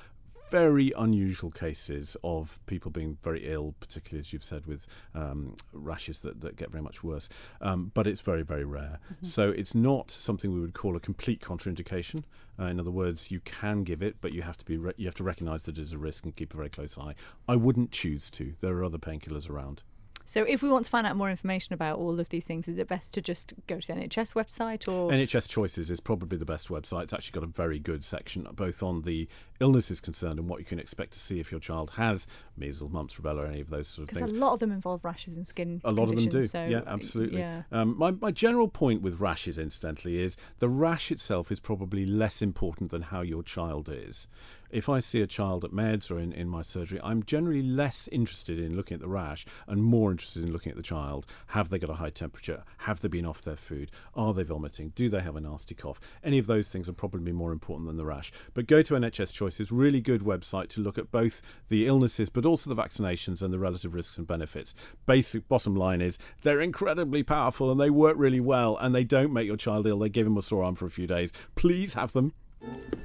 very 0.50 0.92
unusual 0.98 1.52
cases 1.52 2.18
of 2.24 2.60
people 2.66 2.92
being 2.92 3.18
very 3.24 3.52
ill, 3.52 3.76
particularly 3.80 4.20
as 4.20 4.34
you've 4.34 4.44
said 4.44 4.66
with 4.66 4.88
um, 5.16 5.56
rashes 5.74 6.20
that, 6.22 6.42
that 6.42 6.56
get 6.56 6.72
very 6.72 6.84
much 6.84 7.04
worse. 7.04 7.30
Um, 7.62 7.92
but 7.94 8.08
it's 8.08 8.22
very, 8.22 8.44
very 8.44 8.66
rare. 8.66 9.00
So 9.22 9.50
it's 9.50 9.76
not 9.76 10.12
something 10.12 10.54
we 10.54 10.60
would 10.60 10.74
call 10.74 10.96
a 10.96 11.00
complete 11.00 11.42
contraindication. 11.42 12.24
Uh, 12.60 12.66
in 12.66 12.80
other 12.80 12.92
words, 12.92 13.32
you 13.32 13.40
can 13.40 13.84
give 13.84 14.02
it, 14.02 14.18
but 14.22 14.34
you 14.34 14.42
have 14.42 14.58
to 14.58 14.66
be 14.66 14.78
re- 14.78 14.94
you 14.98 15.06
have 15.06 15.16
to 15.16 15.24
recognise 15.24 15.64
that 15.64 15.78
it 15.78 15.82
is 15.82 15.94
a 15.94 15.98
risk 15.98 16.26
and 16.26 16.36
keep 16.36 16.54
a 16.54 16.58
very 16.58 16.70
close 16.70 16.98
eye. 16.98 17.16
I 17.48 17.56
wouldn't 17.56 17.92
choose 17.92 18.30
to. 18.32 18.54
There 18.60 18.76
are 18.78 18.84
other 18.84 18.98
painkillers 18.98 19.50
around. 19.50 19.84
So, 20.30 20.44
if 20.44 20.62
we 20.62 20.70
want 20.70 20.86
to 20.86 20.92
find 20.92 21.08
out 21.08 21.16
more 21.16 21.32
information 21.32 21.74
about 21.74 21.98
all 21.98 22.20
of 22.20 22.30
these 22.30 22.46
things, 22.46 22.68
is 22.68 22.78
it 22.78 22.88
best 22.88 23.16
to 23.16 23.22
just 23.22 23.54
go 23.66 23.80
to 23.80 23.88
the 23.88 23.94
NHS 23.94 24.36
website 24.36 24.88
or? 24.88 25.10
NHS 25.12 25.50
Choices 25.50 25.90
is 25.90 26.00
probably 26.00 26.38
the 26.38 26.46
best 26.46 26.68
website. 26.68 27.02
It's 27.02 27.14
actually 27.14 27.32
got 27.32 27.44
a 27.44 27.52
very 27.52 27.80
good 27.80 28.04
section 28.04 28.48
both 28.54 28.84
on 28.84 29.02
the 29.02 29.28
illnesses 29.60 30.00
concerned 30.00 30.40
and 30.40 30.48
what 30.48 30.60
you 30.60 30.66
can 30.66 30.80
expect 30.80 31.14
to 31.14 31.20
see 31.20 31.40
if 31.40 31.52
your 31.52 31.60
child 31.60 31.92
has 31.92 32.28
measles, 32.58 32.92
mumps, 32.92 33.16
rubella, 33.16 33.48
any 33.48 33.62
of 33.62 33.70
those 33.70 33.88
sort 33.88 34.04
of 34.04 34.16
Because 34.16 34.32
things. 34.32 34.40
a 34.40 34.44
lot 34.44 34.54
of 34.54 34.60
them 34.60 34.72
involve 34.72 35.04
rashes 35.06 35.38
and 35.38 35.46
skin. 35.46 35.82
A 35.84 35.92
lot 35.92 36.10
of 36.10 36.16
them 36.16 36.26
do. 36.26 36.42
So, 36.44 36.66
yeah, 36.66 36.82
absolutely. 36.88 37.40
Yeah. 37.40 37.64
Um, 37.72 37.98
my, 37.98 38.12
my 38.12 38.32
general 38.32 38.68
point 38.68 39.02
with 39.02 39.20
rashes, 39.20 39.58
incidentally, 39.58 40.22
is 40.22 40.38
the 40.60 40.70
rash 40.70 41.12
itself 41.12 41.52
is 41.52 41.60
probably 41.60 42.06
less 42.06 42.42
important 42.42 42.92
than 42.92 43.04
how 43.04 43.22
your 43.22 43.44
child 43.44 43.90
is. 43.92 44.28
If 44.72 44.88
I 44.88 45.00
see 45.00 45.20
a 45.22 45.26
child 45.28 45.66
at 45.66 45.72
meds 45.72 46.12
or 46.12 46.20
in, 46.20 46.32
in 46.32 46.48
my 46.48 46.62
surgery, 46.62 47.00
I'm 47.04 47.24
generally 47.24 47.64
less 47.64 48.08
interested 48.12 48.60
in 48.60 48.76
looking 48.76 48.94
at 48.96 49.02
the 49.02 49.08
rash 49.08 49.44
and 49.68 49.84
more 49.84 50.12
interested 50.12 50.44
in 50.44 50.54
looking 50.54 50.70
at 50.70 50.76
the 50.76 50.84
child. 50.84 51.26
Have 51.48 51.70
they 51.70 51.80
got 51.80 51.90
a 51.90 51.96
high 51.96 52.12
temperature? 52.12 52.64
Have 52.80 53.02
they 53.02 53.08
been 53.08 53.26
off 53.26 53.42
their 53.42 53.56
food? 53.56 53.90
Are 54.14 54.32
they 54.32 54.44
vomiting? 54.44 54.90
Do 54.94 55.10
they 55.10 55.22
have 55.22 55.36
a 55.36 55.42
nasty 55.42 55.74
cough? 55.74 56.00
Any 56.24 56.38
of 56.38 56.46
those 56.46 56.70
things 56.70 56.88
are 56.88 56.94
probably 56.94 57.32
more 57.32 57.52
important 57.52 57.88
than 57.88 57.98
the 57.98 58.06
rash. 58.06 58.32
But 58.54 58.68
go 58.68 58.84
to 58.84 58.94
NHS 58.94 59.34
Choices, 59.50 59.72
really 59.72 60.00
good 60.00 60.22
website 60.22 60.68
to 60.70 60.80
look 60.80 61.00
at 61.00 61.12
both 61.12 61.42
the 61.70 61.88
illnesses 61.88 62.30
but 62.30 62.46
also 62.46 62.70
the 62.70 62.80
vaccinations 62.80 63.42
and 63.42 63.52
the 63.52 63.58
relative 63.58 63.96
risks 63.96 64.16
and 64.20 64.28
benefits. 64.28 64.76
Basic 65.08 65.48
bottom 65.48 65.76
line 65.76 66.02
is 66.02 66.20
they're 66.44 66.62
incredibly 66.62 67.24
powerful 67.24 67.72
and 67.72 67.82
they 67.82 67.90
work 67.90 68.16
really 68.16 68.40
well 68.40 68.78
and 68.78 68.94
they 68.94 69.04
don't 69.04 69.34
make 69.34 69.48
your 69.48 69.58
child 69.58 69.88
ill. 69.88 69.98
They 69.98 70.10
give 70.10 70.28
him 70.28 70.38
a 70.38 70.44
sore 70.44 70.64
arm 70.64 70.76
for 70.76 70.86
a 70.86 70.92
few 70.92 71.08
days. 71.08 71.34
Please 71.56 71.96
have 71.96 72.14
them. 72.14 72.34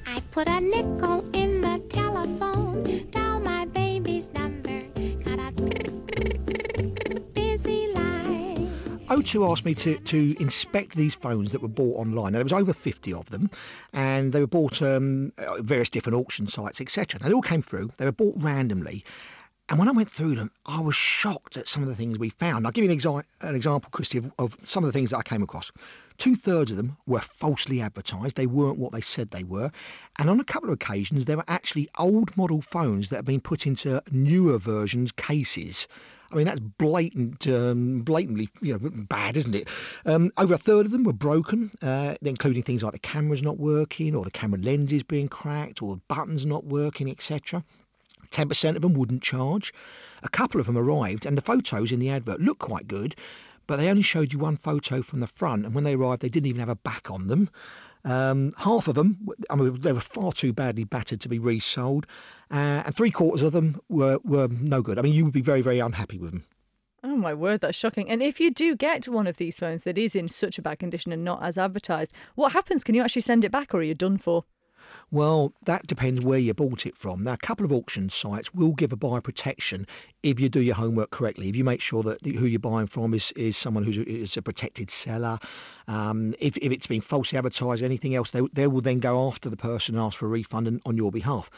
I 0.06 0.20
put 0.32 0.46
a 0.46 0.60
nickel 0.60 1.24
in 1.32 1.62
the 1.62 1.82
telephone, 1.88 3.08
dial 3.10 3.40
my 3.40 3.64
baby's 3.64 4.30
number. 4.34 4.43
O2 9.14 9.48
asked 9.48 9.64
me 9.64 9.74
to, 9.76 9.96
to 9.96 10.36
inspect 10.40 10.96
these 10.96 11.14
phones 11.14 11.52
that 11.52 11.62
were 11.62 11.68
bought 11.68 12.00
online. 12.00 12.32
Now, 12.32 12.38
there 12.38 12.44
was 12.44 12.52
over 12.52 12.72
50 12.72 13.14
of 13.14 13.30
them, 13.30 13.48
and 13.92 14.32
they 14.32 14.40
were 14.40 14.48
bought 14.48 14.82
um, 14.82 15.32
at 15.38 15.60
various 15.60 15.88
different 15.88 16.18
auction 16.18 16.48
sites, 16.48 16.80
etc. 16.80 17.20
Now, 17.20 17.28
they 17.28 17.32
all 17.32 17.40
came 17.40 17.62
through. 17.62 17.92
They 17.98 18.06
were 18.06 18.12
bought 18.12 18.34
randomly. 18.36 19.04
And 19.70 19.78
when 19.78 19.88
I 19.88 19.92
went 19.92 20.10
through 20.10 20.34
them, 20.34 20.50
I 20.66 20.80
was 20.80 20.94
shocked 20.94 21.56
at 21.56 21.68
some 21.68 21.82
of 21.82 21.88
the 21.88 21.94
things 21.94 22.18
we 22.18 22.28
found. 22.28 22.66
I'll 22.66 22.72
give 22.72 22.84
you 22.84 22.90
an, 22.90 22.98
exi- 22.98 23.24
an 23.40 23.54
example, 23.54 23.88
Christy, 23.90 24.18
of, 24.18 24.30
of 24.38 24.58
some 24.62 24.84
of 24.84 24.88
the 24.88 24.92
things 24.92 25.08
that 25.10 25.16
I 25.16 25.22
came 25.22 25.42
across. 25.42 25.72
Two 26.18 26.36
thirds 26.36 26.70
of 26.70 26.76
them 26.76 26.98
were 27.06 27.20
falsely 27.20 27.80
advertised. 27.80 28.36
They 28.36 28.46
weren't 28.46 28.78
what 28.78 28.92
they 28.92 29.00
said 29.00 29.30
they 29.30 29.42
were. 29.42 29.70
And 30.18 30.28
on 30.28 30.38
a 30.38 30.44
couple 30.44 30.68
of 30.68 30.74
occasions, 30.74 31.24
there 31.24 31.38
were 31.38 31.44
actually 31.48 31.88
old 31.98 32.36
model 32.36 32.60
phones 32.60 33.08
that 33.08 33.16
had 33.16 33.24
been 33.24 33.40
put 33.40 33.66
into 33.66 34.02
newer 34.12 34.58
versions 34.58 35.12
cases. 35.12 35.88
I 36.30 36.36
mean, 36.36 36.44
that's 36.44 36.60
blatant, 36.60 37.46
um, 37.46 38.00
blatantly, 38.00 38.50
you 38.60 38.72
know, 38.74 38.90
bad, 38.92 39.36
isn't 39.38 39.54
it? 39.54 39.68
Um, 40.04 40.30
over 40.36 40.54
a 40.54 40.58
third 40.58 40.84
of 40.84 40.92
them 40.92 41.04
were 41.04 41.12
broken, 41.12 41.70
uh, 41.80 42.16
including 42.22 42.64
things 42.64 42.82
like 42.82 42.92
the 42.92 42.98
camera's 42.98 43.42
not 43.42 43.58
working, 43.58 44.14
or 44.14 44.24
the 44.24 44.30
camera 44.30 44.60
lenses 44.60 45.02
being 45.02 45.28
cracked, 45.28 45.82
or 45.82 46.00
buttons 46.08 46.44
not 46.44 46.64
working, 46.64 47.10
etc. 47.10 47.64
10% 48.34 48.76
of 48.76 48.82
them 48.82 48.94
wouldn't 48.94 49.22
charge. 49.22 49.72
A 50.22 50.28
couple 50.28 50.60
of 50.60 50.66
them 50.66 50.76
arrived, 50.76 51.24
and 51.26 51.38
the 51.38 51.42
photos 51.42 51.92
in 51.92 52.00
the 52.00 52.10
advert 52.10 52.40
looked 52.40 52.60
quite 52.60 52.88
good, 52.88 53.14
but 53.66 53.76
they 53.76 53.88
only 53.88 54.02
showed 54.02 54.32
you 54.32 54.38
one 54.38 54.56
photo 54.56 55.02
from 55.02 55.20
the 55.20 55.26
front, 55.26 55.64
and 55.64 55.74
when 55.74 55.84
they 55.84 55.94
arrived, 55.94 56.22
they 56.22 56.28
didn't 56.28 56.46
even 56.46 56.60
have 56.60 56.68
a 56.68 56.76
back 56.76 57.10
on 57.10 57.28
them. 57.28 57.48
Um, 58.04 58.52
half 58.58 58.88
of 58.88 58.96
them, 58.96 59.18
I 59.48 59.56
mean, 59.56 59.80
they 59.80 59.92
were 59.92 60.00
far 60.00 60.32
too 60.32 60.52
badly 60.52 60.84
battered 60.84 61.20
to 61.22 61.28
be 61.28 61.38
resold, 61.38 62.06
uh, 62.50 62.82
and 62.84 62.94
three 62.94 63.10
quarters 63.10 63.42
of 63.42 63.52
them 63.52 63.80
were, 63.88 64.18
were 64.24 64.48
no 64.48 64.82
good. 64.82 64.98
I 64.98 65.02
mean, 65.02 65.14
you 65.14 65.24
would 65.24 65.32
be 65.32 65.40
very, 65.40 65.62
very 65.62 65.78
unhappy 65.78 66.18
with 66.18 66.32
them. 66.32 66.44
Oh 67.02 67.16
my 67.16 67.34
word, 67.34 67.60
that's 67.60 67.76
shocking. 67.76 68.08
And 68.08 68.22
if 68.22 68.40
you 68.40 68.50
do 68.50 68.74
get 68.74 69.06
one 69.08 69.26
of 69.26 69.36
these 69.36 69.58
phones 69.58 69.84
that 69.84 69.98
is 69.98 70.16
in 70.16 70.30
such 70.30 70.58
a 70.58 70.62
bad 70.62 70.78
condition 70.78 71.12
and 71.12 71.22
not 71.22 71.42
as 71.42 71.58
advertised, 71.58 72.14
what 72.34 72.52
happens? 72.52 72.82
Can 72.82 72.94
you 72.94 73.02
actually 73.02 73.22
send 73.22 73.44
it 73.44 73.52
back 73.52 73.74
or 73.74 73.78
are 73.78 73.82
you 73.82 73.94
done 73.94 74.16
for? 74.16 74.44
Well, 75.10 75.52
that 75.64 75.86
depends 75.86 76.22
where 76.22 76.38
you 76.38 76.54
bought 76.54 76.86
it 76.86 76.96
from. 76.96 77.22
Now, 77.24 77.32
a 77.34 77.38
couple 77.38 77.64
of 77.64 77.72
auction 77.72 78.10
sites 78.10 78.52
will 78.52 78.72
give 78.72 78.92
a 78.92 78.96
buyer 78.96 79.20
protection 79.20 79.86
if 80.22 80.40
you 80.40 80.48
do 80.48 80.60
your 80.60 80.74
homework 80.74 81.10
correctly. 81.10 81.48
If 81.48 81.56
you 81.56 81.64
make 81.64 81.80
sure 81.80 82.02
that 82.02 82.24
who 82.24 82.46
you're 82.46 82.58
buying 82.58 82.86
from 82.86 83.14
is, 83.14 83.32
is 83.32 83.56
someone 83.56 83.84
who's 83.84 83.98
a, 83.98 84.08
is 84.08 84.36
a 84.36 84.42
protected 84.42 84.90
seller. 84.90 85.38
Um, 85.86 86.34
if, 86.40 86.56
if 86.58 86.72
it's 86.72 86.86
been 86.86 87.00
falsely 87.00 87.38
advertised 87.38 87.82
anything 87.82 88.14
else, 88.14 88.30
they, 88.30 88.40
they 88.52 88.66
will 88.66 88.80
then 88.80 89.00
go 89.00 89.28
after 89.28 89.50
the 89.50 89.56
person 89.56 89.94
and 89.94 90.04
ask 90.04 90.18
for 90.18 90.26
a 90.26 90.30
refund 90.30 90.66
on, 90.66 90.80
on 90.86 90.96
your 90.96 91.12
behalf. 91.12 91.50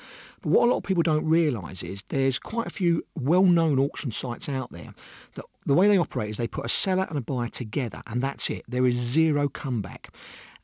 But 0.42 0.50
what 0.50 0.68
a 0.68 0.70
lot 0.70 0.78
of 0.78 0.82
people 0.82 1.02
don't 1.02 1.24
realise 1.24 1.82
is 1.82 2.02
there's 2.08 2.38
quite 2.38 2.66
a 2.66 2.70
few 2.70 3.04
well 3.14 3.44
known 3.44 3.78
auction 3.78 4.10
sites 4.10 4.48
out 4.48 4.72
there 4.72 4.92
that 5.34 5.44
the 5.64 5.74
way 5.74 5.88
they 5.88 5.98
operate 5.98 6.30
is 6.30 6.36
they 6.36 6.48
put 6.48 6.64
a 6.64 6.68
seller 6.68 7.06
and 7.08 7.18
a 7.18 7.22
buyer 7.22 7.48
together, 7.48 8.02
and 8.06 8.22
that's 8.22 8.50
it. 8.50 8.64
There 8.68 8.86
is 8.86 8.96
zero 8.96 9.48
comeback. 9.48 10.14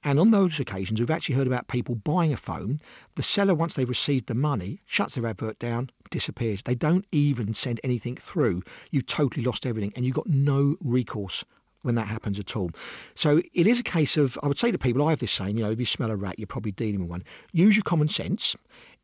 And 0.05 0.19
on 0.19 0.33
those 0.33 0.59
occasions, 0.59 0.99
we've 0.99 1.11
actually 1.11 1.37
heard 1.37 1.47
about 1.47 1.69
people 1.69 1.95
buying 1.95 2.33
a 2.33 2.37
phone. 2.37 2.81
The 3.15 3.23
seller, 3.23 3.55
once 3.55 3.75
they've 3.75 3.88
received 3.88 4.27
the 4.27 4.35
money, 4.35 4.81
shuts 4.87 5.15
their 5.15 5.27
advert 5.27 5.59
down, 5.59 5.91
disappears. 6.11 6.62
They 6.62 6.75
don't 6.75 7.07
even 7.12 7.55
send 7.55 7.81
anything 7.85 8.17
through. 8.17 8.62
You've 8.91 9.07
totally 9.07 9.45
lost 9.45 9.65
everything 9.65 9.93
and 9.95 10.05
you've 10.05 10.17
got 10.17 10.27
no 10.29 10.77
recourse 10.81 11.45
when 11.83 11.95
that 11.97 12.07
happens 12.07 12.38
at 12.38 12.57
all. 12.57 12.71
So 13.15 13.43
it 13.55 13.67
is 13.67 13.81
a 13.81 13.85
case 13.85 14.17
of, 14.17 14.38
I 14.43 14.49
would 14.49 14.59
say 14.59 14.73
to 14.73 14.79
people, 14.79 15.07
I 15.07 15.11
have 15.11 15.21
this 15.21 15.33
saying, 15.33 15.57
you 15.57 15.65
know, 15.65 15.71
if 15.71 15.81
you 15.81 15.87
smell 15.87 16.11
a 16.11 16.17
rat, 16.17 16.38
you're 16.38 16.47
probably 16.47 16.73
dealing 16.73 17.01
with 17.01 17.11
one. 17.11 17.25
Use 17.53 17.77
your 17.77 17.85
common 17.85 18.09
sense. 18.09 18.57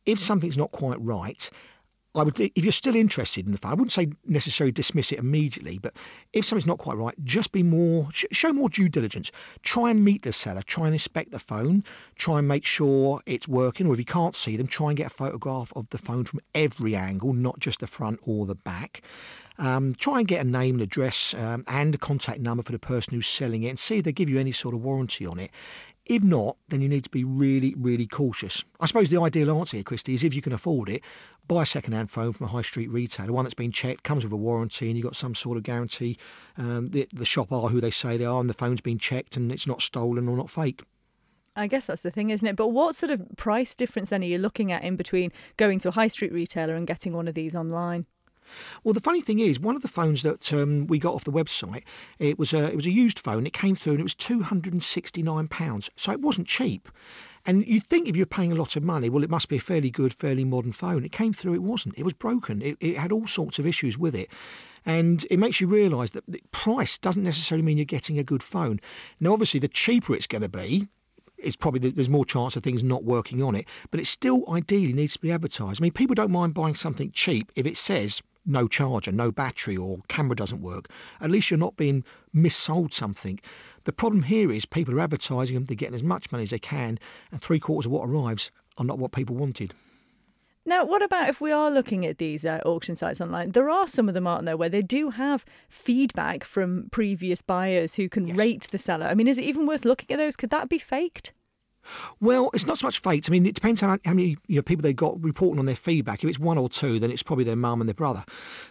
If 0.07 0.19
something's 0.19 0.57
not 0.57 0.73
quite 0.73 1.01
right, 1.01 1.51
I 2.14 2.23
would, 2.23 2.40
if 2.40 2.64
you're 2.64 2.73
still 2.73 2.97
interested 2.97 3.47
in 3.47 3.53
the 3.53 3.59
phone, 3.59 3.73
I 3.73 3.75
wouldn't 3.75 3.92
say 3.92 4.09
necessarily 4.27 4.73
dismiss 4.73 5.12
it 5.12 5.18
immediately, 5.18 5.79
but 5.79 5.94
if 6.33 6.44
something's 6.44 6.66
not 6.66 6.79
quite 6.79 6.97
right, 6.97 7.14
just 7.25 7.53
be 7.53 7.62
more, 7.62 8.09
sh- 8.12 8.25
show 8.33 8.53
more 8.53 8.68
due 8.68 8.88
diligence. 8.88 9.31
Try 9.62 9.90
and 9.90 10.05
meet 10.05 10.23
the 10.23 10.33
seller, 10.33 10.62
try 10.62 10.87
and 10.87 10.94
inspect 10.94 11.33
the 11.33 11.38
phone, 11.38 11.85
try 12.16 12.38
and 12.38 12.49
make 12.49 12.64
sure 12.64 13.21
it's 13.27 13.47
working, 13.47 13.87
or 13.87 13.92
if 13.92 13.99
you 13.99 14.05
can't 14.05 14.35
see 14.35 14.57
them, 14.57 14.66
try 14.66 14.88
and 14.88 14.97
get 14.97 15.09
a 15.09 15.11
photograph 15.11 15.73
of 15.77 15.88
the 15.90 15.99
phone 15.99 16.25
from 16.25 16.40
every 16.55 16.97
angle, 16.97 17.35
not 17.35 17.61
just 17.61 17.81
the 17.81 17.87
front 17.87 18.18
or 18.27 18.47
the 18.47 18.55
back. 18.55 19.03
Um, 19.59 19.94
try 19.94 20.21
and 20.21 20.29
get 20.29 20.44
a 20.44 20.49
name 20.49 20.77
and 20.77 20.83
address 20.83 21.35
um, 21.35 21.64
and 21.66 21.94
a 21.94 21.99
contact 21.99 22.40
number 22.40 22.62
for 22.62 22.73
the 22.73 22.79
person 22.79 23.14
who's 23.14 23.27
selling 23.27 23.64
it 23.64 23.68
and 23.68 23.79
see 23.79 23.99
if 23.99 24.05
they 24.05 24.12
give 24.12 24.31
you 24.31 24.38
any 24.38 24.53
sort 24.53 24.75
of 24.75 24.83
warranty 24.83 25.27
on 25.27 25.38
it. 25.38 25.51
If 26.07 26.23
not, 26.23 26.57
then 26.68 26.81
you 26.81 26.88
need 26.88 27.05
to 27.05 27.11
be 27.11 27.23
really, 27.23 27.75
really 27.77 28.07
cautious. 28.07 28.64
I 28.81 28.87
suppose 28.87 29.11
the 29.11 29.21
ideal 29.21 29.51
answer 29.59 29.77
here, 29.77 29.85
Christy, 29.85 30.14
is 30.14 30.25
if 30.25 30.33
you 30.33 30.40
can 30.40 30.55
afford 30.55 30.88
it, 30.88 31.03
buy 31.49 31.63
a 31.63 31.67
second-hand 31.67 32.11
phone 32.11 32.33
from 32.33 32.47
a 32.47 32.51
high 32.51 32.63
street 32.63 32.91
retailer, 32.91 33.33
one 33.33 33.45
that's 33.45 33.55
been 33.55 33.73
checked, 33.73 34.05
comes 34.05 34.23
with 34.25 34.33
a 34.33 34.37
warranty, 34.37 34.89
and 34.89 34.97
you've 34.97 35.05
got 35.05 35.17
some 35.17 35.35
sort 35.35 35.57
of 35.57 35.65
guarantee. 35.65 36.17
Um, 36.57 36.91
the, 36.91 37.09
the 37.13 37.25
shop 37.25 37.51
are 37.51 37.69
who 37.69 37.81
they 37.81 37.91
say 37.91 38.17
they 38.17 38.27
are, 38.27 38.41
and 38.41 38.49
the 38.49 38.55
phone's 38.55 38.81
been 38.81 38.99
checked, 38.99 39.37
and 39.37 39.51
it's 39.51 39.67
not 39.67 39.83
stolen 39.83 40.29
or 40.29 40.37
not 40.37 40.51
fake. 40.51 40.83
I 41.57 41.67
guess 41.67 41.87
that's 41.87 42.03
the 42.03 42.13
thing, 42.13 42.31
isn't 42.31 42.47
it? 42.47 42.55
But 42.55 42.69
what 42.69 42.95
sort 42.95 43.11
of 43.11 43.27
price 43.37 43.75
difference 43.75 44.11
then 44.11 44.23
are 44.23 44.27
you 44.27 44.39
looking 44.39 44.71
at 44.71 44.85
in 44.85 44.95
between 44.95 45.33
going 45.57 45.81
to 45.81 45.89
a 45.89 45.93
high 45.93 46.07
street 46.07 46.33
retailer 46.33 46.77
and 46.77 46.87
getting 46.87 47.13
one 47.13 47.27
of 47.27 47.35
these 47.35 47.57
online? 47.57 48.07
Well, 48.85 48.95
the 48.95 49.01
funny 49.01 49.21
thing 49.21 49.41
is, 49.41 49.61
one 49.61 49.77
of 49.77 49.83
the 49.83 49.89
phones 49.89 50.23
that 50.23 50.53
um, 50.53 50.87
we 50.87 50.99
got 50.99 51.15
off 51.15 51.25
the 51.25 51.33
website, 51.33 51.83
it 52.19 52.39
was 52.39 52.55
a 52.55 52.71
it 52.71 52.77
was 52.77 52.87
a 52.87 52.91
used 52.91 53.19
phone. 53.19 53.47
It 53.47 53.53
came 53.53 53.75
through 53.75 53.95
and 53.95 54.01
it 54.01 54.05
was 54.05 54.15
two 54.15 54.41
hundred 54.41 54.73
and 54.73 54.83
sixty 54.83 55.23
nine 55.23 55.49
pounds, 55.49 55.91
so 55.97 56.13
it 56.13 56.21
wasn't 56.21 56.47
cheap. 56.47 56.89
And 57.49 57.67
you'd 57.67 57.85
think 57.85 58.09
if 58.09 58.15
you're 58.15 58.27
paying 58.27 58.53
a 58.53 58.57
lot 58.57 58.77
of 58.77 58.83
money, 58.83 59.09
well, 59.09 59.25
it 59.25 59.31
must 59.31 59.49
be 59.49 59.57
a 59.57 59.61
fairly 59.61 59.89
good, 59.89 60.13
fairly 60.13 60.45
modern 60.45 60.71
phone. 60.71 61.03
It 61.03 61.13
came 61.13 61.33
through, 61.33 61.55
it 61.55 61.63
wasn't. 61.63 61.99
It 61.99 62.05
was 62.05 62.13
broken. 62.13 62.61
It, 62.61 62.77
it 62.79 62.99
had 62.99 63.11
all 63.11 63.27
sorts 63.27 63.59
of 63.59 63.67
issues 63.67 63.97
with 63.97 64.15
it. 64.15 64.29
And 64.85 65.27
it 65.31 65.39
makes 65.39 65.59
you 65.59 65.67
realise 65.67 66.11
that 66.11 66.53
price 66.53 66.99
doesn't 66.99 67.23
necessarily 67.23 67.65
mean 67.65 67.79
you're 67.79 67.87
getting 67.87 68.19
a 68.19 68.23
good 68.23 68.43
phone. 68.43 68.81
Now, 69.19 69.33
obviously, 69.33 69.61
the 69.61 69.69
cheaper 69.69 70.15
it's 70.15 70.27
going 70.27 70.43
to 70.43 70.49
be, 70.51 70.89
it's 71.39 71.57
probably 71.57 71.89
there's 71.89 72.11
more 72.11 72.27
chance 72.27 72.55
of 72.55 72.62
things 72.62 72.83
not 72.83 73.05
working 73.05 73.43
on 73.43 73.55
it, 73.55 73.66
but 73.91 73.99
it 73.99 74.07
still 74.07 74.45
ideally 74.51 74.93
needs 74.93 75.14
to 75.14 75.18
be 75.18 75.33
advertised. 75.33 75.81
I 75.81 75.83
mean, 75.85 75.93
people 75.93 76.14
don't 76.14 76.31
mind 76.31 76.53
buying 76.53 76.75
something 76.75 77.12
cheap 77.12 77.51
if 77.57 77.64
it 77.64 77.79
says 77.79 78.20
no 78.45 78.66
charger, 78.68 79.12
no 79.12 79.31
battery, 79.33 79.77
or 79.77 80.01
camera 80.09 80.37
doesn't 80.37 80.61
work. 80.61 80.91
At 81.20 81.31
least 81.31 81.51
you're 81.51 81.59
not 81.59 81.77
being 81.77 82.05
missold 82.35 82.93
something. 82.93 83.41
The 83.89 83.93
problem 83.95 84.24
here 84.24 84.53
is 84.53 84.66
people 84.66 84.95
are 84.95 85.01
advertising 85.01 85.55
them, 85.55 85.64
they're 85.64 85.74
getting 85.74 85.95
as 85.95 86.03
much 86.03 86.30
money 86.30 86.45
as 86.45 86.51
they 86.51 86.59
can, 86.59 86.99
and 87.32 87.41
three 87.41 87.59
quarters 87.59 87.86
of 87.86 87.93
what 87.93 88.07
arrives 88.07 88.51
are 88.76 88.84
not 88.84 88.99
what 88.99 89.12
people 89.12 89.34
wanted. 89.34 89.72
Now, 90.66 90.84
what 90.84 91.03
about 91.03 91.30
if 91.30 91.41
we 91.41 91.53
are 91.53 91.70
looking 91.70 92.05
at 92.05 92.18
these 92.18 92.45
uh, 92.45 92.61
auction 92.66 92.95
sites 92.95 93.18
online? 93.18 93.53
There 93.53 93.70
are 93.70 93.89
some 93.89 94.07
of 94.07 94.12
them, 94.12 94.26
aren't 94.26 94.45
there, 94.45 94.59
where 94.59 94.68
they 94.68 94.82
do 94.82 95.09
have 95.09 95.47
feedback 95.70 96.45
from 96.45 96.89
previous 96.91 97.41
buyers 97.41 97.95
who 97.95 98.11
can 98.11 98.36
rate 98.36 98.68
the 98.70 98.76
seller. 98.76 99.07
I 99.07 99.14
mean, 99.14 99.26
is 99.26 99.39
it 99.39 99.47
even 99.47 99.66
worth 99.66 99.86
looking 99.86 100.12
at 100.12 100.18
those? 100.18 100.36
Could 100.36 100.51
that 100.51 100.68
be 100.68 100.76
faked? 100.76 101.32
Well, 102.20 102.51
it's 102.55 102.66
not 102.66 102.78
so 102.78 102.86
much 102.86 103.01
fate. 103.01 103.28
I 103.28 103.30
mean, 103.30 103.47
it 103.47 103.55
depends 103.55 103.80
how, 103.80 103.99
how 104.05 104.14
many 104.14 104.36
you 104.47 104.57
know, 104.57 104.62
people 104.62 104.82
they've 104.82 104.95
got 104.95 105.22
reporting 105.22 105.59
on 105.59 105.66
their 105.66 105.76
feedback. 105.76 106.22
If 106.22 106.30
it's 106.30 106.39
one 106.39 106.59
or 106.59 106.68
two, 106.68 106.99
then 106.99 107.11
it's 107.11 107.22
probably 107.22 107.45
their 107.45 107.57
mum 107.57 107.80
and 107.80 107.89
their 107.89 107.95
brother. 107.95 108.24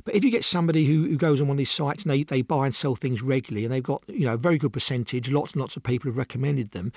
But 0.03 0.15
if 0.15 0.23
you 0.23 0.31
get 0.31 0.43
somebody 0.43 0.85
who, 0.85 1.05
who 1.05 1.17
goes 1.17 1.41
on 1.41 1.47
one 1.47 1.55
of 1.55 1.59
these 1.59 1.71
sites 1.71 2.03
and 2.03 2.11
they, 2.11 2.23
they 2.23 2.41
buy 2.41 2.65
and 2.65 2.75
sell 2.75 2.95
things 2.95 3.21
regularly 3.21 3.65
and 3.65 3.73
they've 3.73 3.83
got 3.83 4.03
you 4.07 4.25
know 4.25 4.33
a 4.33 4.37
very 4.37 4.57
good 4.57 4.73
percentage, 4.73 5.31
lots 5.31 5.53
and 5.53 5.61
lots 5.61 5.75
of 5.75 5.83
people 5.83 6.09
have 6.09 6.17
recommended 6.17 6.71
them, 6.71 6.91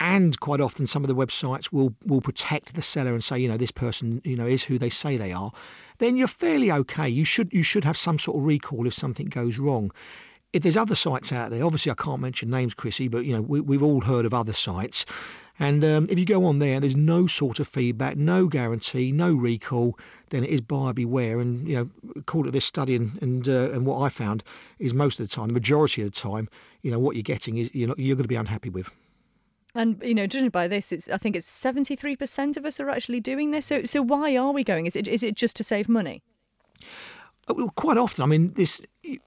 and 0.00 0.38
quite 0.40 0.60
often 0.60 0.86
some 0.86 1.04
of 1.04 1.08
the 1.08 1.14
websites 1.14 1.72
will 1.72 1.94
will 2.06 2.20
protect 2.20 2.74
the 2.74 2.82
seller 2.82 3.12
and 3.12 3.24
say 3.24 3.38
you 3.38 3.48
know 3.48 3.56
this 3.56 3.70
person 3.70 4.20
you 4.24 4.36
know 4.36 4.46
is 4.46 4.64
who 4.64 4.78
they 4.78 4.90
say 4.90 5.16
they 5.16 5.32
are, 5.32 5.52
then 5.98 6.16
you're 6.16 6.26
fairly 6.26 6.70
okay. 6.70 7.08
You 7.08 7.24
should 7.24 7.52
you 7.52 7.62
should 7.62 7.84
have 7.84 7.96
some 7.96 8.18
sort 8.18 8.38
of 8.38 8.44
recall 8.44 8.86
if 8.86 8.94
something 8.94 9.26
goes 9.26 9.58
wrong 9.58 9.90
if 10.52 10.62
there's 10.62 10.76
other 10.76 10.94
sites 10.94 11.32
out 11.32 11.50
there, 11.50 11.64
obviously 11.64 11.90
I 11.90 11.96
can't 11.96 12.20
mention 12.20 12.48
names, 12.48 12.74
Chrissy, 12.74 13.08
but 13.08 13.24
you 13.24 13.32
know 13.32 13.42
we, 13.42 13.60
we've 13.60 13.82
all 13.82 14.00
heard 14.00 14.24
of 14.24 14.32
other 14.32 14.52
sites. 14.52 15.04
And 15.58 15.84
um, 15.84 16.08
if 16.10 16.18
you 16.18 16.24
go 16.24 16.44
on 16.44 16.58
there, 16.58 16.80
there's 16.80 16.96
no 16.96 17.26
sort 17.26 17.60
of 17.60 17.68
feedback, 17.68 18.16
no 18.16 18.48
guarantee, 18.48 19.12
no 19.12 19.32
recall. 19.32 19.96
Then 20.30 20.42
it 20.42 20.50
is 20.50 20.60
buyer 20.60 20.92
beware. 20.92 21.38
And 21.38 21.68
you 21.68 21.76
know, 21.76 21.90
according 22.16 22.50
to 22.50 22.56
this 22.56 22.64
study 22.64 22.96
and 22.96 23.22
and, 23.22 23.48
uh, 23.48 23.70
and 23.70 23.86
what 23.86 24.00
I 24.00 24.08
found 24.08 24.42
is 24.78 24.92
most 24.92 25.20
of 25.20 25.28
the 25.28 25.34
time, 25.34 25.48
the 25.48 25.54
majority 25.54 26.02
of 26.02 26.10
the 26.12 26.18
time, 26.18 26.48
you 26.82 26.90
know, 26.90 26.98
what 26.98 27.14
you're 27.14 27.22
getting 27.22 27.58
is 27.58 27.70
you're, 27.72 27.88
not, 27.88 27.98
you're 27.98 28.16
going 28.16 28.24
to 28.24 28.28
be 28.28 28.34
unhappy 28.34 28.68
with. 28.68 28.90
And 29.76 30.00
you 30.04 30.14
know, 30.14 30.26
judging 30.26 30.50
by 30.50 30.68
this, 30.68 30.92
it's 30.92 31.08
I 31.08 31.18
think 31.18 31.36
it's 31.36 31.48
seventy 31.48 31.96
three 31.96 32.16
percent 32.16 32.56
of 32.56 32.64
us 32.64 32.80
are 32.80 32.90
actually 32.90 33.20
doing 33.20 33.50
this. 33.50 33.66
So 33.66 33.84
so 33.84 34.02
why 34.02 34.36
are 34.36 34.52
we 34.52 34.64
going? 34.64 34.86
Is 34.86 34.96
it 34.96 35.08
is 35.08 35.22
it 35.22 35.34
just 35.36 35.56
to 35.56 35.64
save 35.64 35.88
money? 35.88 36.22
Uh, 37.48 37.54
well, 37.56 37.70
quite 37.70 37.98
often, 37.98 38.22
I 38.22 38.26
mean, 38.26 38.52
this 38.54 38.80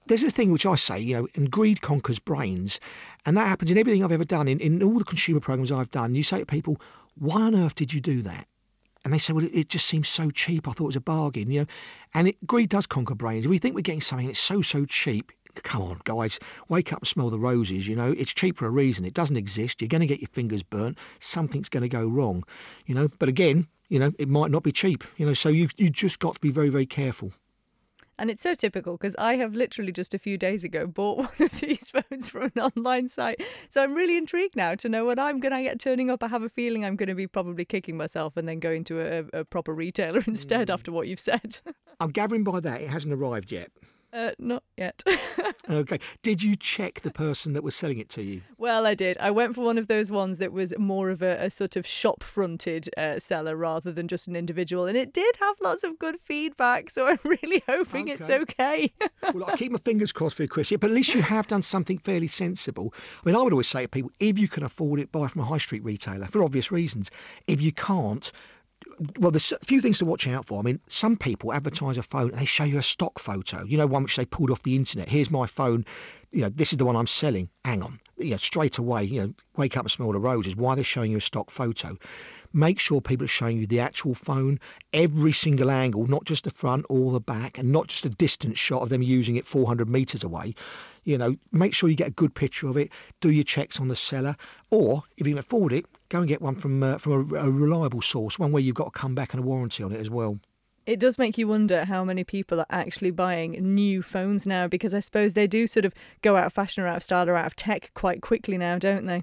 there's 0.06 0.24
a 0.24 0.30
thing 0.30 0.50
which 0.50 0.66
I 0.66 0.74
say, 0.74 0.98
you 0.98 1.14
know, 1.14 1.28
and 1.34 1.50
greed 1.50 1.82
conquers 1.82 2.18
brains, 2.18 2.80
and 3.28 3.36
that 3.36 3.46
happens 3.46 3.70
in 3.70 3.76
everything 3.76 4.02
I've 4.02 4.10
ever 4.10 4.24
done. 4.24 4.48
In, 4.48 4.58
in 4.58 4.82
all 4.82 4.98
the 4.98 5.04
consumer 5.04 5.38
programs 5.38 5.70
I've 5.70 5.90
done, 5.90 6.14
you 6.14 6.22
say 6.22 6.38
to 6.38 6.46
people, 6.46 6.80
"Why 7.14 7.42
on 7.42 7.54
earth 7.54 7.74
did 7.74 7.92
you 7.92 8.00
do 8.00 8.22
that?" 8.22 8.48
And 9.04 9.12
they 9.12 9.18
say, 9.18 9.34
"Well, 9.34 9.44
it, 9.44 9.54
it 9.54 9.68
just 9.68 9.84
seems 9.84 10.08
so 10.08 10.30
cheap. 10.30 10.66
I 10.66 10.72
thought 10.72 10.84
it 10.84 10.94
was 10.94 10.96
a 10.96 11.00
bargain." 11.02 11.50
You 11.50 11.60
know, 11.60 11.66
and 12.14 12.28
it, 12.28 12.46
greed 12.46 12.70
does 12.70 12.86
conquer 12.86 13.14
brains. 13.14 13.46
We 13.46 13.58
think 13.58 13.74
we're 13.74 13.82
getting 13.82 14.00
something 14.00 14.28
that's 14.28 14.38
so 14.38 14.62
so 14.62 14.86
cheap. 14.86 15.30
Come 15.56 15.82
on, 15.82 16.00
guys, 16.04 16.40
wake 16.70 16.90
up 16.90 17.00
and 17.00 17.06
smell 17.06 17.28
the 17.28 17.38
roses. 17.38 17.86
You 17.86 17.96
know, 17.96 18.12
it's 18.16 18.32
cheap 18.32 18.56
for 18.56 18.64
a 18.64 18.70
reason. 18.70 19.04
It 19.04 19.12
doesn't 19.12 19.36
exist. 19.36 19.82
You're 19.82 19.88
going 19.88 20.00
to 20.00 20.06
get 20.06 20.22
your 20.22 20.30
fingers 20.32 20.62
burnt. 20.62 20.96
Something's 21.18 21.68
going 21.68 21.82
to 21.82 21.88
go 21.90 22.08
wrong. 22.08 22.44
You 22.86 22.94
know, 22.94 23.08
but 23.18 23.28
again, 23.28 23.66
you 23.90 23.98
know, 23.98 24.10
it 24.18 24.30
might 24.30 24.50
not 24.50 24.62
be 24.62 24.72
cheap. 24.72 25.04
You 25.18 25.26
know, 25.26 25.34
so 25.34 25.50
you 25.50 25.68
you 25.76 25.90
just 25.90 26.18
got 26.18 26.36
to 26.36 26.40
be 26.40 26.50
very 26.50 26.70
very 26.70 26.86
careful. 26.86 27.32
And 28.18 28.30
it's 28.30 28.42
so 28.42 28.54
typical 28.54 28.94
because 28.94 29.14
I 29.16 29.36
have 29.36 29.54
literally 29.54 29.92
just 29.92 30.12
a 30.12 30.18
few 30.18 30.36
days 30.36 30.64
ago 30.64 30.86
bought 30.86 31.18
one 31.38 31.48
of 31.48 31.60
these 31.60 31.90
phones 31.90 32.28
from 32.28 32.50
an 32.54 32.60
online 32.60 33.08
site. 33.08 33.42
So 33.68 33.82
I'm 33.82 33.94
really 33.94 34.16
intrigued 34.16 34.56
now 34.56 34.74
to 34.76 34.88
know 34.88 35.04
what 35.04 35.18
I'm 35.18 35.38
going 35.38 35.52
to 35.52 35.62
get 35.62 35.78
turning 35.78 36.10
up. 36.10 36.22
I 36.22 36.28
have 36.28 36.42
a 36.42 36.48
feeling 36.48 36.84
I'm 36.84 36.96
going 36.96 37.08
to 37.08 37.14
be 37.14 37.26
probably 37.26 37.64
kicking 37.64 37.96
myself 37.96 38.36
and 38.36 38.48
then 38.48 38.58
going 38.58 38.84
to 38.84 39.00
a, 39.00 39.40
a 39.40 39.44
proper 39.44 39.72
retailer 39.72 40.22
instead 40.26 40.68
mm. 40.68 40.74
after 40.74 40.90
what 40.90 41.06
you've 41.06 41.20
said. 41.20 41.58
I'm 42.00 42.10
gathering 42.10 42.44
by 42.44 42.60
that 42.60 42.80
it 42.80 42.88
hasn't 42.88 43.14
arrived 43.14 43.52
yet. 43.52 43.70
Uh, 44.10 44.30
not 44.38 44.62
yet. 44.76 45.02
okay. 45.70 45.98
Did 46.22 46.42
you 46.42 46.56
check 46.56 47.02
the 47.02 47.10
person 47.10 47.52
that 47.52 47.62
was 47.62 47.76
selling 47.76 47.98
it 47.98 48.08
to 48.10 48.22
you? 48.22 48.40
Well, 48.56 48.86
I 48.86 48.94
did. 48.94 49.18
I 49.18 49.30
went 49.30 49.54
for 49.54 49.62
one 49.62 49.76
of 49.76 49.86
those 49.86 50.10
ones 50.10 50.38
that 50.38 50.50
was 50.50 50.76
more 50.78 51.10
of 51.10 51.20
a, 51.20 51.36
a 51.44 51.50
sort 51.50 51.76
of 51.76 51.86
shop 51.86 52.22
fronted 52.22 52.88
uh, 52.96 53.18
seller 53.18 53.54
rather 53.54 53.92
than 53.92 54.08
just 54.08 54.26
an 54.26 54.34
individual. 54.34 54.86
And 54.86 54.96
it 54.96 55.12
did 55.12 55.36
have 55.40 55.56
lots 55.60 55.84
of 55.84 55.98
good 55.98 56.18
feedback. 56.20 56.88
So 56.88 57.06
I'm 57.06 57.18
really 57.24 57.62
hoping 57.68 58.04
okay. 58.04 58.12
it's 58.12 58.30
okay. 58.30 58.92
well, 59.34 59.44
I 59.46 59.56
keep 59.56 59.72
my 59.72 59.78
fingers 59.78 60.12
crossed 60.12 60.36
for 60.36 60.42
you, 60.42 60.48
Chris. 60.48 60.70
Yeah, 60.70 60.78
but 60.78 60.90
at 60.90 60.96
least 60.96 61.14
you 61.14 61.20
have 61.20 61.46
done 61.46 61.62
something 61.62 61.98
fairly 61.98 62.28
sensible. 62.28 62.94
I 62.96 63.28
mean, 63.28 63.36
I 63.36 63.42
would 63.42 63.52
always 63.52 63.68
say 63.68 63.82
to 63.82 63.88
people 63.88 64.10
if 64.20 64.38
you 64.38 64.48
can 64.48 64.62
afford 64.62 65.00
it, 65.00 65.12
buy 65.12 65.28
from 65.28 65.42
a 65.42 65.44
high 65.44 65.58
street 65.58 65.84
retailer 65.84 66.26
for 66.26 66.42
obvious 66.42 66.72
reasons. 66.72 67.10
If 67.46 67.60
you 67.60 67.72
can't, 67.72 68.32
well, 69.18 69.30
there's 69.30 69.52
a 69.52 69.58
few 69.64 69.80
things 69.80 69.98
to 69.98 70.04
watch 70.04 70.26
out 70.26 70.46
for. 70.46 70.58
I 70.58 70.62
mean, 70.62 70.80
some 70.88 71.16
people 71.16 71.52
advertise 71.52 71.98
a 71.98 72.02
phone 72.02 72.30
and 72.30 72.40
they 72.40 72.44
show 72.44 72.64
you 72.64 72.78
a 72.78 72.82
stock 72.82 73.18
photo, 73.18 73.64
you 73.64 73.78
know, 73.78 73.86
one 73.86 74.02
which 74.02 74.16
they 74.16 74.24
pulled 74.24 74.50
off 74.50 74.62
the 74.62 74.76
internet. 74.76 75.08
Here's 75.08 75.30
my 75.30 75.46
phone, 75.46 75.84
you 76.32 76.42
know, 76.42 76.48
this 76.48 76.72
is 76.72 76.78
the 76.78 76.84
one 76.84 76.96
I'm 76.96 77.06
selling. 77.06 77.48
Hang 77.64 77.82
on. 77.82 78.00
You 78.16 78.30
know, 78.30 78.36
straight 78.36 78.78
away, 78.78 79.04
you 79.04 79.20
know, 79.20 79.34
wake 79.56 79.76
up 79.76 79.84
and 79.84 79.90
smell 79.90 80.12
the 80.12 80.18
roses. 80.18 80.56
Why 80.56 80.74
they're 80.74 80.82
they 80.82 80.84
showing 80.84 81.12
you 81.12 81.18
a 81.18 81.20
stock 81.20 81.50
photo? 81.50 81.96
Make 82.52 82.80
sure 82.80 83.00
people 83.00 83.24
are 83.24 83.28
showing 83.28 83.58
you 83.58 83.66
the 83.66 83.80
actual 83.80 84.14
phone, 84.14 84.58
every 84.92 85.32
single 85.32 85.70
angle, 85.70 86.06
not 86.06 86.24
just 86.24 86.44
the 86.44 86.50
front 86.50 86.86
or 86.88 87.12
the 87.12 87.20
back, 87.20 87.58
and 87.58 87.70
not 87.70 87.88
just 87.88 88.06
a 88.06 88.10
distant 88.10 88.56
shot 88.56 88.82
of 88.82 88.88
them 88.88 89.02
using 89.02 89.36
it 89.36 89.46
400 89.46 89.88
metres 89.88 90.24
away. 90.24 90.54
You 91.04 91.18
know, 91.18 91.36
make 91.52 91.74
sure 91.74 91.88
you 91.88 91.96
get 91.96 92.08
a 92.08 92.12
good 92.12 92.34
picture 92.34 92.66
of 92.68 92.76
it. 92.76 92.90
Do 93.20 93.30
your 93.30 93.44
checks 93.44 93.78
on 93.78 93.88
the 93.88 93.96
seller, 93.96 94.36
or 94.70 95.04
if 95.16 95.26
you 95.26 95.34
can 95.34 95.38
afford 95.38 95.72
it, 95.72 95.86
go 96.08 96.18
and 96.18 96.28
get 96.28 96.40
one 96.40 96.54
from 96.54 96.82
uh, 96.82 96.98
from 96.98 97.12
a, 97.12 97.34
a 97.36 97.50
reliable 97.50 98.02
source, 98.02 98.38
one 98.38 98.52
where 98.52 98.62
you've 98.62 98.74
got 98.74 98.92
to 98.92 98.98
come 98.98 99.14
back 99.14 99.34
and 99.34 99.42
a 99.42 99.46
warranty 99.46 99.82
on 99.82 99.92
it 99.92 100.00
as 100.00 100.10
well. 100.10 100.38
It 100.86 100.98
does 100.98 101.18
make 101.18 101.36
you 101.36 101.46
wonder 101.46 101.84
how 101.84 102.02
many 102.02 102.24
people 102.24 102.60
are 102.60 102.66
actually 102.70 103.10
buying 103.10 103.52
new 103.74 104.00
phones 104.00 104.46
now 104.46 104.66
because 104.66 104.94
I 104.94 105.00
suppose 105.00 105.34
they 105.34 105.46
do 105.46 105.66
sort 105.66 105.84
of 105.84 105.92
go 106.22 106.36
out 106.36 106.46
of 106.46 106.54
fashion 106.54 106.82
or 106.82 106.86
out 106.86 106.96
of 106.96 107.02
style 107.02 107.28
or 107.28 107.36
out 107.36 107.44
of 107.44 107.56
tech 107.56 107.90
quite 107.92 108.22
quickly 108.22 108.56
now, 108.56 108.78
don't 108.78 109.04
they? 109.04 109.22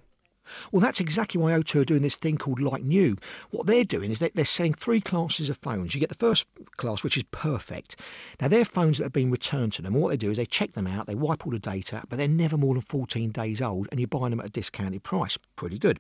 Well, 0.72 0.80
that's 0.80 1.00
exactly 1.00 1.42
why 1.42 1.52
O2 1.52 1.82
are 1.82 1.86
doing 1.86 2.02
this 2.02 2.16
thing 2.16 2.38
called 2.38 2.60
Like 2.60 2.84
New. 2.84 3.18
What 3.52 3.68
they're 3.68 3.84
doing 3.84 4.12
is 4.12 4.20
they're 4.20 4.46
selling 4.46 4.74
three 4.74 5.02
classes 5.02 5.50
of 5.50 5.58
phones. 5.58 5.94
You 5.94 6.00
get 6.00 6.10
the 6.10 6.16
first 6.16 6.46
class, 6.78 7.04
which 7.04 7.18
is 7.18 7.24
perfect. 7.32 7.98
Now, 8.42 8.48
they're 8.48 8.66
phones 8.66 8.98
that 8.98 9.06
have 9.06 9.14
been 9.14 9.32
returned 9.32 9.74
to 9.74 9.82
them. 9.82 9.94
What 9.94 10.10
they 10.10 10.18
do 10.18 10.32
is 10.32 10.38
they 10.38 10.46
check 10.46 10.74
them 10.74 10.88
out, 10.88 11.08
they 11.08 11.16
wipe 11.16 11.46
all 11.46 11.52
the 11.52 11.60
data, 11.60 12.04
but 12.10 12.18
they're 12.18 12.28
never 12.28 12.58
more 12.58 12.74
than 12.74 12.82
14 12.82 13.32
days 13.32 13.62
old, 13.62 13.88
and 13.92 14.00
you're 14.00 14.08
buying 14.08 14.32
them 14.32 14.40
at 14.40 14.48
a 14.48 14.50
discounted 14.50 15.04
price. 15.04 15.38
Pretty 15.56 15.80
good. 15.80 16.00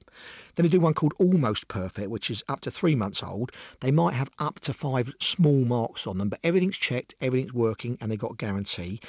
Then 0.56 0.66
they 0.66 0.70
do 0.70 0.80
one 0.80 0.94
called 0.94 1.14
Almost 1.20 1.68
Perfect, 1.68 2.10
which 2.10 2.30
is 2.30 2.44
up 2.50 2.62
to 2.62 2.72
three 2.72 2.96
months 2.96 3.24
old. 3.24 3.52
They 3.80 3.92
might 3.92 4.14
have 4.14 4.30
up 4.40 4.60
to 4.62 4.74
five 4.74 5.14
small 5.20 5.66
marks 5.66 6.08
on 6.08 6.18
them, 6.18 6.30
but 6.30 6.40
everything's 6.44 6.78
checked, 6.78 7.16
everything's 7.22 7.54
working, 7.54 7.98
and 8.02 8.12
they've 8.12 8.20
got 8.20 8.34
a 8.34 8.36
guarantee. 8.36 9.00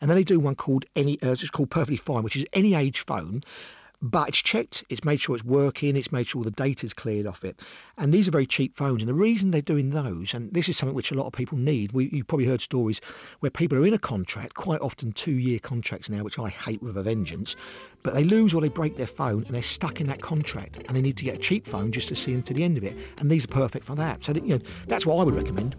And 0.00 0.10
then 0.10 0.16
they 0.16 0.24
do 0.24 0.40
one 0.40 0.56
called 0.56 0.84
any, 0.96 1.20
uh, 1.22 1.30
it's 1.30 1.48
called 1.48 1.70
Perfectly 1.70 1.96
Fine, 1.96 2.24
which 2.24 2.34
is 2.36 2.44
any 2.52 2.74
age 2.74 3.00
phone 3.00 3.42
but 4.02 4.28
it's 4.28 4.42
checked, 4.42 4.82
it's 4.88 5.04
made 5.04 5.20
sure 5.20 5.36
it's 5.36 5.44
working, 5.44 5.96
it's 5.96 6.10
made 6.10 6.26
sure 6.26 6.42
the 6.42 6.50
data's 6.50 6.92
cleared 6.92 7.26
off 7.26 7.44
it. 7.44 7.60
And 7.98 8.12
these 8.12 8.26
are 8.26 8.32
very 8.32 8.46
cheap 8.46 8.76
phones. 8.76 9.00
And 9.00 9.08
the 9.08 9.14
reason 9.14 9.52
they're 9.52 9.62
doing 9.62 9.90
those, 9.90 10.34
and 10.34 10.52
this 10.52 10.68
is 10.68 10.76
something 10.76 10.94
which 10.94 11.12
a 11.12 11.14
lot 11.14 11.26
of 11.26 11.32
people 11.32 11.56
need, 11.56 11.92
we, 11.92 12.08
you've 12.12 12.26
probably 12.26 12.46
heard 12.46 12.60
stories 12.60 13.00
where 13.40 13.50
people 13.50 13.78
are 13.78 13.86
in 13.86 13.94
a 13.94 13.98
contract, 13.98 14.54
quite 14.54 14.80
often 14.80 15.12
two 15.12 15.32
year 15.32 15.60
contracts 15.60 16.10
now, 16.10 16.24
which 16.24 16.38
I 16.38 16.48
hate 16.48 16.82
with 16.82 16.98
a 16.98 17.02
vengeance, 17.02 17.54
but 18.02 18.14
they 18.14 18.24
lose 18.24 18.52
or 18.52 18.60
they 18.60 18.68
break 18.68 18.96
their 18.96 19.06
phone 19.06 19.44
and 19.44 19.54
they're 19.54 19.62
stuck 19.62 20.00
in 20.00 20.08
that 20.08 20.20
contract 20.20 20.78
and 20.78 20.96
they 20.96 21.02
need 21.02 21.16
to 21.18 21.24
get 21.24 21.36
a 21.36 21.38
cheap 21.38 21.64
phone 21.64 21.92
just 21.92 22.08
to 22.08 22.16
see 22.16 22.32
them 22.32 22.42
to 22.42 22.54
the 22.54 22.64
end 22.64 22.76
of 22.76 22.84
it. 22.84 22.96
And 23.18 23.30
these 23.30 23.44
are 23.44 23.48
perfect 23.48 23.84
for 23.84 23.94
that. 23.94 24.24
So, 24.24 24.32
that, 24.32 24.42
you 24.44 24.56
know, 24.56 24.62
that's 24.88 25.06
what 25.06 25.20
I 25.20 25.22
would 25.22 25.36
recommend. 25.36 25.76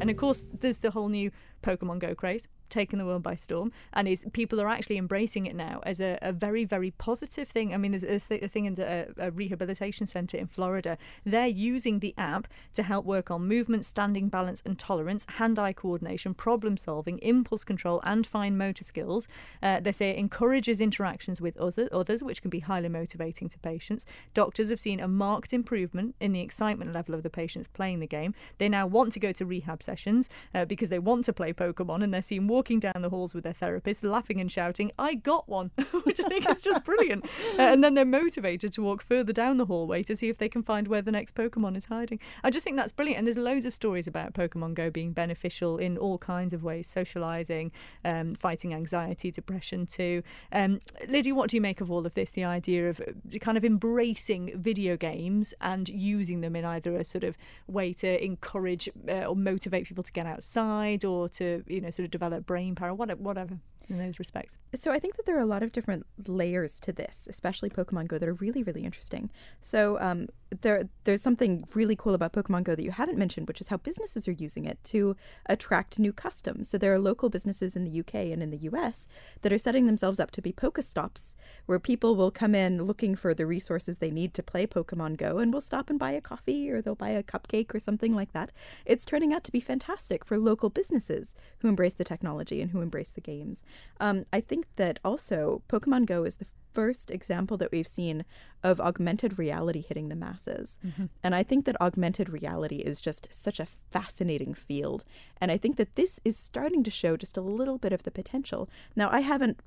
And 0.00 0.10
of 0.10 0.16
course, 0.16 0.44
there's 0.58 0.78
the 0.78 0.90
whole 0.90 1.08
new 1.08 1.30
Pokemon 1.62 1.98
Go 1.98 2.14
craze, 2.14 2.48
taken 2.68 2.98
the 2.98 3.04
world 3.04 3.22
by 3.22 3.34
storm, 3.34 3.72
and 3.92 4.08
is 4.08 4.24
people 4.32 4.60
are 4.60 4.68
actually 4.68 4.96
embracing 4.96 5.46
it 5.46 5.54
now 5.54 5.80
as 5.84 6.00
a, 6.00 6.18
a 6.22 6.32
very 6.32 6.64
very 6.64 6.92
positive 6.92 7.48
thing. 7.48 7.74
I 7.74 7.76
mean, 7.76 7.92
there's, 7.92 8.04
a 8.30 8.48
thing 8.48 8.66
in 8.66 8.80
a, 8.80 9.06
a 9.18 9.30
rehabilitation 9.30 10.06
center 10.06 10.36
in 10.36 10.46
Florida. 10.46 10.96
They're 11.24 11.46
using 11.46 11.98
the 11.98 12.14
app 12.16 12.48
to 12.74 12.82
help 12.82 13.04
work 13.04 13.30
on 13.30 13.46
movement, 13.46 13.84
standing 13.84 14.28
balance, 14.28 14.62
and 14.64 14.78
tolerance, 14.78 15.26
hand-eye 15.28 15.72
coordination, 15.72 16.34
problem 16.34 16.76
solving, 16.76 17.18
impulse 17.18 17.64
control, 17.64 18.00
and 18.04 18.26
fine 18.26 18.56
motor 18.56 18.84
skills. 18.84 19.28
Uh, 19.62 19.80
they 19.80 19.92
say 19.92 20.10
it 20.10 20.18
encourages 20.18 20.80
interactions 20.80 21.40
with 21.40 21.56
other, 21.56 21.88
others, 21.92 22.22
which 22.22 22.40
can 22.40 22.50
be 22.50 22.60
highly 22.60 22.88
motivating 22.88 23.48
to 23.48 23.58
patients. 23.58 24.06
Doctors 24.34 24.70
have 24.70 24.80
seen 24.80 25.00
a 25.00 25.08
marked 25.08 25.52
improvement 25.52 26.14
in 26.20 26.32
the 26.32 26.40
excitement 26.40 26.92
level 26.92 27.14
of 27.14 27.22
the 27.22 27.30
patients 27.30 27.66
playing 27.66 28.00
the 28.00 28.06
game. 28.06 28.34
They 28.58 28.68
now 28.68 28.86
want 28.86 29.12
to 29.12 29.20
go 29.20 29.32
to 29.32 29.44
rehab 29.44 29.82
sessions 29.82 30.28
uh, 30.54 30.64
because 30.64 30.88
they 30.88 30.98
want 30.98 31.24
to 31.24 31.32
play 31.32 31.49
Pokemon, 31.54 32.02
and 32.02 32.12
they're 32.12 32.22
seen 32.22 32.46
walking 32.48 32.80
down 32.80 33.00
the 33.00 33.10
halls 33.10 33.34
with 33.34 33.44
their 33.44 33.52
therapist, 33.52 34.04
laughing 34.04 34.40
and 34.40 34.50
shouting, 34.50 34.92
I 34.98 35.14
got 35.14 35.48
one, 35.48 35.70
which 36.04 36.20
I 36.20 36.28
think 36.28 36.48
is 36.48 36.60
just 36.60 36.84
brilliant. 36.84 37.24
Uh, 37.58 37.62
and 37.62 37.82
then 37.84 37.94
they're 37.94 38.04
motivated 38.04 38.72
to 38.74 38.82
walk 38.82 39.02
further 39.02 39.32
down 39.32 39.56
the 39.56 39.66
hallway 39.66 40.02
to 40.04 40.16
see 40.16 40.28
if 40.28 40.38
they 40.38 40.48
can 40.48 40.62
find 40.62 40.88
where 40.88 41.02
the 41.02 41.12
next 41.12 41.34
Pokemon 41.34 41.76
is 41.76 41.86
hiding. 41.86 42.20
I 42.42 42.50
just 42.50 42.64
think 42.64 42.76
that's 42.76 42.92
brilliant. 42.92 43.18
And 43.18 43.26
there's 43.26 43.38
loads 43.38 43.66
of 43.66 43.74
stories 43.74 44.06
about 44.06 44.34
Pokemon 44.34 44.74
Go 44.74 44.90
being 44.90 45.12
beneficial 45.12 45.78
in 45.78 45.96
all 45.98 46.18
kinds 46.18 46.52
of 46.52 46.62
ways 46.62 46.86
socializing, 46.86 47.72
um, 48.04 48.34
fighting 48.34 48.74
anxiety, 48.74 49.30
depression, 49.30 49.86
too. 49.86 50.22
Um, 50.52 50.80
Lydia, 51.08 51.34
what 51.34 51.50
do 51.50 51.56
you 51.56 51.60
make 51.60 51.80
of 51.80 51.90
all 51.90 52.06
of 52.06 52.14
this? 52.14 52.32
The 52.32 52.44
idea 52.44 52.88
of 52.90 53.00
uh, 53.00 53.38
kind 53.40 53.58
of 53.58 53.64
embracing 53.64 54.60
video 54.60 54.96
games 54.96 55.54
and 55.60 55.88
using 55.88 56.40
them 56.40 56.56
in 56.56 56.64
either 56.64 56.96
a 56.96 57.04
sort 57.04 57.24
of 57.24 57.36
way 57.66 57.92
to 57.94 58.22
encourage 58.24 58.88
uh, 59.08 59.24
or 59.24 59.36
motivate 59.36 59.86
people 59.86 60.04
to 60.04 60.12
get 60.12 60.26
outside 60.26 61.04
or 61.04 61.28
to, 61.30 61.39
you 61.40 61.80
know, 61.80 61.90
sort 61.90 62.04
of 62.04 62.10
develop 62.10 62.46
brain 62.46 62.74
power, 62.74 62.94
whatever, 62.94 63.22
whatever 63.22 63.58
in 63.90 63.98
those 63.98 64.18
respects. 64.18 64.56
So 64.74 64.92
I 64.92 64.98
think 64.98 65.16
that 65.16 65.26
there 65.26 65.36
are 65.36 65.40
a 65.40 65.46
lot 65.46 65.62
of 65.62 65.72
different 65.72 66.06
layers 66.26 66.78
to 66.80 66.92
this, 66.92 67.26
especially 67.28 67.68
Pokemon 67.68 68.08
Go, 68.08 68.18
that 68.18 68.28
are 68.28 68.34
really, 68.34 68.62
really 68.62 68.84
interesting. 68.84 69.30
So 69.60 70.00
um, 70.00 70.28
there, 70.62 70.88
there's 71.04 71.22
something 71.22 71.64
really 71.74 71.96
cool 71.96 72.14
about 72.14 72.32
Pokemon 72.32 72.64
Go 72.64 72.74
that 72.74 72.84
you 72.84 72.92
haven't 72.92 73.18
mentioned, 73.18 73.48
which 73.48 73.60
is 73.60 73.68
how 73.68 73.76
businesses 73.76 74.28
are 74.28 74.32
using 74.32 74.64
it 74.64 74.78
to 74.84 75.16
attract 75.46 75.98
new 75.98 76.12
customers. 76.12 76.68
So 76.68 76.78
there 76.78 76.92
are 76.92 76.98
local 76.98 77.28
businesses 77.28 77.76
in 77.76 77.84
the 77.84 78.00
UK 78.00 78.14
and 78.14 78.42
in 78.42 78.50
the 78.50 78.58
US 78.58 79.08
that 79.42 79.52
are 79.52 79.58
setting 79.58 79.86
themselves 79.86 80.20
up 80.20 80.30
to 80.32 80.42
be 80.42 80.52
Pokestops, 80.52 81.34
where 81.66 81.78
people 81.78 82.16
will 82.16 82.30
come 82.30 82.54
in 82.54 82.84
looking 82.84 83.16
for 83.16 83.34
the 83.34 83.46
resources 83.46 83.98
they 83.98 84.10
need 84.10 84.34
to 84.34 84.42
play 84.42 84.66
Pokemon 84.66 85.16
Go, 85.16 85.38
and 85.38 85.52
will 85.52 85.60
stop 85.60 85.90
and 85.90 85.98
buy 85.98 86.12
a 86.12 86.20
coffee 86.20 86.70
or 86.70 86.80
they'll 86.80 86.94
buy 86.94 87.10
a 87.10 87.22
cupcake 87.22 87.74
or 87.74 87.80
something 87.80 88.14
like 88.14 88.32
that. 88.32 88.52
It's 88.84 89.04
turning 89.04 89.32
out 89.32 89.44
to 89.44 89.52
be 89.52 89.60
fantastic 89.60 90.24
for 90.24 90.38
local 90.38 90.70
businesses 90.70 91.29
who 91.58 91.68
embrace 91.68 91.94
the 91.94 92.04
technology 92.04 92.60
and 92.60 92.70
who 92.70 92.80
embrace 92.80 93.12
the 93.12 93.20
games. 93.20 93.62
Um, 93.98 94.24
I 94.32 94.40
think 94.40 94.66
that 94.76 94.98
also 95.04 95.62
Pokemon 95.68 96.06
Go 96.06 96.24
is 96.24 96.36
the 96.36 96.46
first 96.72 97.10
example 97.10 97.56
that 97.56 97.72
we've 97.72 97.86
seen 97.86 98.24
of 98.62 98.80
augmented 98.80 99.38
reality 99.38 99.82
hitting 99.82 100.08
the 100.08 100.16
masses. 100.16 100.78
Mm-hmm. 100.86 101.06
And 101.22 101.34
I 101.34 101.42
think 101.42 101.64
that 101.64 101.80
augmented 101.80 102.28
reality 102.28 102.76
is 102.76 103.00
just 103.00 103.26
such 103.30 103.58
a 103.58 103.66
fascinating 103.66 104.54
field. 104.54 105.04
And 105.40 105.50
I 105.50 105.56
think 105.56 105.76
that 105.76 105.96
this 105.96 106.20
is 106.24 106.36
starting 106.36 106.84
to 106.84 106.90
show 106.90 107.16
just 107.16 107.36
a 107.36 107.40
little 107.42 107.78
bit 107.78 107.92
of 107.92 108.04
the 108.04 108.10
potential. 108.10 108.68
Now, 108.94 109.08
I 109.10 109.20
haven't 109.20 109.58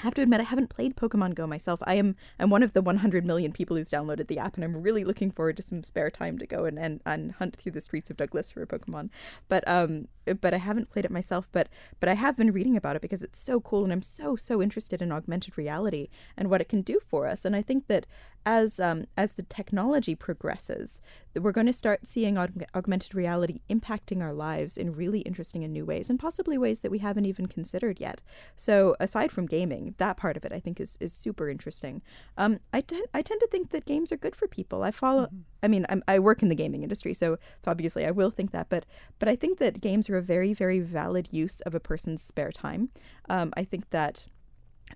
I 0.00 0.02
have 0.04 0.14
to 0.14 0.22
admit 0.22 0.40
I 0.40 0.44
haven't 0.44 0.70
played 0.70 0.96
Pokemon 0.96 1.34
Go 1.34 1.46
myself. 1.46 1.80
I 1.84 1.94
am 1.96 2.16
I'm 2.38 2.48
one 2.48 2.62
of 2.62 2.72
the 2.72 2.80
100 2.80 3.26
million 3.26 3.52
people 3.52 3.76
who's 3.76 3.90
downloaded 3.90 4.28
the 4.28 4.38
app, 4.38 4.54
and 4.54 4.64
I'm 4.64 4.82
really 4.82 5.04
looking 5.04 5.30
forward 5.30 5.58
to 5.58 5.62
some 5.62 5.82
spare 5.82 6.10
time 6.10 6.38
to 6.38 6.46
go 6.46 6.64
and, 6.64 6.78
and, 6.78 7.02
and 7.04 7.32
hunt 7.32 7.56
through 7.56 7.72
the 7.72 7.82
streets 7.82 8.08
of 8.08 8.16
Douglas 8.16 8.50
for 8.50 8.62
a 8.62 8.66
Pokemon. 8.66 9.10
But 9.48 9.62
um 9.68 10.08
but 10.40 10.54
I 10.54 10.58
haven't 10.58 10.90
played 10.90 11.04
it 11.04 11.10
myself. 11.10 11.50
But 11.52 11.68
but 11.98 12.08
I 12.08 12.14
have 12.14 12.36
been 12.36 12.50
reading 12.50 12.78
about 12.78 12.96
it 12.96 13.02
because 13.02 13.22
it's 13.22 13.38
so 13.38 13.60
cool, 13.60 13.84
and 13.84 13.92
I'm 13.92 14.02
so 14.02 14.36
so 14.36 14.62
interested 14.62 15.02
in 15.02 15.12
augmented 15.12 15.58
reality 15.58 16.08
and 16.34 16.48
what 16.48 16.62
it 16.62 16.68
can 16.70 16.80
do 16.80 16.98
for 17.06 17.26
us. 17.26 17.44
And 17.44 17.54
I 17.54 17.60
think 17.60 17.86
that 17.88 18.06
as 18.46 18.80
um, 18.80 19.06
as 19.16 19.32
the 19.32 19.42
technology 19.42 20.14
progresses, 20.14 21.00
we're 21.38 21.52
going 21.52 21.66
to 21.66 21.72
start 21.72 22.06
seeing 22.06 22.34
aug- 22.34 22.64
augmented 22.74 23.14
reality 23.14 23.60
impacting 23.68 24.22
our 24.22 24.32
lives 24.32 24.76
in 24.76 24.92
really 24.92 25.20
interesting 25.20 25.62
and 25.62 25.72
new 25.72 25.84
ways, 25.84 26.10
and 26.10 26.18
possibly 26.18 26.56
ways 26.58 26.80
that 26.80 26.90
we 26.90 26.98
haven't 26.98 27.26
even 27.26 27.46
considered 27.46 28.00
yet. 28.00 28.20
So 28.56 28.96
aside 28.98 29.30
from 29.30 29.46
gaming, 29.46 29.94
that 29.98 30.16
part 30.16 30.36
of 30.36 30.44
it 30.44 30.52
I 30.52 30.60
think 30.60 30.80
is 30.80 30.96
is 31.00 31.12
super 31.12 31.48
interesting. 31.48 32.02
Um, 32.36 32.60
I 32.72 32.80
tend 32.80 33.06
I 33.12 33.22
tend 33.22 33.40
to 33.40 33.48
think 33.48 33.70
that 33.70 33.84
games 33.84 34.10
are 34.12 34.16
good 34.16 34.36
for 34.36 34.48
people. 34.48 34.82
I 34.82 34.90
follow. 34.90 35.28
I 35.62 35.68
mean, 35.68 35.84
I'm, 35.88 36.02
I 36.08 36.18
work 36.18 36.42
in 36.42 36.48
the 36.48 36.54
gaming 36.54 36.82
industry, 36.82 37.12
so, 37.12 37.36
so 37.62 37.70
obviously 37.70 38.06
I 38.06 38.10
will 38.10 38.30
think 38.30 38.50
that. 38.52 38.68
But 38.68 38.86
but 39.18 39.28
I 39.28 39.36
think 39.36 39.58
that 39.58 39.80
games 39.80 40.08
are 40.08 40.16
a 40.16 40.22
very 40.22 40.54
very 40.54 40.80
valid 40.80 41.28
use 41.30 41.60
of 41.60 41.74
a 41.74 41.80
person's 41.80 42.22
spare 42.22 42.52
time. 42.52 42.88
Um, 43.28 43.52
I 43.56 43.64
think 43.64 43.90
that 43.90 44.26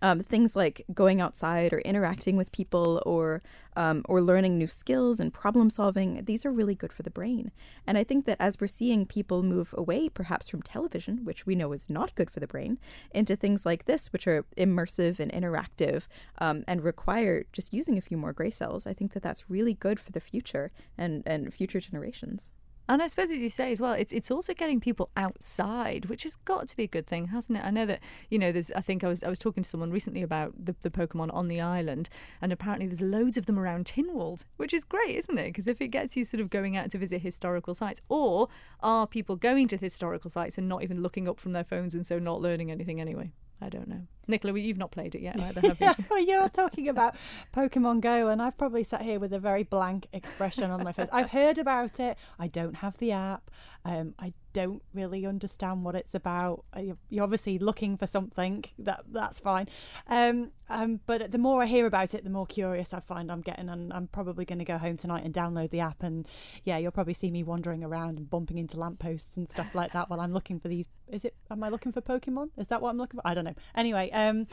um, 0.02 0.20
things 0.20 0.56
like 0.56 0.84
going 0.92 1.20
outside 1.20 1.72
or 1.72 1.78
interacting 1.80 2.36
with 2.36 2.52
people 2.52 3.02
or 3.06 3.42
um, 3.76 4.02
or 4.08 4.22
learning 4.22 4.56
new 4.56 4.66
skills 4.66 5.18
and 5.18 5.32
problem 5.32 5.68
solving 5.68 6.24
these 6.24 6.46
are 6.46 6.52
really 6.52 6.74
good 6.74 6.92
for 6.92 7.02
the 7.02 7.10
brain. 7.10 7.50
And 7.86 7.98
i 7.98 8.04
think 8.04 8.24
that 8.26 8.36
as 8.40 8.60
we're 8.60 8.66
seeing 8.66 9.06
people 9.06 9.42
move 9.42 9.74
away 9.76 10.08
perhaps 10.08 10.48
from 10.48 10.62
television 10.62 11.24
which 11.24 11.46
we 11.46 11.54
know 11.54 11.72
is 11.72 11.90
not 11.90 12.14
good 12.14 12.30
for 12.30 12.40
the 12.40 12.46
brain 12.46 12.78
into 13.12 13.36
things 13.36 13.66
like 13.66 13.84
this 13.84 14.12
which 14.12 14.26
are 14.26 14.44
immersive 14.56 15.18
and 15.18 15.32
interactive 15.32 16.04
um, 16.38 16.64
and 16.66 16.82
require 16.82 17.44
just 17.52 17.72
using 17.72 17.98
a 17.98 18.00
few 18.00 18.16
more 18.16 18.32
gray 18.32 18.50
cells 18.50 18.86
i 18.86 18.92
think 18.92 19.12
that 19.12 19.22
that's 19.22 19.50
really 19.50 19.74
good 19.74 19.98
for 20.00 20.12
the 20.12 20.20
future 20.20 20.70
and 20.96 21.22
and 21.26 21.52
future 21.52 21.80
generations 21.80 22.52
And 22.88 23.00
I 23.00 23.06
suppose, 23.06 23.30
as 23.30 23.40
you 23.40 23.48
say 23.48 23.72
as 23.72 23.80
well, 23.80 23.94
it's 23.94 24.12
it's 24.12 24.30
also 24.30 24.52
getting 24.52 24.78
people 24.78 25.10
outside, 25.16 26.06
which 26.06 26.24
has 26.24 26.36
got 26.36 26.68
to 26.68 26.76
be 26.76 26.84
a 26.84 26.88
good 26.88 27.06
thing, 27.06 27.28
hasn't 27.28 27.58
it? 27.58 27.64
I 27.64 27.70
know 27.70 27.86
that 27.86 28.00
you 28.28 28.38
know 28.38 28.52
there's. 28.52 28.70
I 28.72 28.80
think 28.80 29.02
I 29.02 29.08
was 29.08 29.22
I 29.22 29.28
was 29.28 29.38
talking 29.38 29.62
to 29.62 29.68
someone 29.68 29.90
recently 29.90 30.22
about 30.22 30.52
the, 30.62 30.74
the 30.82 30.90
Pokemon 30.90 31.32
on 31.32 31.48
the 31.48 31.60
island, 31.60 32.10
and 32.42 32.52
apparently 32.52 32.86
there's 32.86 33.00
loads 33.00 33.38
of 33.38 33.46
them 33.46 33.58
around 33.58 33.86
Tynwald, 33.86 34.44
which 34.58 34.74
is 34.74 34.84
great, 34.84 35.16
isn't 35.16 35.38
it? 35.38 35.46
Because 35.46 35.66
if 35.66 35.80
it 35.80 35.88
gets 35.88 36.16
you 36.16 36.24
sort 36.24 36.42
of 36.42 36.50
going 36.50 36.76
out 36.76 36.90
to 36.90 36.98
visit 36.98 37.22
historical 37.22 37.72
sites, 37.72 38.02
or 38.10 38.48
are 38.80 39.06
people 39.06 39.36
going 39.36 39.66
to 39.68 39.78
historical 39.78 40.28
sites 40.28 40.58
and 40.58 40.68
not 40.68 40.82
even 40.82 41.02
looking 41.02 41.26
up 41.26 41.40
from 41.40 41.52
their 41.52 41.64
phones 41.64 41.94
and 41.94 42.06
so 42.06 42.18
not 42.18 42.42
learning 42.42 42.70
anything 42.70 43.00
anyway? 43.00 43.32
I 43.62 43.70
don't 43.70 43.88
know. 43.88 44.02
Nicola, 44.26 44.58
you've 44.58 44.78
not 44.78 44.90
played 44.90 45.14
it 45.14 45.22
yet 45.22 45.40
either, 45.40 45.60
have 45.60 45.80
you? 45.80 46.04
well, 46.10 46.22
you're 46.22 46.48
talking 46.48 46.88
about 46.88 47.16
Pokemon 47.54 48.00
Go, 48.00 48.28
and 48.28 48.40
I've 48.40 48.56
probably 48.56 48.84
sat 48.84 49.02
here 49.02 49.18
with 49.18 49.32
a 49.32 49.38
very 49.38 49.62
blank 49.62 50.06
expression 50.12 50.70
on 50.70 50.82
my 50.82 50.92
face. 50.92 51.08
I've 51.12 51.30
heard 51.30 51.58
about 51.58 52.00
it. 52.00 52.16
I 52.38 52.48
don't 52.48 52.76
have 52.76 52.98
the 52.98 53.12
app. 53.12 53.50
Um, 53.84 54.14
I 54.18 54.32
don't 54.54 54.82
really 54.94 55.26
understand 55.26 55.84
what 55.84 55.94
it's 55.94 56.14
about. 56.14 56.64
Uh, 56.74 56.94
You're 57.10 57.24
obviously 57.24 57.58
looking 57.58 57.98
for 57.98 58.06
something. 58.06 58.64
That 58.78 59.04
that's 59.12 59.38
fine. 59.38 59.68
Um, 60.06 60.52
um, 60.70 61.00
but 61.04 61.30
the 61.30 61.38
more 61.38 61.62
I 61.62 61.66
hear 61.66 61.84
about 61.84 62.14
it, 62.14 62.24
the 62.24 62.30
more 62.30 62.46
curious 62.46 62.94
I 62.94 63.00
find 63.00 63.30
I'm 63.30 63.42
getting, 63.42 63.68
and 63.68 63.92
I'm 63.92 64.06
probably 64.06 64.46
going 64.46 64.60
to 64.60 64.64
go 64.64 64.78
home 64.78 64.96
tonight 64.96 65.24
and 65.24 65.34
download 65.34 65.70
the 65.70 65.80
app. 65.80 66.02
And 66.02 66.26
yeah, 66.64 66.78
you'll 66.78 66.92
probably 66.92 67.12
see 67.12 67.30
me 67.30 67.42
wandering 67.42 67.84
around 67.84 68.16
and 68.16 68.30
bumping 68.30 68.56
into 68.56 68.78
lampposts 68.78 69.36
and 69.36 69.50
stuff 69.50 69.74
like 69.74 69.92
that 69.92 70.08
while 70.08 70.20
I'm 70.20 70.32
looking 70.32 70.58
for 70.58 70.68
these. 70.68 70.86
Is 71.08 71.26
it? 71.26 71.34
Am 71.50 71.62
I 71.62 71.68
looking 71.68 71.92
for 71.92 72.00
Pokemon? 72.00 72.50
Is 72.56 72.68
that 72.68 72.80
what 72.80 72.88
I'm 72.88 72.96
looking 72.96 73.20
for? 73.20 73.26
I 73.26 73.34
don't 73.34 73.44
know. 73.44 73.54
Anyway, 73.74 74.10
um, 74.14 74.46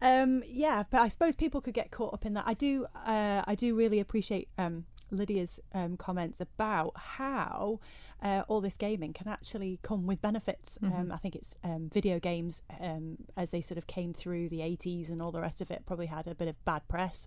um, 0.00 0.42
yeah, 0.46 0.84
but 0.90 1.00
I 1.00 1.08
suppose 1.08 1.34
people 1.34 1.60
could 1.60 1.74
get 1.74 1.90
caught 1.90 2.12
up 2.14 2.26
in 2.26 2.34
that. 2.34 2.44
I 2.46 2.54
do, 2.54 2.86
uh, 3.06 3.42
I 3.46 3.54
do 3.54 3.74
really 3.74 4.00
appreciate 4.00 4.48
um, 4.58 4.84
Lydia's 5.10 5.60
um, 5.72 5.96
comments 5.96 6.40
about 6.40 6.92
how 6.96 7.80
uh, 8.22 8.42
all 8.48 8.60
this 8.60 8.76
gaming 8.76 9.12
can 9.12 9.28
actually 9.28 9.78
come 9.82 10.06
with 10.06 10.20
benefits. 10.20 10.78
Um, 10.82 10.90
Mhm. 10.90 11.12
I 11.12 11.16
think 11.18 11.34
it's 11.36 11.56
um, 11.62 11.90
video 11.92 12.18
games 12.18 12.62
um, 12.80 13.18
as 13.36 13.50
they 13.50 13.60
sort 13.60 13.78
of 13.78 13.86
came 13.86 14.14
through 14.14 14.48
the 14.48 14.60
80s 14.60 15.10
and 15.10 15.20
all 15.22 15.30
the 15.32 15.40
rest 15.40 15.60
of 15.60 15.70
it 15.70 15.84
probably 15.86 16.06
had 16.06 16.26
a 16.26 16.34
bit 16.34 16.48
of 16.48 16.62
bad 16.64 16.86
press 16.88 17.26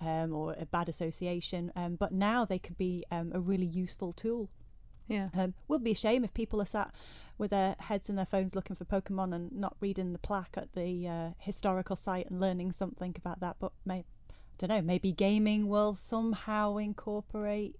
um, 0.00 0.32
or 0.32 0.54
a 0.58 0.66
bad 0.66 0.88
association. 0.88 1.70
Um, 1.76 1.96
but 1.96 2.12
now 2.12 2.44
they 2.44 2.58
could 2.58 2.78
be 2.78 3.04
um, 3.10 3.30
a 3.34 3.40
really 3.40 3.66
useful 3.66 4.12
tool. 4.12 4.48
Yeah. 5.06 5.28
Um, 5.34 5.54
would 5.68 5.82
be 5.82 5.92
a 5.92 5.96
shame 5.96 6.24
if 6.24 6.34
people 6.34 6.60
are 6.60 6.66
sat 6.66 6.94
with 7.38 7.50
their 7.50 7.76
heads 7.78 8.10
in 8.10 8.16
their 8.16 8.26
phones 8.26 8.54
looking 8.54 8.76
for 8.76 8.84
Pokemon 8.84 9.34
and 9.34 9.52
not 9.52 9.76
reading 9.80 10.12
the 10.12 10.18
plaque 10.18 10.56
at 10.56 10.72
the 10.74 11.08
uh, 11.08 11.30
historical 11.38 11.96
site 11.96 12.28
and 12.28 12.40
learning 12.40 12.72
something 12.72 13.14
about 13.16 13.40
that. 13.40 13.56
But 13.58 13.72
may, 13.86 13.98
I 13.98 14.04
don't 14.58 14.68
know, 14.68 14.82
maybe 14.82 15.12
gaming 15.12 15.68
will 15.68 15.94
somehow 15.94 16.76
incorporate 16.76 17.76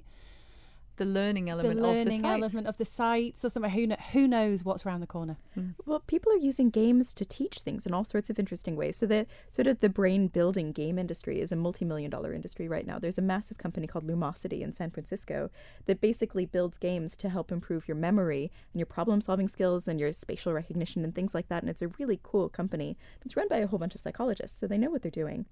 The 0.98 1.04
learning 1.04 1.48
element 1.48 1.80
the 1.80 1.86
of 1.86 1.92
the 1.92 1.98
learning 1.98 2.20
sites. 2.20 2.42
element 2.54 2.66
of 2.66 2.76
the 2.76 2.84
sites 2.84 3.44
or 3.44 3.50
something. 3.50 3.70
Who, 3.70 3.86
kn- 3.86 3.98
who 4.12 4.28
knows 4.28 4.64
what's 4.64 4.84
around 4.84 5.00
the 5.00 5.06
corner? 5.06 5.38
Hmm. 5.54 5.70
Well, 5.86 6.00
people 6.00 6.32
are 6.32 6.36
using 6.36 6.70
games 6.70 7.14
to 7.14 7.24
teach 7.24 7.60
things 7.60 7.86
in 7.86 7.94
all 7.94 8.04
sorts 8.04 8.30
of 8.30 8.38
interesting 8.38 8.76
ways. 8.76 8.96
So 8.96 9.06
the 9.06 9.26
sort 9.50 9.66
of 9.66 9.80
the 9.80 9.88
brain 9.88 10.26
building 10.26 10.72
game 10.72 10.98
industry 10.98 11.40
is 11.40 11.52
a 11.52 11.56
multi-million 11.56 12.10
dollar 12.10 12.32
industry 12.34 12.68
right 12.68 12.86
now. 12.86 12.98
There's 12.98 13.18
a 13.18 13.22
massive 13.22 13.58
company 13.58 13.86
called 13.86 14.06
Lumosity 14.06 14.60
in 14.60 14.72
San 14.72 14.90
Francisco 14.90 15.50
that 15.86 16.00
basically 16.00 16.46
builds 16.46 16.78
games 16.78 17.16
to 17.18 17.28
help 17.28 17.50
improve 17.50 17.88
your 17.88 17.96
memory 17.96 18.50
and 18.72 18.80
your 18.80 18.86
problem 18.86 19.20
solving 19.20 19.48
skills 19.48 19.88
and 19.88 19.98
your 19.98 20.12
spatial 20.12 20.52
recognition 20.52 21.04
and 21.04 21.14
things 21.14 21.34
like 21.34 21.48
that. 21.48 21.62
And 21.62 21.70
it's 21.70 21.82
a 21.82 21.88
really 21.98 22.20
cool 22.22 22.48
company. 22.48 22.96
It's 23.24 23.36
run 23.36 23.48
by 23.48 23.58
a 23.58 23.66
whole 23.66 23.78
bunch 23.78 23.94
of 23.94 24.00
psychologists, 24.00 24.58
so 24.58 24.66
they 24.66 24.78
know 24.78 24.90
what 24.90 25.02
they're 25.02 25.10
doing. 25.10 25.46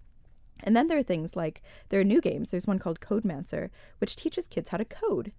And 0.63 0.77
then 0.77 0.89
there 0.89 0.99
are 0.99 1.03
things 1.03 1.37
like 1.37 1.63
there 1.89 2.01
are 2.01 2.05
new 2.05 2.21
games. 2.21 2.51
There's 2.51 2.67
one 2.67 2.79
called 2.79 3.01
Codemancer, 3.01 3.71
which 3.99 4.17
teaches 4.17 4.47
kids 4.47 4.71
how 4.71 4.79
to 4.79 4.85
code. 4.85 5.33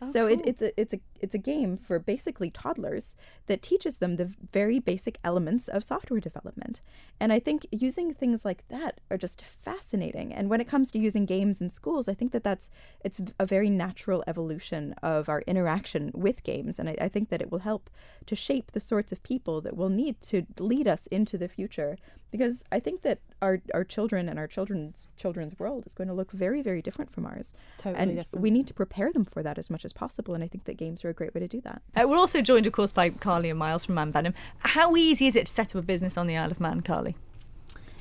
Oh, 0.00 0.06
so 0.06 0.26
it, 0.26 0.40
it's 0.44 0.62
a 0.62 0.80
it's 0.80 0.94
a 0.94 1.00
it's 1.20 1.34
a 1.34 1.38
game 1.38 1.76
for 1.76 1.98
basically 1.98 2.50
toddlers 2.50 3.16
that 3.46 3.62
teaches 3.62 3.96
them 3.96 4.16
the 4.16 4.32
very 4.52 4.78
basic 4.78 5.18
elements 5.24 5.66
of 5.66 5.82
software 5.82 6.20
development. 6.20 6.80
And 7.18 7.32
I 7.32 7.40
think 7.40 7.66
using 7.72 8.14
things 8.14 8.44
like 8.44 8.62
that 8.68 9.00
are 9.10 9.16
just 9.16 9.42
fascinating. 9.42 10.32
And 10.32 10.48
when 10.48 10.60
it 10.60 10.68
comes 10.68 10.92
to 10.92 10.98
using 10.98 11.26
games 11.26 11.60
in 11.60 11.70
schools, 11.70 12.08
I 12.08 12.14
think 12.14 12.30
that 12.32 12.44
that's 12.44 12.70
it's 13.04 13.20
a 13.40 13.46
very 13.46 13.70
natural 13.70 14.22
evolution 14.28 14.94
of 15.02 15.28
our 15.28 15.42
interaction 15.48 16.10
with 16.14 16.44
games. 16.44 16.78
And 16.78 16.88
I, 16.90 16.96
I 17.00 17.08
think 17.08 17.30
that 17.30 17.42
it 17.42 17.50
will 17.50 17.60
help 17.60 17.90
to 18.26 18.36
shape 18.36 18.72
the 18.72 18.80
sorts 18.80 19.10
of 19.10 19.22
people 19.24 19.60
that 19.62 19.76
we'll 19.76 19.88
need 19.88 20.20
to 20.22 20.46
lead 20.60 20.86
us 20.86 21.08
into 21.08 21.36
the 21.36 21.48
future 21.48 21.96
because 22.30 22.62
I 22.70 22.78
think 22.78 23.02
that 23.02 23.18
our 23.40 23.60
our 23.74 23.84
children 23.84 24.28
and 24.28 24.38
our 24.38 24.46
children's 24.46 25.08
children's 25.16 25.58
world 25.58 25.84
is 25.86 25.94
going 25.94 26.08
to 26.08 26.14
look 26.14 26.32
very 26.32 26.62
very 26.62 26.82
different 26.82 27.12
from 27.12 27.26
ours. 27.26 27.54
Totally 27.78 28.02
and 28.02 28.16
different. 28.16 28.42
we 28.42 28.50
need 28.50 28.66
to 28.66 28.74
prepare 28.74 29.12
them 29.12 29.24
for 29.24 29.42
that 29.42 29.58
as 29.58 29.70
much 29.70 29.84
as 29.84 29.92
possible. 29.92 30.34
And 30.34 30.42
I 30.42 30.48
think 30.48 30.64
that 30.64 30.76
games 30.76 31.04
are 31.04 31.08
a 31.08 31.14
great 31.14 31.34
way 31.34 31.40
to 31.40 31.48
do 31.48 31.60
that. 31.62 31.82
Uh, 31.94 32.06
we're 32.08 32.16
also 32.16 32.40
joined, 32.40 32.66
of 32.66 32.72
course, 32.72 32.92
by 32.92 33.10
Carly 33.10 33.50
and 33.50 33.58
Miles 33.58 33.84
from 33.84 33.94
Man 33.94 34.10
Benham. 34.10 34.34
How 34.58 34.96
easy 34.96 35.26
is 35.26 35.36
it 35.36 35.46
to 35.46 35.52
set 35.52 35.74
up 35.74 35.82
a 35.82 35.86
business 35.86 36.16
on 36.16 36.26
the 36.26 36.36
Isle 36.36 36.50
of 36.50 36.60
Man, 36.60 36.80
Carly? 36.80 37.16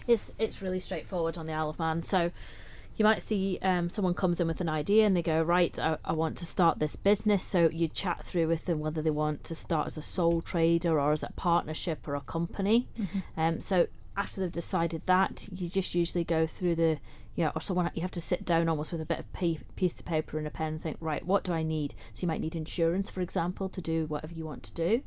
It's 0.07 0.31
it's 0.39 0.61
really 0.61 0.79
straightforward 0.79 1.37
on 1.37 1.45
the 1.45 1.53
Isle 1.53 1.69
of 1.69 1.79
Man. 1.79 2.01
So 2.03 2.31
you 2.95 3.05
might 3.05 3.21
see 3.21 3.59
um, 3.61 3.89
someone 3.89 4.15
comes 4.15 4.41
in 4.41 4.47
with 4.47 4.59
an 4.59 4.69
idea 4.69 5.05
and 5.05 5.15
they 5.15 5.21
go, 5.21 5.43
right, 5.43 5.77
I, 5.77 5.97
I 6.03 6.13
want 6.13 6.35
to 6.37 6.45
start 6.47 6.79
this 6.79 6.95
business. 6.95 7.43
So 7.43 7.69
you 7.69 7.87
chat 7.87 8.25
through 8.25 8.47
with 8.47 8.65
them 8.65 8.79
whether 8.79 9.03
they 9.03 9.11
want 9.11 9.43
to 9.45 9.55
start 9.55 9.85
as 9.87 9.97
a 9.97 10.01
sole 10.01 10.41
trader 10.41 10.99
or 10.99 11.11
as 11.11 11.21
a 11.21 11.31
partnership 11.35 12.07
or 12.07 12.15
a 12.15 12.21
company. 12.21 12.87
Um, 13.35 13.61
so 13.61 13.87
after 14.17 14.41
they've 14.41 14.51
decided 14.51 15.03
that, 15.05 15.47
you 15.51 15.69
just 15.69 15.93
usually 15.93 16.23
go 16.23 16.47
through 16.47 16.75
the, 16.75 16.97
you 17.35 17.45
know, 17.45 17.51
or 17.55 17.61
someone 17.61 17.91
you 17.93 18.01
have 18.01 18.11
to 18.11 18.21
sit 18.21 18.43
down 18.43 18.67
almost 18.67 18.91
with 18.91 18.99
a 18.99 19.05
bit 19.05 19.19
of 19.19 19.31
piece 19.33 19.99
of 19.99 20.05
paper 20.05 20.39
and 20.39 20.47
a 20.47 20.49
pen 20.49 20.73
and 20.73 20.81
think, 20.81 20.97
right, 20.99 21.25
what 21.25 21.43
do 21.43 21.53
I 21.53 21.61
need? 21.61 21.93
So 22.13 22.23
you 22.23 22.27
might 22.27 22.41
need 22.41 22.55
insurance, 22.55 23.09
for 23.11 23.21
example, 23.21 23.69
to 23.69 23.79
do 23.79 24.07
whatever 24.07 24.33
you 24.33 24.43
want 24.43 24.63
to 24.63 24.73
do, 24.73 25.03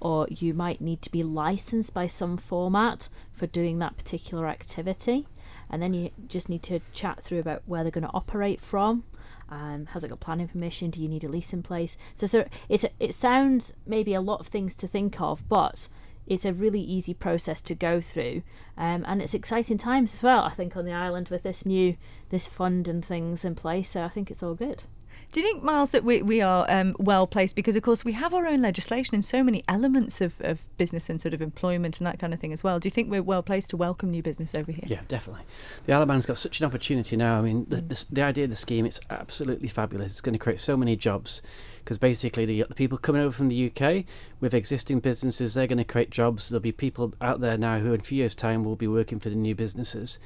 or 0.00 0.28
you 0.30 0.54
might 0.54 0.80
need 0.80 1.02
to 1.02 1.10
be 1.10 1.24
licensed 1.24 1.92
by 1.92 2.06
some 2.06 2.36
format 2.36 3.08
for 3.32 3.48
doing 3.48 3.80
that 3.80 3.96
particular 3.96 4.46
activity, 4.46 5.26
and 5.68 5.82
then 5.82 5.92
you 5.92 6.10
just 6.28 6.48
need 6.48 6.62
to 6.62 6.78
chat 6.92 7.22
through 7.24 7.40
about 7.40 7.62
where 7.66 7.82
they're 7.82 7.90
going 7.90 8.06
to 8.06 8.10
operate 8.14 8.60
from. 8.60 9.04
Um, 9.48 9.86
has 9.86 10.02
it 10.02 10.08
got 10.08 10.20
planning 10.20 10.48
permission? 10.48 10.88
Do 10.90 11.02
you 11.02 11.08
need 11.08 11.24
a 11.24 11.28
lease 11.28 11.52
in 11.52 11.62
place? 11.62 11.98
So, 12.14 12.26
so 12.26 12.48
it's 12.70 12.86
it 12.98 13.12
sounds 13.14 13.74
maybe 13.86 14.14
a 14.14 14.20
lot 14.20 14.40
of 14.40 14.46
things 14.46 14.74
to 14.76 14.86
think 14.86 15.20
of, 15.20 15.46
but 15.48 15.88
it's 16.26 16.44
a 16.44 16.52
really 16.52 16.80
easy 16.80 17.14
process 17.14 17.60
to 17.62 17.74
go 17.74 18.00
through 18.00 18.42
um, 18.76 19.04
and 19.06 19.20
it's 19.20 19.34
exciting 19.34 19.78
times 19.78 20.14
as 20.14 20.22
well 20.22 20.44
i 20.44 20.50
think 20.50 20.76
on 20.76 20.84
the 20.84 20.92
island 20.92 21.28
with 21.28 21.42
this 21.42 21.66
new 21.66 21.96
this 22.30 22.46
fund 22.46 22.88
and 22.88 23.04
things 23.04 23.44
in 23.44 23.54
place 23.54 23.90
so 23.90 24.02
i 24.02 24.08
think 24.08 24.30
it's 24.30 24.42
all 24.42 24.54
good 24.54 24.84
Do 25.32 25.40
you 25.40 25.46
think, 25.46 25.62
Miles, 25.62 25.92
that 25.92 26.04
we, 26.04 26.20
we 26.20 26.42
are 26.42 26.70
um, 26.70 26.94
well 26.98 27.26
placed? 27.26 27.56
Because, 27.56 27.74
of 27.74 27.82
course, 27.82 28.04
we 28.04 28.12
have 28.12 28.34
our 28.34 28.46
own 28.46 28.60
legislation 28.60 29.14
in 29.14 29.22
so 29.22 29.42
many 29.42 29.64
elements 29.66 30.20
of, 30.20 30.34
of 30.40 30.60
business 30.76 31.08
and 31.08 31.22
sort 31.22 31.32
of 31.32 31.40
employment 31.40 31.98
and 31.98 32.06
that 32.06 32.18
kind 32.18 32.34
of 32.34 32.40
thing 32.40 32.52
as 32.52 32.62
well. 32.62 32.78
Do 32.78 32.86
you 32.86 32.90
think 32.90 33.10
we're 33.10 33.22
well 33.22 33.42
placed 33.42 33.70
to 33.70 33.78
welcome 33.78 34.10
new 34.10 34.22
business 34.22 34.54
over 34.54 34.70
here? 34.70 34.84
Yeah, 34.86 35.00
definitely. 35.08 35.44
The 35.86 35.94
Isle 35.94 36.02
of 36.02 36.08
Man's 36.08 36.26
got 36.26 36.36
such 36.36 36.60
an 36.60 36.66
opportunity 36.66 37.16
now. 37.16 37.38
I 37.38 37.40
mean, 37.40 37.64
the, 37.66 37.80
the, 37.80 38.04
the 38.10 38.22
idea 38.22 38.44
of 38.44 38.50
the 38.50 38.56
scheme, 38.56 38.84
it's 38.84 39.00
absolutely 39.08 39.68
fabulous. 39.68 40.12
It's 40.12 40.20
going 40.20 40.34
to 40.34 40.38
create 40.38 40.60
so 40.60 40.76
many 40.76 40.96
jobs 40.96 41.40
because 41.84 41.98
basically 41.98 42.44
the, 42.44 42.64
the 42.68 42.74
people 42.74 42.98
coming 42.98 43.22
over 43.22 43.32
from 43.32 43.48
the 43.48 43.70
UK 43.70 44.04
with 44.40 44.54
existing 44.54 45.00
businesses, 45.00 45.54
they're 45.54 45.66
going 45.66 45.78
to 45.78 45.84
create 45.84 46.10
jobs. 46.10 46.48
There'll 46.48 46.60
be 46.60 46.72
people 46.72 47.14
out 47.20 47.40
there 47.40 47.58
now 47.58 47.78
who 47.78 47.92
in 47.92 48.00
a 48.00 48.04
few 48.04 48.18
years' 48.18 48.34
time 48.34 48.64
will 48.64 48.76
be 48.76 48.88
working 48.88 49.18
for 49.18 49.30
the 49.30 49.36
new 49.36 49.54
businesses. 49.54 50.18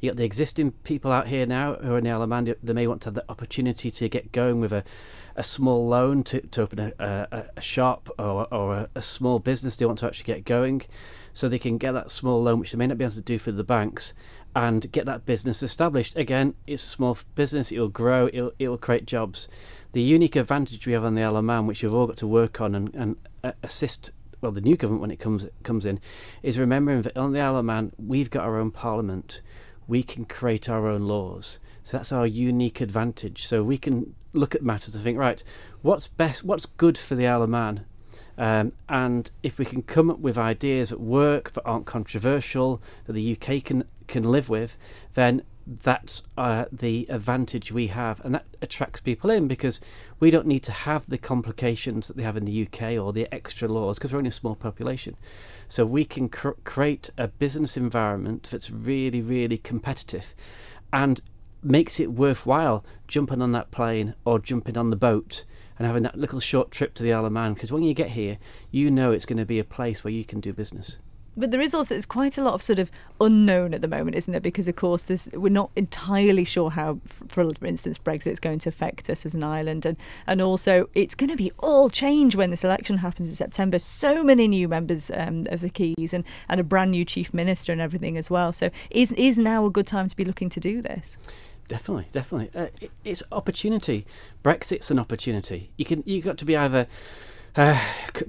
You 0.00 0.10
got 0.10 0.16
the 0.16 0.24
existing 0.24 0.72
people 0.84 1.12
out 1.12 1.28
here 1.28 1.46
now 1.46 1.74
who 1.74 1.94
are 1.94 1.98
in 1.98 2.04
the 2.04 2.10
of 2.10 2.56
they 2.62 2.72
may 2.72 2.86
want 2.86 3.02
to 3.02 3.08
have 3.08 3.14
the 3.14 3.24
opportunity 3.28 3.90
to 3.90 4.08
get 4.08 4.32
going 4.32 4.60
with 4.60 4.72
a, 4.72 4.84
a 5.36 5.42
small 5.42 5.86
loan 5.86 6.22
to, 6.24 6.40
to 6.40 6.62
open 6.62 6.78
a, 6.78 6.92
a, 6.98 7.44
a 7.56 7.60
shop 7.60 8.08
or, 8.18 8.52
or 8.52 8.74
a, 8.74 8.88
a 8.94 9.02
small 9.02 9.38
business 9.38 9.76
they 9.76 9.86
want 9.86 9.98
to 10.00 10.06
actually 10.06 10.24
get 10.24 10.44
going 10.44 10.82
so 11.32 11.48
they 11.48 11.58
can 11.58 11.78
get 11.78 11.92
that 11.92 12.10
small 12.10 12.42
loan, 12.42 12.60
which 12.60 12.72
they 12.72 12.78
may 12.78 12.86
not 12.86 12.98
be 12.98 13.04
able 13.04 13.14
to 13.14 13.20
do 13.20 13.38
for 13.38 13.52
the 13.52 13.64
banks, 13.64 14.12
and 14.54 14.90
get 14.92 15.06
that 15.06 15.24
business 15.24 15.62
established. 15.62 16.16
Again, 16.16 16.54
it's 16.66 16.82
a 16.82 16.86
small 16.86 17.16
business, 17.34 17.72
it'll 17.72 17.88
grow, 17.88 18.28
it'll, 18.32 18.78
create 18.78 19.06
jobs. 19.06 19.48
The 19.92 20.02
unique 20.02 20.36
advantage 20.36 20.86
we 20.86 20.92
have 20.92 21.04
on 21.04 21.14
the 21.14 21.22
Isle 21.22 21.36
of 21.36 21.44
Man, 21.44 21.66
which 21.66 21.82
we've 21.82 21.94
all 21.94 22.06
got 22.06 22.16
to 22.18 22.26
work 22.26 22.60
on 22.60 22.74
and, 22.74 22.94
and 22.94 23.16
uh, 23.42 23.52
assist 23.62 24.10
well, 24.42 24.52
the 24.52 24.60
new 24.60 24.76
government 24.76 25.00
when 25.00 25.10
it 25.12 25.20
comes 25.20 25.46
comes 25.62 25.86
in, 25.86 26.00
is 26.42 26.58
remembering 26.58 27.02
that 27.02 27.16
on 27.16 27.32
the 27.32 27.40
Isle 27.40 27.58
of 27.58 27.64
Man, 27.64 27.92
we've 27.96 28.28
got 28.28 28.44
our 28.44 28.58
own 28.58 28.72
parliament. 28.72 29.40
We 29.86 30.02
can 30.02 30.24
create 30.24 30.68
our 30.68 30.88
own 30.88 31.02
laws. 31.02 31.60
So 31.84 31.96
that's 31.96 32.12
our 32.12 32.26
unique 32.26 32.80
advantage. 32.80 33.46
So 33.46 33.62
we 33.62 33.78
can 33.78 34.14
look 34.32 34.54
at 34.54 34.62
matters 34.62 34.94
and 34.94 35.04
think, 35.04 35.18
right, 35.18 35.42
what's 35.82 36.08
best, 36.08 36.42
what's 36.42 36.66
good 36.66 36.98
for 36.98 37.14
the 37.14 37.26
Isle 37.26 37.44
of 37.44 37.50
Man? 37.50 37.84
Um, 38.38 38.72
and 38.88 39.30
if 39.42 39.58
we 39.58 39.64
can 39.64 39.82
come 39.82 40.10
up 40.10 40.18
with 40.18 40.38
ideas 40.38 40.88
that 40.88 41.00
work, 41.00 41.52
that 41.52 41.62
aren't 41.64 41.86
controversial, 41.86 42.82
that 43.04 43.12
the 43.12 43.36
UK 43.36 43.62
can 43.62 43.84
can 44.08 44.24
live 44.24 44.48
with, 44.48 44.76
then 45.14 45.42
that's 45.66 46.22
uh, 46.36 46.64
the 46.72 47.06
advantage 47.08 47.70
we 47.70 47.88
have, 47.88 48.20
and 48.24 48.34
that 48.34 48.46
attracts 48.60 49.00
people 49.00 49.30
in 49.30 49.46
because 49.48 49.80
we 50.18 50.30
don't 50.30 50.46
need 50.46 50.62
to 50.64 50.72
have 50.72 51.06
the 51.06 51.18
complications 51.18 52.08
that 52.08 52.16
they 52.16 52.22
have 52.22 52.36
in 52.36 52.44
the 52.44 52.66
UK 52.66 52.92
or 52.92 53.12
the 53.12 53.32
extra 53.32 53.68
laws 53.68 53.98
because 53.98 54.12
we're 54.12 54.18
only 54.18 54.28
a 54.28 54.32
small 54.32 54.54
population. 54.54 55.16
So 55.68 55.86
we 55.86 56.04
can 56.04 56.28
cr- 56.28 56.50
create 56.64 57.10
a 57.16 57.28
business 57.28 57.76
environment 57.76 58.48
that's 58.50 58.70
really, 58.70 59.20
really 59.20 59.58
competitive, 59.58 60.34
and 60.92 61.20
makes 61.62 62.00
it 62.00 62.12
worthwhile 62.12 62.84
jumping 63.06 63.40
on 63.40 63.52
that 63.52 63.70
plane 63.70 64.14
or 64.24 64.38
jumping 64.38 64.76
on 64.76 64.90
the 64.90 64.96
boat 64.96 65.44
and 65.78 65.86
having 65.86 66.02
that 66.02 66.18
little 66.18 66.40
short 66.40 66.70
trip 66.70 66.94
to 66.94 67.02
the 67.02 67.12
Isle 67.12 67.26
of 67.26 67.32
Man 67.32 67.54
because 67.54 67.72
when 67.72 67.82
you 67.82 67.94
get 67.94 68.10
here, 68.10 68.38
you 68.70 68.90
know 68.90 69.12
it's 69.12 69.24
going 69.24 69.38
to 69.38 69.46
be 69.46 69.58
a 69.58 69.64
place 69.64 70.02
where 70.02 70.12
you 70.12 70.24
can 70.24 70.40
do 70.40 70.52
business. 70.52 70.96
But 71.36 71.50
there 71.50 71.60
is 71.60 71.74
also 71.74 71.94
there's 71.94 72.06
quite 72.06 72.36
a 72.36 72.42
lot 72.42 72.54
of 72.54 72.62
sort 72.62 72.78
of 72.78 72.90
unknown 73.20 73.72
at 73.72 73.80
the 73.80 73.88
moment, 73.88 74.16
isn't 74.16 74.30
there? 74.30 74.40
Because 74.40 74.68
of 74.68 74.76
course, 74.76 75.04
there's, 75.04 75.28
we're 75.32 75.48
not 75.48 75.70
entirely 75.76 76.44
sure 76.44 76.70
how, 76.70 77.00
for 77.28 77.52
instance, 77.64 77.96
Brexit's 77.96 78.38
going 78.38 78.58
to 78.60 78.68
affect 78.68 79.08
us 79.08 79.24
as 79.24 79.34
an 79.34 79.42
island, 79.42 79.86
and 79.86 79.96
and 80.26 80.42
also 80.42 80.88
it's 80.94 81.14
going 81.14 81.30
to 81.30 81.36
be 81.36 81.50
all 81.58 81.88
change 81.88 82.36
when 82.36 82.50
this 82.50 82.64
election 82.64 82.98
happens 82.98 83.30
in 83.30 83.36
September. 83.36 83.78
So 83.78 84.22
many 84.22 84.46
new 84.46 84.68
members 84.68 85.10
um, 85.14 85.46
of 85.50 85.60
the 85.60 85.70
Keys, 85.70 86.12
and 86.12 86.24
and 86.48 86.60
a 86.60 86.64
brand 86.64 86.90
new 86.90 87.04
chief 87.04 87.32
minister 87.32 87.72
and 87.72 87.80
everything 87.80 88.16
as 88.18 88.30
well. 88.30 88.52
So 88.52 88.70
is 88.90 89.12
is 89.12 89.38
now 89.38 89.64
a 89.64 89.70
good 89.70 89.86
time 89.86 90.08
to 90.08 90.16
be 90.16 90.24
looking 90.24 90.50
to 90.50 90.60
do 90.60 90.82
this? 90.82 91.16
Definitely, 91.68 92.08
definitely. 92.12 92.50
Uh, 92.60 92.66
it, 92.80 92.90
it's 93.04 93.22
opportunity. 93.32 94.04
Brexit's 94.42 94.90
an 94.90 94.98
opportunity. 94.98 95.70
You 95.76 95.84
can 95.84 96.02
you 96.04 96.20
got 96.20 96.36
to 96.38 96.44
be 96.44 96.56
either 96.56 96.86
uh, 97.54 97.78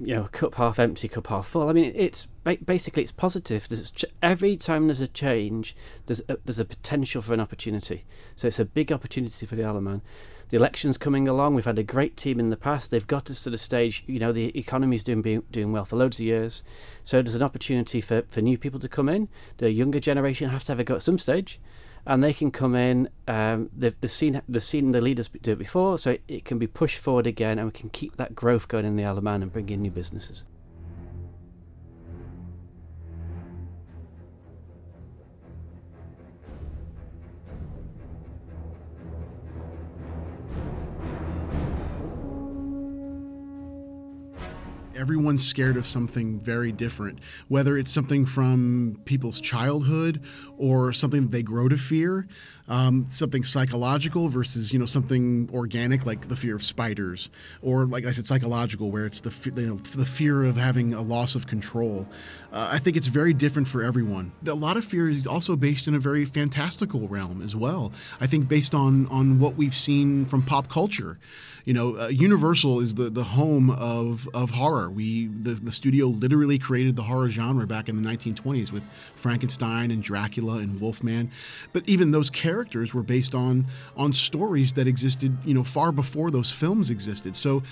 you 0.00 0.14
know 0.14 0.28
cup 0.32 0.56
half 0.56 0.78
empty, 0.78 1.08
cup 1.08 1.28
half 1.28 1.46
full. 1.46 1.68
I 1.68 1.72
mean, 1.72 1.92
it's 1.94 2.26
basically 2.64 3.02
it's 3.02 3.12
positive. 3.12 3.68
Ch- 3.94 4.04
every 4.22 4.56
time 4.56 4.86
there's 4.86 5.00
a 5.00 5.06
change, 5.06 5.74
there's 6.06 6.20
a, 6.28 6.38
there's 6.44 6.58
a 6.58 6.64
potential 6.64 7.22
for 7.22 7.32
an 7.32 7.40
opportunity. 7.40 8.04
So 8.36 8.48
it's 8.48 8.58
a 8.58 8.64
big 8.64 8.92
opportunity 8.92 9.46
for 9.46 9.56
the 9.56 9.64
Isle 9.64 9.78
of 9.78 9.82
Man. 9.82 10.02
The 10.50 10.58
elections 10.58 10.98
coming 10.98 11.26
along. 11.26 11.54
We've 11.54 11.64
had 11.64 11.78
a 11.78 11.82
great 11.82 12.18
team 12.18 12.38
in 12.38 12.50
the 12.50 12.56
past. 12.56 12.90
They've 12.90 13.06
got 13.06 13.30
us 13.30 13.42
to 13.44 13.50
the 13.50 13.58
stage. 13.58 14.04
You 14.06 14.18
know, 14.18 14.30
the 14.30 14.56
economy's 14.58 15.02
doing 15.02 15.42
doing 15.50 15.72
well 15.72 15.86
for 15.86 15.96
loads 15.96 16.18
of 16.18 16.26
years. 16.26 16.62
So 17.02 17.22
there's 17.22 17.34
an 17.34 17.42
opportunity 17.42 18.02
for, 18.02 18.22
for 18.28 18.42
new 18.42 18.58
people 18.58 18.78
to 18.80 18.88
come 18.88 19.08
in. 19.08 19.28
The 19.56 19.70
younger 19.70 20.00
generation 20.00 20.50
have 20.50 20.64
to 20.64 20.72
have 20.72 20.80
a 20.80 20.84
go 20.84 20.96
at 20.96 21.02
some 21.02 21.18
stage 21.18 21.60
and 22.06 22.22
they 22.22 22.32
can 22.32 22.50
come 22.50 22.74
in. 22.74 23.08
Um, 23.26 23.70
they've, 23.76 23.98
they've 24.00 24.10
seen 24.10 24.42
they've 24.48 24.62
seen 24.62 24.92
the 24.92 25.00
leaders 25.00 25.28
do 25.28 25.52
it 25.52 25.58
before, 25.58 25.98
so 25.98 26.12
it, 26.12 26.22
it 26.28 26.44
can 26.44 26.58
be 26.58 26.66
pushed 26.66 26.98
forward 26.98 27.26
again, 27.26 27.58
and 27.58 27.66
we 27.68 27.72
can 27.72 27.90
keep 27.90 28.16
that 28.16 28.34
growth 28.34 28.68
going 28.68 28.84
in 28.84 28.96
the 28.96 29.04
Isle 29.04 29.18
of 29.18 29.24
Man 29.24 29.42
and 29.42 29.52
bring 29.52 29.68
in 29.68 29.82
new 29.82 29.90
businesses. 29.90 30.44
Everyone's 45.04 45.46
scared 45.46 45.76
of 45.76 45.86
something 45.86 46.40
very 46.40 46.72
different, 46.72 47.18
whether 47.48 47.76
it's 47.76 47.92
something 47.92 48.24
from 48.24 48.98
people's 49.04 49.38
childhood 49.38 50.22
or 50.56 50.94
something 50.94 51.24
that 51.24 51.30
they 51.30 51.42
grow 51.42 51.68
to 51.68 51.76
fear, 51.76 52.26
um, 52.68 53.06
something 53.10 53.44
psychological 53.44 54.28
versus 54.28 54.72
you 54.72 54.78
know 54.78 54.86
something 54.86 55.48
organic 55.52 56.06
like 56.06 56.28
the 56.28 56.36
fear 56.36 56.56
of 56.56 56.62
spiders, 56.62 57.30
or 57.62 57.86
like 57.86 58.04
I 58.04 58.12
said, 58.12 58.26
psychological 58.26 58.90
where 58.90 59.06
it's 59.06 59.20
the 59.20 59.52
you 59.56 59.66
know 59.66 59.76
the 59.76 60.06
fear 60.06 60.44
of 60.44 60.56
having 60.56 60.94
a 60.94 61.02
loss 61.02 61.34
of 61.34 61.46
control. 61.46 62.06
Uh, 62.52 62.68
I 62.72 62.78
think 62.78 62.96
it's 62.96 63.08
very 63.08 63.32
different 63.32 63.66
for 63.66 63.82
everyone. 63.82 64.32
A 64.46 64.52
lot 64.52 64.76
of 64.76 64.84
fear 64.84 65.08
is 65.08 65.26
also 65.26 65.56
based 65.56 65.88
in 65.88 65.94
a 65.94 65.98
very 65.98 66.24
fantastical 66.24 67.08
realm 67.08 67.42
as 67.42 67.56
well. 67.56 67.92
I 68.20 68.26
think 68.26 68.48
based 68.48 68.74
on 68.74 69.06
on 69.08 69.38
what 69.38 69.56
we've 69.56 69.74
seen 69.74 70.26
from 70.26 70.42
pop 70.42 70.68
culture. 70.68 71.18
You 71.64 71.72
know, 71.72 71.98
uh, 71.98 72.08
Universal 72.08 72.80
is 72.80 72.94
the, 72.94 73.08
the 73.08 73.24
home 73.24 73.70
of, 73.70 74.28
of 74.34 74.50
horror 74.50 74.74
horror. 74.74 74.90
We 74.90 75.26
the, 75.26 75.52
the 75.54 75.72
studio 75.72 76.06
literally 76.06 76.58
created 76.58 76.96
the 76.96 77.02
horror 77.02 77.28
genre 77.28 77.66
back 77.66 77.88
in 77.88 78.02
the 78.02 78.08
1920s 78.08 78.72
with 78.72 78.82
Frankenstein 79.14 79.90
and 79.90 80.02
Dracula 80.02 80.58
and 80.58 80.80
Wolfman. 80.80 81.30
But 81.72 81.88
even 81.88 82.10
those 82.10 82.30
characters 82.30 82.53
were 82.94 83.02
based 83.02 83.34
on 83.34 83.66
on 83.96 84.12
stories 84.12 84.74
that 84.74 84.86
existed, 84.86 85.36
you 85.44 85.54
know, 85.54 85.64
far 85.64 85.92
before 85.92 86.30
those 86.30 86.52
films 86.52 86.90
existed. 86.90 87.34
So 87.36 87.62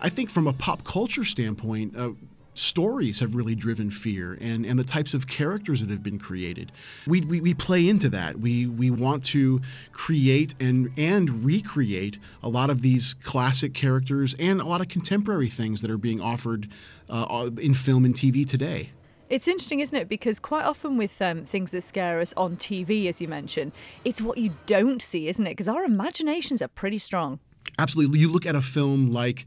I 0.00 0.08
think 0.08 0.30
from 0.30 0.46
a 0.46 0.52
pop 0.52 0.84
culture 0.84 1.24
standpoint, 1.24 1.96
uh, 1.96 2.10
stories 2.56 3.20
have 3.20 3.34
really 3.34 3.54
driven 3.54 3.90
fear 3.90 4.38
and, 4.40 4.64
and 4.64 4.78
the 4.78 4.84
types 4.84 5.14
of 5.14 5.26
characters 5.26 5.80
that 5.80 5.90
have 5.90 6.02
been 6.02 6.18
created. 6.18 6.72
We, 7.06 7.20
we, 7.20 7.40
we 7.40 7.54
play 7.54 7.88
into 7.88 8.08
that. 8.10 8.38
We, 8.38 8.66
we 8.66 8.90
want 8.90 9.24
to 9.26 9.60
create 9.92 10.54
and, 10.58 10.90
and 10.96 11.44
recreate 11.44 12.18
a 12.42 12.48
lot 12.48 12.70
of 12.70 12.80
these 12.80 13.14
classic 13.22 13.74
characters 13.74 14.34
and 14.38 14.60
a 14.60 14.64
lot 14.64 14.80
of 14.80 14.88
contemporary 14.88 15.48
things 15.48 15.82
that 15.82 15.90
are 15.90 15.98
being 15.98 16.20
offered 16.20 16.68
uh, 17.10 17.50
in 17.58 17.74
film 17.74 18.04
and 18.04 18.14
TV 18.14 18.48
today. 18.48 18.90
It's 19.28 19.48
interesting, 19.48 19.80
isn't 19.80 19.96
it? 19.96 20.08
Because 20.08 20.38
quite 20.38 20.64
often 20.64 20.96
with 20.96 21.20
um, 21.20 21.44
things 21.44 21.72
that 21.72 21.82
scare 21.82 22.20
us 22.20 22.32
on 22.36 22.56
TV, 22.56 23.06
as 23.08 23.20
you 23.20 23.26
mentioned, 23.26 23.72
it's 24.04 24.22
what 24.22 24.38
you 24.38 24.54
don't 24.66 25.02
see, 25.02 25.28
isn't 25.28 25.46
it? 25.46 25.50
Because 25.50 25.68
our 25.68 25.84
imaginations 25.84 26.62
are 26.62 26.68
pretty 26.68 26.98
strong. 26.98 27.40
Absolutely. 27.78 28.20
You 28.20 28.28
look 28.28 28.46
at 28.46 28.54
a 28.54 28.62
film 28.62 29.10
like 29.10 29.46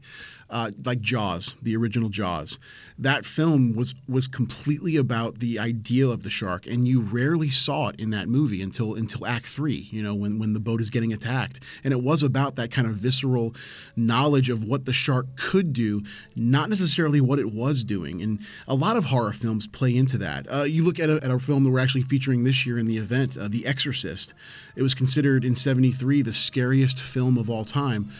uh, 0.50 0.70
like 0.84 1.00
Jaws, 1.00 1.54
the 1.62 1.76
original 1.76 2.08
Jaws. 2.08 2.58
That 2.98 3.24
film 3.24 3.74
was 3.74 3.94
was 4.08 4.26
completely 4.26 4.96
about 4.96 5.38
the 5.38 5.58
idea 5.58 6.08
of 6.08 6.22
the 6.22 6.30
shark, 6.30 6.66
and 6.66 6.86
you 6.86 7.00
rarely 7.00 7.50
saw 7.50 7.88
it 7.88 7.96
in 7.98 8.10
that 8.10 8.28
movie 8.28 8.60
until 8.60 8.94
until 8.94 9.26
Act 9.26 9.46
Three. 9.46 9.88
You 9.90 10.02
know, 10.02 10.14
when 10.14 10.38
when 10.38 10.52
the 10.52 10.60
boat 10.60 10.80
is 10.80 10.90
getting 10.90 11.12
attacked, 11.12 11.60
and 11.84 11.92
it 11.92 12.02
was 12.02 12.22
about 12.22 12.56
that 12.56 12.72
kind 12.72 12.88
of 12.88 12.94
visceral 12.94 13.54
knowledge 13.96 14.50
of 14.50 14.64
what 14.64 14.84
the 14.84 14.92
shark 14.92 15.26
could 15.36 15.72
do, 15.72 16.02
not 16.36 16.68
necessarily 16.68 17.20
what 17.20 17.38
it 17.38 17.50
was 17.50 17.84
doing. 17.84 18.20
And 18.20 18.40
a 18.68 18.74
lot 18.74 18.96
of 18.96 19.04
horror 19.04 19.32
films 19.32 19.66
play 19.66 19.96
into 19.96 20.18
that. 20.18 20.52
Uh, 20.52 20.62
you 20.64 20.84
look 20.84 20.98
at 20.98 21.08
a, 21.08 21.24
at 21.24 21.30
a 21.30 21.38
film 21.38 21.64
that 21.64 21.70
we're 21.70 21.80
actually 21.80 22.02
featuring 22.02 22.44
this 22.44 22.66
year 22.66 22.78
in 22.78 22.86
the 22.86 22.98
event, 22.98 23.36
uh, 23.36 23.48
The 23.48 23.66
Exorcist. 23.66 24.34
It 24.76 24.82
was 24.82 24.94
considered 24.94 25.44
in 25.44 25.54
'73 25.54 26.22
the 26.22 26.32
scariest 26.32 27.00
film 27.00 27.38
of 27.38 27.48
all 27.48 27.64
time 27.64 28.10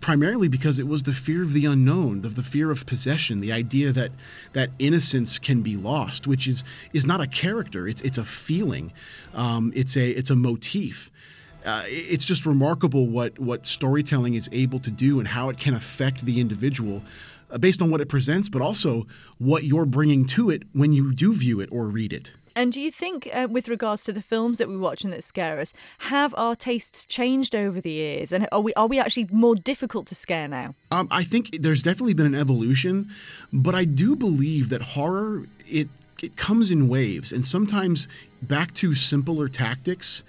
primarily 0.00 0.48
because 0.48 0.78
it 0.78 0.86
was 0.86 1.02
the 1.02 1.12
fear 1.12 1.42
of 1.42 1.52
the 1.52 1.66
unknown, 1.66 2.22
the, 2.22 2.28
the 2.28 2.42
fear 2.42 2.70
of 2.70 2.86
possession, 2.86 3.40
the 3.40 3.52
idea 3.52 3.92
that 3.92 4.12
that 4.52 4.70
innocence 4.78 5.38
can 5.38 5.62
be 5.62 5.76
lost, 5.76 6.26
which 6.26 6.48
is 6.48 6.64
is 6.92 7.06
not 7.06 7.20
a 7.20 7.26
character, 7.26 7.86
it's 7.86 8.00
it's 8.00 8.18
a 8.18 8.24
feeling, 8.24 8.92
um, 9.34 9.72
it's 9.74 9.96
a 9.96 10.08
it's 10.08 10.30
a 10.30 10.36
motif. 10.36 11.10
Uh, 11.64 11.82
it's 11.86 12.24
just 12.24 12.44
remarkable 12.44 13.06
what 13.06 13.38
what 13.38 13.66
storytelling 13.66 14.34
is 14.34 14.48
able 14.52 14.78
to 14.80 14.90
do 14.90 15.18
and 15.18 15.28
how 15.28 15.48
it 15.48 15.58
can 15.58 15.74
affect 15.74 16.24
the 16.24 16.40
individual 16.40 17.02
uh, 17.50 17.58
based 17.58 17.82
on 17.82 17.90
what 17.90 18.00
it 18.00 18.08
presents, 18.08 18.48
but 18.48 18.62
also 18.62 19.06
what 19.38 19.64
you're 19.64 19.86
bringing 19.86 20.26
to 20.26 20.50
it 20.50 20.62
when 20.72 20.92
you 20.92 21.12
do 21.12 21.32
view 21.32 21.60
it 21.60 21.70
or 21.72 21.86
read 21.86 22.12
it. 22.12 22.32
And 22.56 22.72
do 22.72 22.80
you 22.80 22.90
think, 22.90 23.28
uh, 23.32 23.48
with 23.50 23.68
regards 23.68 24.04
to 24.04 24.12
the 24.12 24.22
films 24.22 24.58
that 24.58 24.68
we 24.68 24.76
watch 24.76 25.04
and 25.04 25.12
that 25.12 25.24
scare 25.24 25.58
us, 25.58 25.72
have 25.98 26.34
our 26.36 26.54
tastes 26.54 27.04
changed 27.04 27.54
over 27.54 27.80
the 27.80 27.90
years? 27.90 28.32
And 28.32 28.46
are 28.52 28.60
we 28.60 28.72
are 28.74 28.86
we 28.86 28.98
actually 28.98 29.28
more 29.30 29.56
difficult 29.56 30.06
to 30.08 30.14
scare 30.14 30.48
now? 30.48 30.74
Um, 30.90 31.08
I 31.10 31.24
think 31.24 31.62
there's 31.62 31.82
definitely 31.82 32.14
been 32.14 32.26
an 32.26 32.34
evolution, 32.34 33.10
but 33.52 33.74
I 33.74 33.84
do 33.84 34.14
believe 34.14 34.68
that 34.68 34.82
horror 34.82 35.46
it 35.66 35.88
it 36.22 36.36
comes 36.36 36.70
in 36.70 36.88
waves, 36.88 37.32
and 37.32 37.44
sometimes 37.44 38.08
back 38.42 38.72
to 38.74 38.94
simpler 38.94 39.48
tactics 39.48 40.22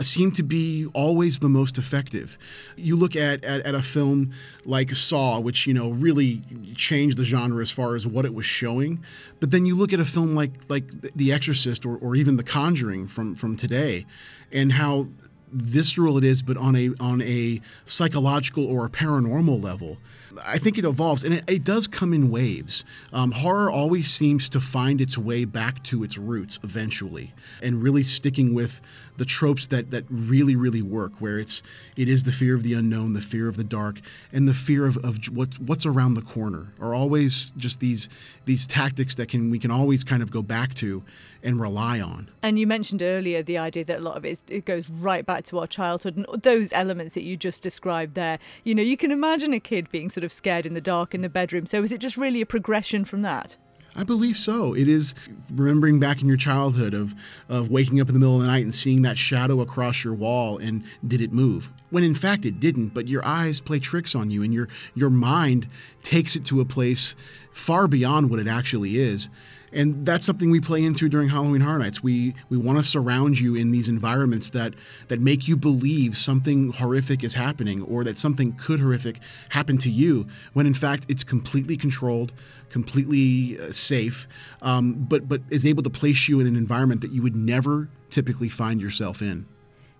seem 0.00 0.32
to 0.32 0.42
be 0.42 0.86
always 0.94 1.38
the 1.38 1.48
most 1.48 1.78
effective. 1.78 2.38
You 2.76 2.96
look 2.96 3.16
at, 3.16 3.44
at, 3.44 3.60
at 3.62 3.74
a 3.74 3.82
film 3.82 4.32
like 4.64 4.90
Saw, 4.94 5.38
which 5.38 5.66
you 5.66 5.74
know 5.74 5.90
really 5.90 6.42
changed 6.74 7.18
the 7.18 7.24
genre 7.24 7.62
as 7.62 7.70
far 7.70 7.94
as 7.94 8.06
what 8.06 8.24
it 8.24 8.34
was 8.34 8.46
showing, 8.46 9.02
but 9.40 9.50
then 9.50 9.66
you 9.66 9.74
look 9.74 9.92
at 9.92 10.00
a 10.00 10.04
film 10.04 10.34
like 10.34 10.52
like 10.68 10.84
The 11.16 11.32
Exorcist 11.32 11.84
or, 11.84 11.96
or 11.98 12.16
even 12.16 12.36
The 12.36 12.44
Conjuring 12.44 13.06
from 13.08 13.34
from 13.34 13.56
today, 13.56 14.06
and 14.50 14.72
how 14.72 15.08
visceral 15.52 16.16
it 16.18 16.24
is, 16.24 16.42
but 16.42 16.56
on 16.56 16.74
a 16.76 16.90
on 16.98 17.22
a 17.22 17.60
psychological 17.84 18.64
or 18.66 18.86
a 18.86 18.90
paranormal 18.90 19.62
level. 19.62 19.98
I 20.44 20.58
think 20.58 20.78
it 20.78 20.86
evolves, 20.86 21.24
and 21.24 21.34
it, 21.34 21.44
it 21.46 21.64
does 21.64 21.86
come 21.86 22.14
in 22.14 22.30
waves. 22.30 22.84
Um, 23.12 23.30
horror 23.32 23.70
always 23.70 24.10
seems 24.10 24.48
to 24.50 24.60
find 24.60 25.00
its 25.00 25.18
way 25.18 25.44
back 25.44 25.82
to 25.84 26.04
its 26.04 26.16
roots 26.16 26.58
eventually, 26.62 27.32
and 27.62 27.82
really 27.82 28.02
sticking 28.02 28.54
with 28.54 28.80
the 29.16 29.24
tropes 29.24 29.66
that 29.68 29.90
that 29.90 30.04
really 30.10 30.56
really 30.56 30.82
work 30.82 31.12
where 31.20 31.38
it's 31.38 31.62
it 31.96 32.08
is 32.08 32.24
the 32.24 32.32
fear 32.32 32.54
of 32.54 32.62
the 32.62 32.74
unknown 32.74 33.12
the 33.12 33.20
fear 33.20 33.48
of 33.48 33.56
the 33.56 33.64
dark 33.64 34.00
and 34.32 34.48
the 34.48 34.54
fear 34.54 34.86
of, 34.86 34.96
of 34.98 35.18
what's 35.32 35.58
what's 35.60 35.86
around 35.86 36.14
the 36.14 36.22
corner 36.22 36.66
are 36.80 36.94
always 36.94 37.52
just 37.56 37.80
these 37.80 38.08
these 38.44 38.66
tactics 38.66 39.14
that 39.14 39.28
can 39.28 39.50
we 39.50 39.58
can 39.58 39.70
always 39.70 40.02
kind 40.02 40.22
of 40.22 40.30
go 40.30 40.42
back 40.42 40.74
to 40.74 41.02
and 41.44 41.60
rely 41.60 42.00
on. 42.00 42.30
And 42.42 42.58
you 42.58 42.66
mentioned 42.66 43.02
earlier 43.02 43.42
the 43.42 43.58
idea 43.58 43.84
that 43.84 43.98
a 43.98 44.00
lot 44.00 44.16
of 44.16 44.24
it, 44.24 44.42
it 44.48 44.64
goes 44.64 44.88
right 44.88 45.26
back 45.26 45.44
to 45.46 45.58
our 45.58 45.66
childhood 45.66 46.16
and 46.16 46.26
those 46.42 46.72
elements 46.72 47.14
that 47.14 47.24
you 47.24 47.36
just 47.36 47.62
described 47.62 48.14
there. 48.14 48.38
You 48.64 48.74
know 48.74 48.82
you 48.82 48.96
can 48.96 49.10
imagine 49.10 49.52
a 49.52 49.60
kid 49.60 49.90
being 49.90 50.08
sort 50.08 50.24
of 50.24 50.32
scared 50.32 50.66
in 50.66 50.74
the 50.74 50.80
dark 50.80 51.14
in 51.14 51.22
the 51.22 51.28
bedroom. 51.28 51.66
So 51.66 51.82
is 51.82 51.92
it 51.92 51.98
just 51.98 52.16
really 52.16 52.40
a 52.40 52.46
progression 52.46 53.04
from 53.04 53.22
that 53.22 53.56
I 53.94 54.04
believe 54.04 54.38
so. 54.38 54.74
It 54.74 54.88
is 54.88 55.14
remembering 55.52 56.00
back 56.00 56.22
in 56.22 56.28
your 56.28 56.38
childhood 56.38 56.94
of 56.94 57.14
of 57.50 57.70
waking 57.70 58.00
up 58.00 58.08
in 58.08 58.14
the 58.14 58.20
middle 58.20 58.36
of 58.36 58.40
the 58.42 58.46
night 58.46 58.64
and 58.64 58.74
seeing 58.74 59.02
that 59.02 59.18
shadow 59.18 59.60
across 59.60 60.02
your 60.02 60.14
wall 60.14 60.56
and 60.56 60.82
did 61.06 61.20
it 61.20 61.32
move? 61.32 61.70
When 61.90 62.02
in 62.02 62.14
fact 62.14 62.46
it 62.46 62.58
didn't, 62.58 62.94
but 62.94 63.06
your 63.06 63.24
eyes 63.26 63.60
play 63.60 63.78
tricks 63.80 64.14
on 64.14 64.30
you 64.30 64.42
and 64.42 64.54
your 64.54 64.68
your 64.94 65.10
mind 65.10 65.68
takes 66.02 66.36
it 66.36 66.44
to 66.46 66.60
a 66.60 66.64
place 66.64 67.14
far 67.52 67.86
beyond 67.86 68.30
what 68.30 68.40
it 68.40 68.46
actually 68.46 68.96
is 68.96 69.28
and 69.72 70.04
that's 70.04 70.26
something 70.26 70.50
we 70.50 70.60
play 70.60 70.82
into 70.82 71.08
during 71.08 71.28
Halloween 71.28 71.60
Horror 71.60 71.78
Nights. 71.78 72.02
We 72.02 72.34
we 72.48 72.56
want 72.56 72.78
to 72.78 72.84
surround 72.84 73.38
you 73.38 73.54
in 73.54 73.70
these 73.70 73.88
environments 73.88 74.50
that 74.50 74.74
that 75.08 75.20
make 75.20 75.48
you 75.48 75.56
believe 75.56 76.16
something 76.16 76.72
horrific 76.72 77.24
is 77.24 77.34
happening 77.34 77.82
or 77.82 78.04
that 78.04 78.18
something 78.18 78.52
could 78.52 78.80
horrific 78.80 79.20
happen 79.48 79.78
to 79.78 79.90
you 79.90 80.26
when 80.52 80.66
in 80.66 80.74
fact 80.74 81.06
it's 81.08 81.24
completely 81.24 81.76
controlled, 81.76 82.32
completely 82.70 83.58
uh, 83.60 83.72
safe, 83.72 84.28
um, 84.62 84.94
but 85.08 85.28
but 85.28 85.40
is 85.50 85.66
able 85.66 85.82
to 85.82 85.90
place 85.90 86.28
you 86.28 86.40
in 86.40 86.46
an 86.46 86.56
environment 86.56 87.00
that 87.00 87.12
you 87.12 87.22
would 87.22 87.36
never 87.36 87.88
typically 88.10 88.48
find 88.48 88.80
yourself 88.80 89.22
in. 89.22 89.46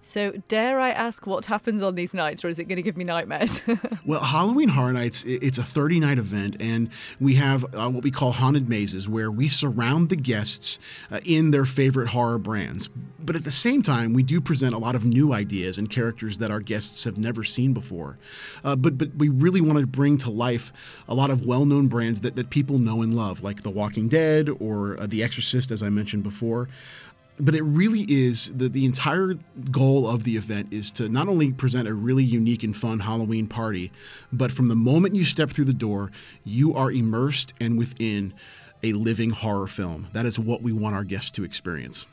So, 0.05 0.33
dare 0.49 0.81
I 0.81 0.91
ask 0.91 1.29
what 1.29 1.47
happens 1.47 1.81
on 1.81 1.95
these 1.95 2.13
nights, 2.13 2.45
or 2.45 2.49
is 2.49 2.59
it 2.59 2.65
going 2.65 2.77
to 2.77 2.83
give 2.83 2.97
me 2.97 3.05
nightmares? 3.05 3.61
well, 4.05 4.21
Halloween 4.21 4.69
Horror 4.69 4.93
Nights, 4.93 5.23
it's 5.25 5.59
a 5.59 5.63
30 5.63 6.01
night 6.01 6.19
event, 6.19 6.57
and 6.59 6.91
we 7.21 7.37
have 7.37 7.65
uh, 7.73 7.89
what 7.89 8.03
we 8.03 8.11
call 8.11 8.33
haunted 8.33 8.69
mazes, 8.69 9.09
where 9.09 9.31
we 9.31 9.47
surround 9.47 10.09
the 10.09 10.17
guests 10.17 10.81
uh, 11.13 11.21
in 11.25 11.53
their 11.53 11.65
favorite 11.65 12.09
horror 12.09 12.39
brands. 12.39 12.91
But 13.21 13.37
at 13.37 13.45
the 13.45 13.53
same 13.53 13.81
time, 13.81 14.13
we 14.13 14.25
do 14.25 14.41
present 14.41 14.75
a 14.75 14.79
lot 14.79 14.97
of 14.97 15.05
new 15.05 15.33
ideas 15.33 15.79
and 15.79 15.89
characters 15.89 16.39
that 16.39 16.51
our 16.51 16.59
guests 16.59 17.05
have 17.05 17.17
never 17.17 17.45
seen 17.45 17.73
before. 17.73 18.19
Uh, 18.65 18.75
but, 18.75 18.99
but 18.99 19.15
we 19.15 19.29
really 19.29 19.61
want 19.61 19.79
to 19.79 19.87
bring 19.87 20.19
to 20.19 20.31
life 20.31 20.73
a 21.07 21.15
lot 21.15 21.31
of 21.31 21.47
well 21.47 21.65
known 21.65 21.87
brands 21.87 22.23
that, 22.23 22.35
that 22.35 22.51
people 22.51 22.79
know 22.79 23.03
and 23.03 23.15
love, 23.15 23.45
like 23.45 23.63
The 23.63 23.71
Walking 23.71 24.09
Dead 24.09 24.49
or 24.59 25.01
uh, 25.01 25.07
The 25.07 25.23
Exorcist, 25.23 25.71
as 25.71 25.81
I 25.81 25.91
mentioned 25.91 26.25
before 26.25 26.69
but 27.41 27.55
it 27.55 27.63
really 27.63 28.03
is 28.03 28.51
the, 28.55 28.69
the 28.69 28.85
entire 28.85 29.35
goal 29.71 30.07
of 30.07 30.25
the 30.25 30.37
event 30.37 30.73
is 30.73 30.91
to 30.93 31.09
not 31.09 31.29
only 31.29 31.51
present 31.53 31.89
a 31.89 31.95
really 31.95 32.25
unique 32.25 32.63
and 32.63 32.77
fun 32.77 33.01
Halloween 33.01 33.47
party, 33.47 33.91
but 34.33 34.53
from 34.53 34.67
the 34.67 34.75
moment 34.77 35.15
you 35.15 35.25
step 35.25 35.51
through 35.51 35.65
the 35.65 35.73
door, 35.73 36.11
you 36.45 36.75
are 36.75 36.93
immersed 36.93 37.55
and 37.61 37.79
within 37.79 38.35
a 38.83 38.93
living 38.93 39.31
horror 39.31 39.67
film. 39.67 40.09
That 40.13 40.27
is 40.27 40.39
what 40.39 40.63
we 40.63 40.73
want 40.73 40.95
our 40.95 41.05
guests 41.05 41.31
to 41.33 41.45
experience 41.45 42.07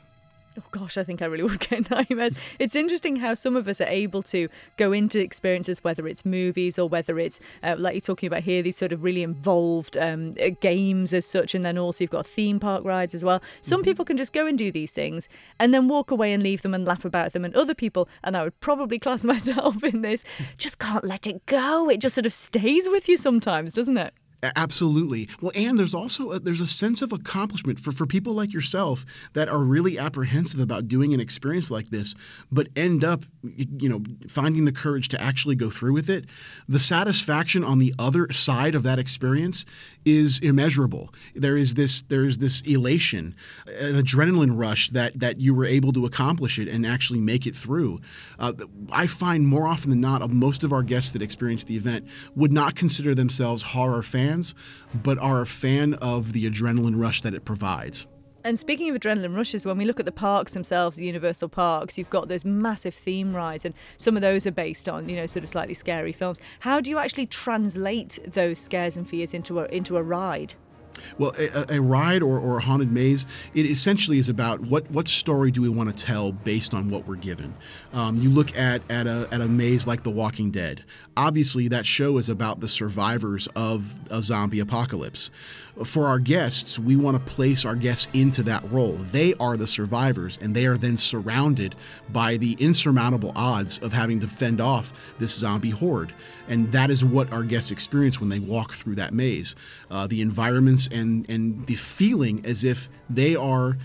oh 0.60 0.68
gosh, 0.70 0.98
I 0.98 1.04
think 1.04 1.22
I 1.22 1.26
really 1.26 1.42
would 1.50 1.60
get 1.60 1.90
nightmares. 1.90 2.34
It's 2.58 2.74
interesting 2.74 3.16
how 3.16 3.34
some 3.34 3.56
of 3.56 3.68
us 3.68 3.80
are 3.80 3.88
able 3.88 4.22
to 4.24 4.48
go 4.76 4.92
into 4.92 5.18
experiences, 5.18 5.82
whether 5.84 6.06
it's 6.06 6.24
movies 6.24 6.78
or 6.78 6.88
whether 6.88 7.18
it's, 7.18 7.40
uh, 7.62 7.76
like 7.78 7.94
you're 7.94 8.00
talking 8.00 8.26
about 8.26 8.42
here, 8.42 8.62
these 8.62 8.76
sort 8.76 8.92
of 8.92 9.04
really 9.04 9.22
involved 9.22 9.96
um, 9.96 10.34
uh, 10.42 10.50
games 10.60 11.12
as 11.12 11.26
such. 11.26 11.54
And 11.54 11.64
then 11.64 11.78
also 11.78 12.04
you've 12.04 12.10
got 12.10 12.26
theme 12.26 12.60
park 12.60 12.84
rides 12.84 13.14
as 13.14 13.24
well. 13.24 13.42
Some 13.60 13.80
mm-hmm. 13.80 13.90
people 13.90 14.04
can 14.04 14.16
just 14.16 14.32
go 14.32 14.46
and 14.46 14.56
do 14.56 14.70
these 14.70 14.92
things 14.92 15.28
and 15.58 15.72
then 15.72 15.88
walk 15.88 16.10
away 16.10 16.32
and 16.32 16.42
leave 16.42 16.62
them 16.62 16.74
and 16.74 16.84
laugh 16.84 17.04
about 17.04 17.32
them. 17.32 17.44
And 17.44 17.54
other 17.54 17.74
people, 17.74 18.08
and 18.22 18.36
I 18.36 18.44
would 18.44 18.58
probably 18.60 18.98
class 18.98 19.24
myself 19.30 19.82
in 19.82 20.02
this, 20.02 20.24
just 20.58 20.78
can't 20.78 21.04
let 21.04 21.26
it 21.26 21.46
go. 21.46 21.88
It 21.88 22.00
just 22.00 22.14
sort 22.14 22.26
of 22.26 22.32
stays 22.32 22.88
with 22.88 23.08
you 23.08 23.16
sometimes, 23.16 23.74
doesn't 23.74 23.96
it? 23.96 24.14
Absolutely. 24.42 25.28
Well, 25.42 25.52
and 25.54 25.78
there's 25.78 25.92
also 25.92 26.32
a, 26.32 26.40
there's 26.40 26.60
a 26.60 26.66
sense 26.66 27.02
of 27.02 27.12
accomplishment 27.12 27.78
for, 27.78 27.92
for 27.92 28.06
people 28.06 28.32
like 28.32 28.52
yourself 28.54 29.04
that 29.34 29.50
are 29.50 29.58
really 29.58 29.98
apprehensive 29.98 30.60
about 30.60 30.88
doing 30.88 31.12
an 31.12 31.20
experience 31.20 31.70
like 31.70 31.90
this, 31.90 32.14
but 32.50 32.68
end 32.74 33.04
up, 33.04 33.24
you 33.42 33.88
know, 33.88 34.02
finding 34.28 34.64
the 34.64 34.72
courage 34.72 35.08
to 35.08 35.20
actually 35.20 35.56
go 35.56 35.68
through 35.68 35.92
with 35.92 36.08
it. 36.08 36.24
The 36.68 36.80
satisfaction 36.80 37.64
on 37.64 37.80
the 37.80 37.94
other 37.98 38.32
side 38.32 38.74
of 38.74 38.82
that 38.84 38.98
experience 38.98 39.66
is 40.06 40.38
immeasurable. 40.38 41.12
There 41.34 41.58
is 41.58 41.74
this 41.74 42.02
there 42.02 42.24
is 42.24 42.38
this 42.38 42.62
elation, 42.62 43.34
an 43.66 44.02
adrenaline 44.02 44.56
rush 44.58 44.88
that 44.90 45.20
that 45.20 45.38
you 45.38 45.54
were 45.54 45.66
able 45.66 45.92
to 45.92 46.06
accomplish 46.06 46.58
it 46.58 46.68
and 46.68 46.86
actually 46.86 47.20
make 47.20 47.46
it 47.46 47.54
through. 47.54 48.00
Uh, 48.38 48.54
I 48.90 49.06
find 49.06 49.46
more 49.46 49.66
often 49.66 49.90
than 49.90 50.00
not, 50.00 50.28
most 50.30 50.64
of 50.64 50.72
our 50.72 50.82
guests 50.82 51.10
that 51.10 51.20
experience 51.20 51.64
the 51.64 51.76
event 51.76 52.06
would 52.36 52.52
not 52.52 52.74
consider 52.74 53.14
themselves 53.14 53.60
horror 53.60 54.02
fans 54.02 54.29
brands, 54.30 54.54
but 55.02 55.18
are 55.18 55.42
a 55.42 55.46
fan 55.46 55.94
of 55.94 56.32
the 56.32 56.48
adrenaline 56.48 57.00
rush 57.00 57.22
that 57.22 57.34
it 57.34 57.44
provides. 57.44 58.06
And 58.42 58.58
speaking 58.58 58.88
of 58.88 58.96
adrenaline 58.96 59.36
rushes, 59.36 59.66
when 59.66 59.76
we 59.76 59.84
look 59.84 60.00
at 60.00 60.06
the 60.06 60.12
parks 60.12 60.54
themselves, 60.54 60.96
the 60.96 61.04
Universal 61.04 61.50
parks, 61.50 61.98
you've 61.98 62.08
got 62.08 62.28
those 62.28 62.44
massive 62.44 62.94
theme 62.94 63.36
rides, 63.36 63.66
and 63.66 63.74
some 63.98 64.16
of 64.16 64.22
those 64.22 64.46
are 64.46 64.52
based 64.52 64.88
on, 64.88 65.10
you 65.10 65.16
know, 65.16 65.26
sort 65.26 65.42
of 65.42 65.50
slightly 65.50 65.74
scary 65.74 66.12
films. 66.12 66.40
How 66.60 66.80
do 66.80 66.88
you 66.88 66.98
actually 66.98 67.26
translate 67.26 68.18
those 68.26 68.58
scares 68.58 68.96
and 68.96 69.06
fears 69.06 69.34
into 69.34 69.60
a 69.60 69.66
into 69.66 69.98
a 69.98 70.02
ride? 70.02 70.54
Well, 71.18 71.32
a, 71.38 71.76
a, 71.76 71.80
ride 71.80 72.22
or, 72.22 72.38
or 72.38 72.58
a 72.58 72.62
haunted 72.62 72.92
maze, 72.92 73.26
it 73.54 73.66
essentially 73.66 74.18
is 74.18 74.28
about 74.28 74.60
what, 74.60 74.90
what 74.90 75.08
story 75.08 75.50
do 75.50 75.62
we 75.62 75.68
want 75.68 75.96
to 75.96 76.04
tell 76.04 76.32
based 76.32 76.74
on 76.74 76.90
what 76.90 77.06
we're 77.06 77.16
given. 77.16 77.54
Um, 77.92 78.16
you 78.18 78.30
look 78.30 78.56
at, 78.56 78.82
at, 78.90 79.06
a, 79.06 79.28
at 79.32 79.40
a 79.40 79.48
maze 79.48 79.86
like 79.86 80.02
The 80.02 80.10
Walking 80.10 80.50
Dead. 80.50 80.84
Obviously, 81.16 81.68
that 81.68 81.86
show 81.86 82.18
is 82.18 82.28
about 82.28 82.60
the 82.60 82.68
survivors 82.68 83.48
of 83.56 83.94
a 84.10 84.22
zombie 84.22 84.60
apocalypse. 84.60 85.30
For 85.84 86.06
our 86.06 86.18
guests, 86.18 86.78
we 86.78 86.96
want 86.96 87.16
to 87.16 87.32
place 87.32 87.64
our 87.64 87.74
guests 87.74 88.08
into 88.12 88.42
that 88.44 88.70
role. 88.70 88.96
They 89.12 89.34
are 89.34 89.56
the 89.56 89.66
survivors, 89.66 90.38
and 90.42 90.54
they 90.54 90.66
are 90.66 90.76
then 90.76 90.96
surrounded 90.96 91.74
by 92.10 92.36
the 92.36 92.52
insurmountable 92.54 93.32
odds 93.36 93.78
of 93.78 93.92
having 93.92 94.20
to 94.20 94.28
fend 94.28 94.60
off 94.60 94.92
this 95.18 95.32
zombie 95.32 95.70
horde. 95.70 96.12
And 96.48 96.70
that 96.72 96.90
is 96.90 97.04
what 97.04 97.32
our 97.32 97.44
guests 97.44 97.70
experience 97.70 98.20
when 98.20 98.28
they 98.28 98.38
walk 98.40 98.74
through 98.74 98.96
that 98.96 99.14
maze. 99.14 99.54
Uh, 99.90 100.06
the 100.06 100.20
environments 100.20 100.88
and, 100.90 101.24
and 101.28 101.66
the 101.66 101.76
feeling 101.76 102.44
as 102.44 102.64
if 102.64 102.90
they 103.08 103.36
are 103.36 103.78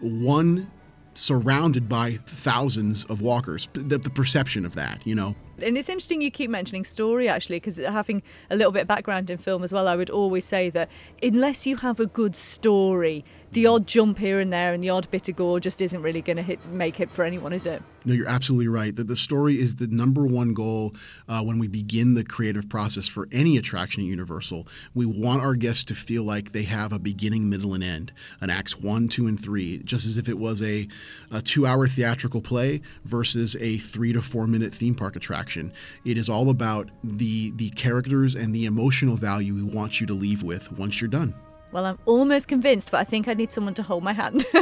one 0.00 0.70
surrounded 1.14 1.88
by 1.88 2.18
thousands 2.26 3.04
of 3.04 3.22
walkers. 3.22 3.68
The, 3.72 3.98
the 3.98 4.10
perception 4.10 4.66
of 4.66 4.74
that, 4.74 5.06
you 5.06 5.14
know. 5.14 5.34
And 5.62 5.76
it's 5.76 5.88
interesting 5.88 6.20
you 6.20 6.30
keep 6.30 6.50
mentioning 6.50 6.84
story 6.84 7.28
actually, 7.28 7.56
because 7.56 7.76
having 7.78 8.22
a 8.50 8.56
little 8.56 8.72
bit 8.72 8.82
of 8.82 8.88
background 8.88 9.30
in 9.30 9.38
film 9.38 9.62
as 9.64 9.72
well, 9.72 9.88
I 9.88 9.96
would 9.96 10.10
always 10.10 10.44
say 10.44 10.70
that 10.70 10.88
unless 11.22 11.66
you 11.66 11.76
have 11.76 12.00
a 12.00 12.06
good 12.06 12.36
story, 12.36 13.24
the 13.52 13.66
odd 13.66 13.86
jump 13.86 14.18
here 14.18 14.40
and 14.40 14.52
there 14.52 14.72
and 14.72 14.84
the 14.84 14.90
odd 14.90 15.10
bit 15.10 15.28
of 15.28 15.36
gore 15.36 15.60
just 15.60 15.80
isn't 15.80 16.02
really 16.02 16.20
going 16.20 16.44
to 16.44 16.56
make 16.70 17.00
it 17.00 17.10
for 17.10 17.24
anyone, 17.24 17.52
is 17.52 17.66
it? 17.66 17.82
No, 18.04 18.14
you're 18.14 18.28
absolutely 18.28 18.68
right. 18.68 18.94
That 18.94 19.08
the 19.08 19.16
story 19.16 19.60
is 19.60 19.76
the 19.76 19.86
number 19.88 20.26
one 20.26 20.54
goal 20.54 20.94
uh, 21.28 21.42
when 21.42 21.58
we 21.58 21.66
begin 21.66 22.14
the 22.14 22.24
creative 22.24 22.68
process 22.68 23.08
for 23.08 23.28
any 23.32 23.56
attraction 23.56 24.02
at 24.02 24.06
Universal. 24.06 24.68
We 24.94 25.06
want 25.06 25.42
our 25.42 25.54
guests 25.54 25.84
to 25.84 25.94
feel 25.94 26.22
like 26.22 26.52
they 26.52 26.62
have 26.62 26.92
a 26.92 26.98
beginning, 26.98 27.48
middle, 27.48 27.74
and 27.74 27.82
end, 27.82 28.12
an 28.40 28.50
acts 28.50 28.78
one, 28.78 29.08
two, 29.08 29.26
and 29.26 29.38
three, 29.38 29.78
just 29.78 30.06
as 30.06 30.18
if 30.18 30.28
it 30.28 30.38
was 30.38 30.62
a, 30.62 30.86
a 31.30 31.42
two-hour 31.42 31.88
theatrical 31.88 32.40
play 32.40 32.82
versus 33.04 33.56
a 33.60 33.78
three 33.78 34.12
to 34.12 34.22
four 34.22 34.46
minute 34.46 34.74
theme 34.74 34.94
park 34.94 35.16
attraction. 35.16 35.72
It 36.04 36.18
is 36.18 36.28
all 36.28 36.50
about 36.50 36.90
the 37.02 37.52
the 37.56 37.70
characters 37.70 38.34
and 38.34 38.54
the 38.54 38.66
emotional 38.66 39.16
value 39.16 39.54
we 39.54 39.62
want 39.62 40.00
you 40.00 40.06
to 40.06 40.14
leave 40.14 40.42
with 40.42 40.70
once 40.72 41.00
you're 41.00 41.08
done. 41.08 41.34
Well, 41.70 41.84
I'm 41.84 41.98
almost 42.06 42.48
convinced, 42.48 42.90
but 42.90 42.96
I 42.98 43.04
think 43.04 43.28
I 43.28 43.34
need 43.34 43.52
someone 43.52 43.74
to 43.74 43.82
hold 43.82 44.02
my 44.02 44.14
hand. 44.14 44.46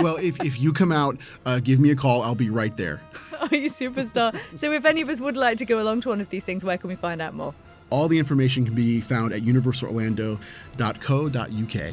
well, 0.00 0.16
if, 0.16 0.38
if 0.42 0.60
you 0.60 0.74
come 0.74 0.92
out, 0.92 1.16
uh, 1.46 1.58
give 1.58 1.80
me 1.80 1.90
a 1.90 1.96
call. 1.96 2.20
I'll 2.22 2.34
be 2.34 2.50
right 2.50 2.76
there. 2.76 3.00
oh, 3.40 3.48
you 3.50 3.70
superstar. 3.70 4.38
so, 4.58 4.70
if 4.72 4.84
any 4.84 5.00
of 5.00 5.08
us 5.08 5.20
would 5.20 5.38
like 5.38 5.56
to 5.58 5.64
go 5.64 5.80
along 5.80 6.02
to 6.02 6.10
one 6.10 6.20
of 6.20 6.28
these 6.28 6.44
things, 6.44 6.62
where 6.62 6.76
can 6.76 6.88
we 6.88 6.96
find 6.96 7.22
out 7.22 7.32
more? 7.34 7.54
All 7.90 8.08
the 8.08 8.18
information 8.18 8.64
can 8.64 8.74
be 8.74 9.00
found 9.00 9.32
at 9.32 9.42
universalorlando.co.uk. 9.42 11.72
So, 11.72 11.92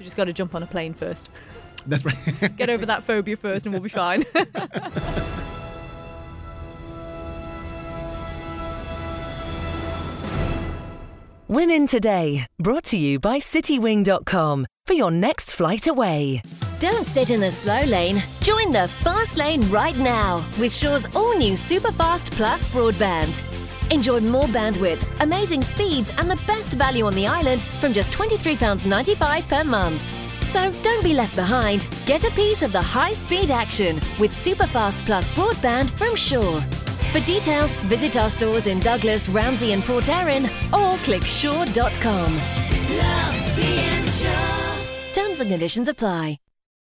just 0.00 0.16
got 0.16 0.24
to 0.24 0.32
jump 0.32 0.54
on 0.54 0.62
a 0.62 0.66
plane 0.66 0.94
first. 0.94 1.30
That's 1.86 2.04
right. 2.04 2.16
Get 2.56 2.68
over 2.68 2.86
that 2.86 3.04
phobia 3.04 3.36
first, 3.36 3.66
and 3.66 3.72
we'll 3.72 3.82
be 3.82 3.88
fine. 3.88 4.24
Women 11.48 11.86
Today, 11.86 12.44
brought 12.58 12.82
to 12.86 12.98
you 12.98 13.20
by 13.20 13.38
citywing.com 13.38 14.66
for 14.84 14.94
your 14.94 15.12
next 15.12 15.52
flight 15.52 15.86
away. 15.86 16.42
Don't 16.80 17.06
sit 17.06 17.30
in 17.30 17.38
the 17.38 17.52
slow 17.52 17.82
lane. 17.82 18.20
Join 18.40 18.72
the 18.72 18.88
fast 18.88 19.36
lane 19.36 19.62
right 19.70 19.96
now 19.96 20.44
with 20.58 20.72
Sure's 20.72 21.06
all 21.14 21.38
new 21.38 21.52
Superfast 21.52 22.32
Plus 22.32 22.66
broadband. 22.74 23.44
Enjoy 23.92 24.18
more 24.18 24.46
bandwidth, 24.46 25.06
amazing 25.20 25.62
speeds, 25.62 26.12
and 26.18 26.28
the 26.28 26.40
best 26.48 26.72
value 26.72 27.06
on 27.06 27.14
the 27.14 27.28
island 27.28 27.62
from 27.62 27.92
just 27.92 28.10
£23.95 28.10 29.48
per 29.48 29.62
month. 29.62 30.02
So 30.48 30.72
don't 30.82 31.04
be 31.04 31.14
left 31.14 31.36
behind. 31.36 31.86
Get 32.06 32.24
a 32.24 32.30
piece 32.32 32.64
of 32.64 32.72
the 32.72 32.82
high 32.82 33.12
speed 33.12 33.52
action 33.52 34.00
with 34.18 34.32
Superfast 34.32 35.06
Plus 35.06 35.28
broadband 35.28 35.90
from 35.92 36.16
Sure. 36.16 36.60
For 37.12 37.20
details, 37.20 37.74
visit 37.86 38.16
our 38.16 38.28
stores 38.30 38.66
in 38.66 38.80
Douglas, 38.80 39.28
Ramsey, 39.28 39.72
and 39.72 39.82
Port 39.82 40.08
Erin 40.08 40.46
or 40.72 40.96
click 40.98 41.26
sure.com. 41.26 42.34
Love 42.36 43.56
being 43.56 44.04
Sure. 44.04 45.14
Terms 45.14 45.40
and 45.40 45.50
conditions 45.50 45.88
apply. 45.88 46.38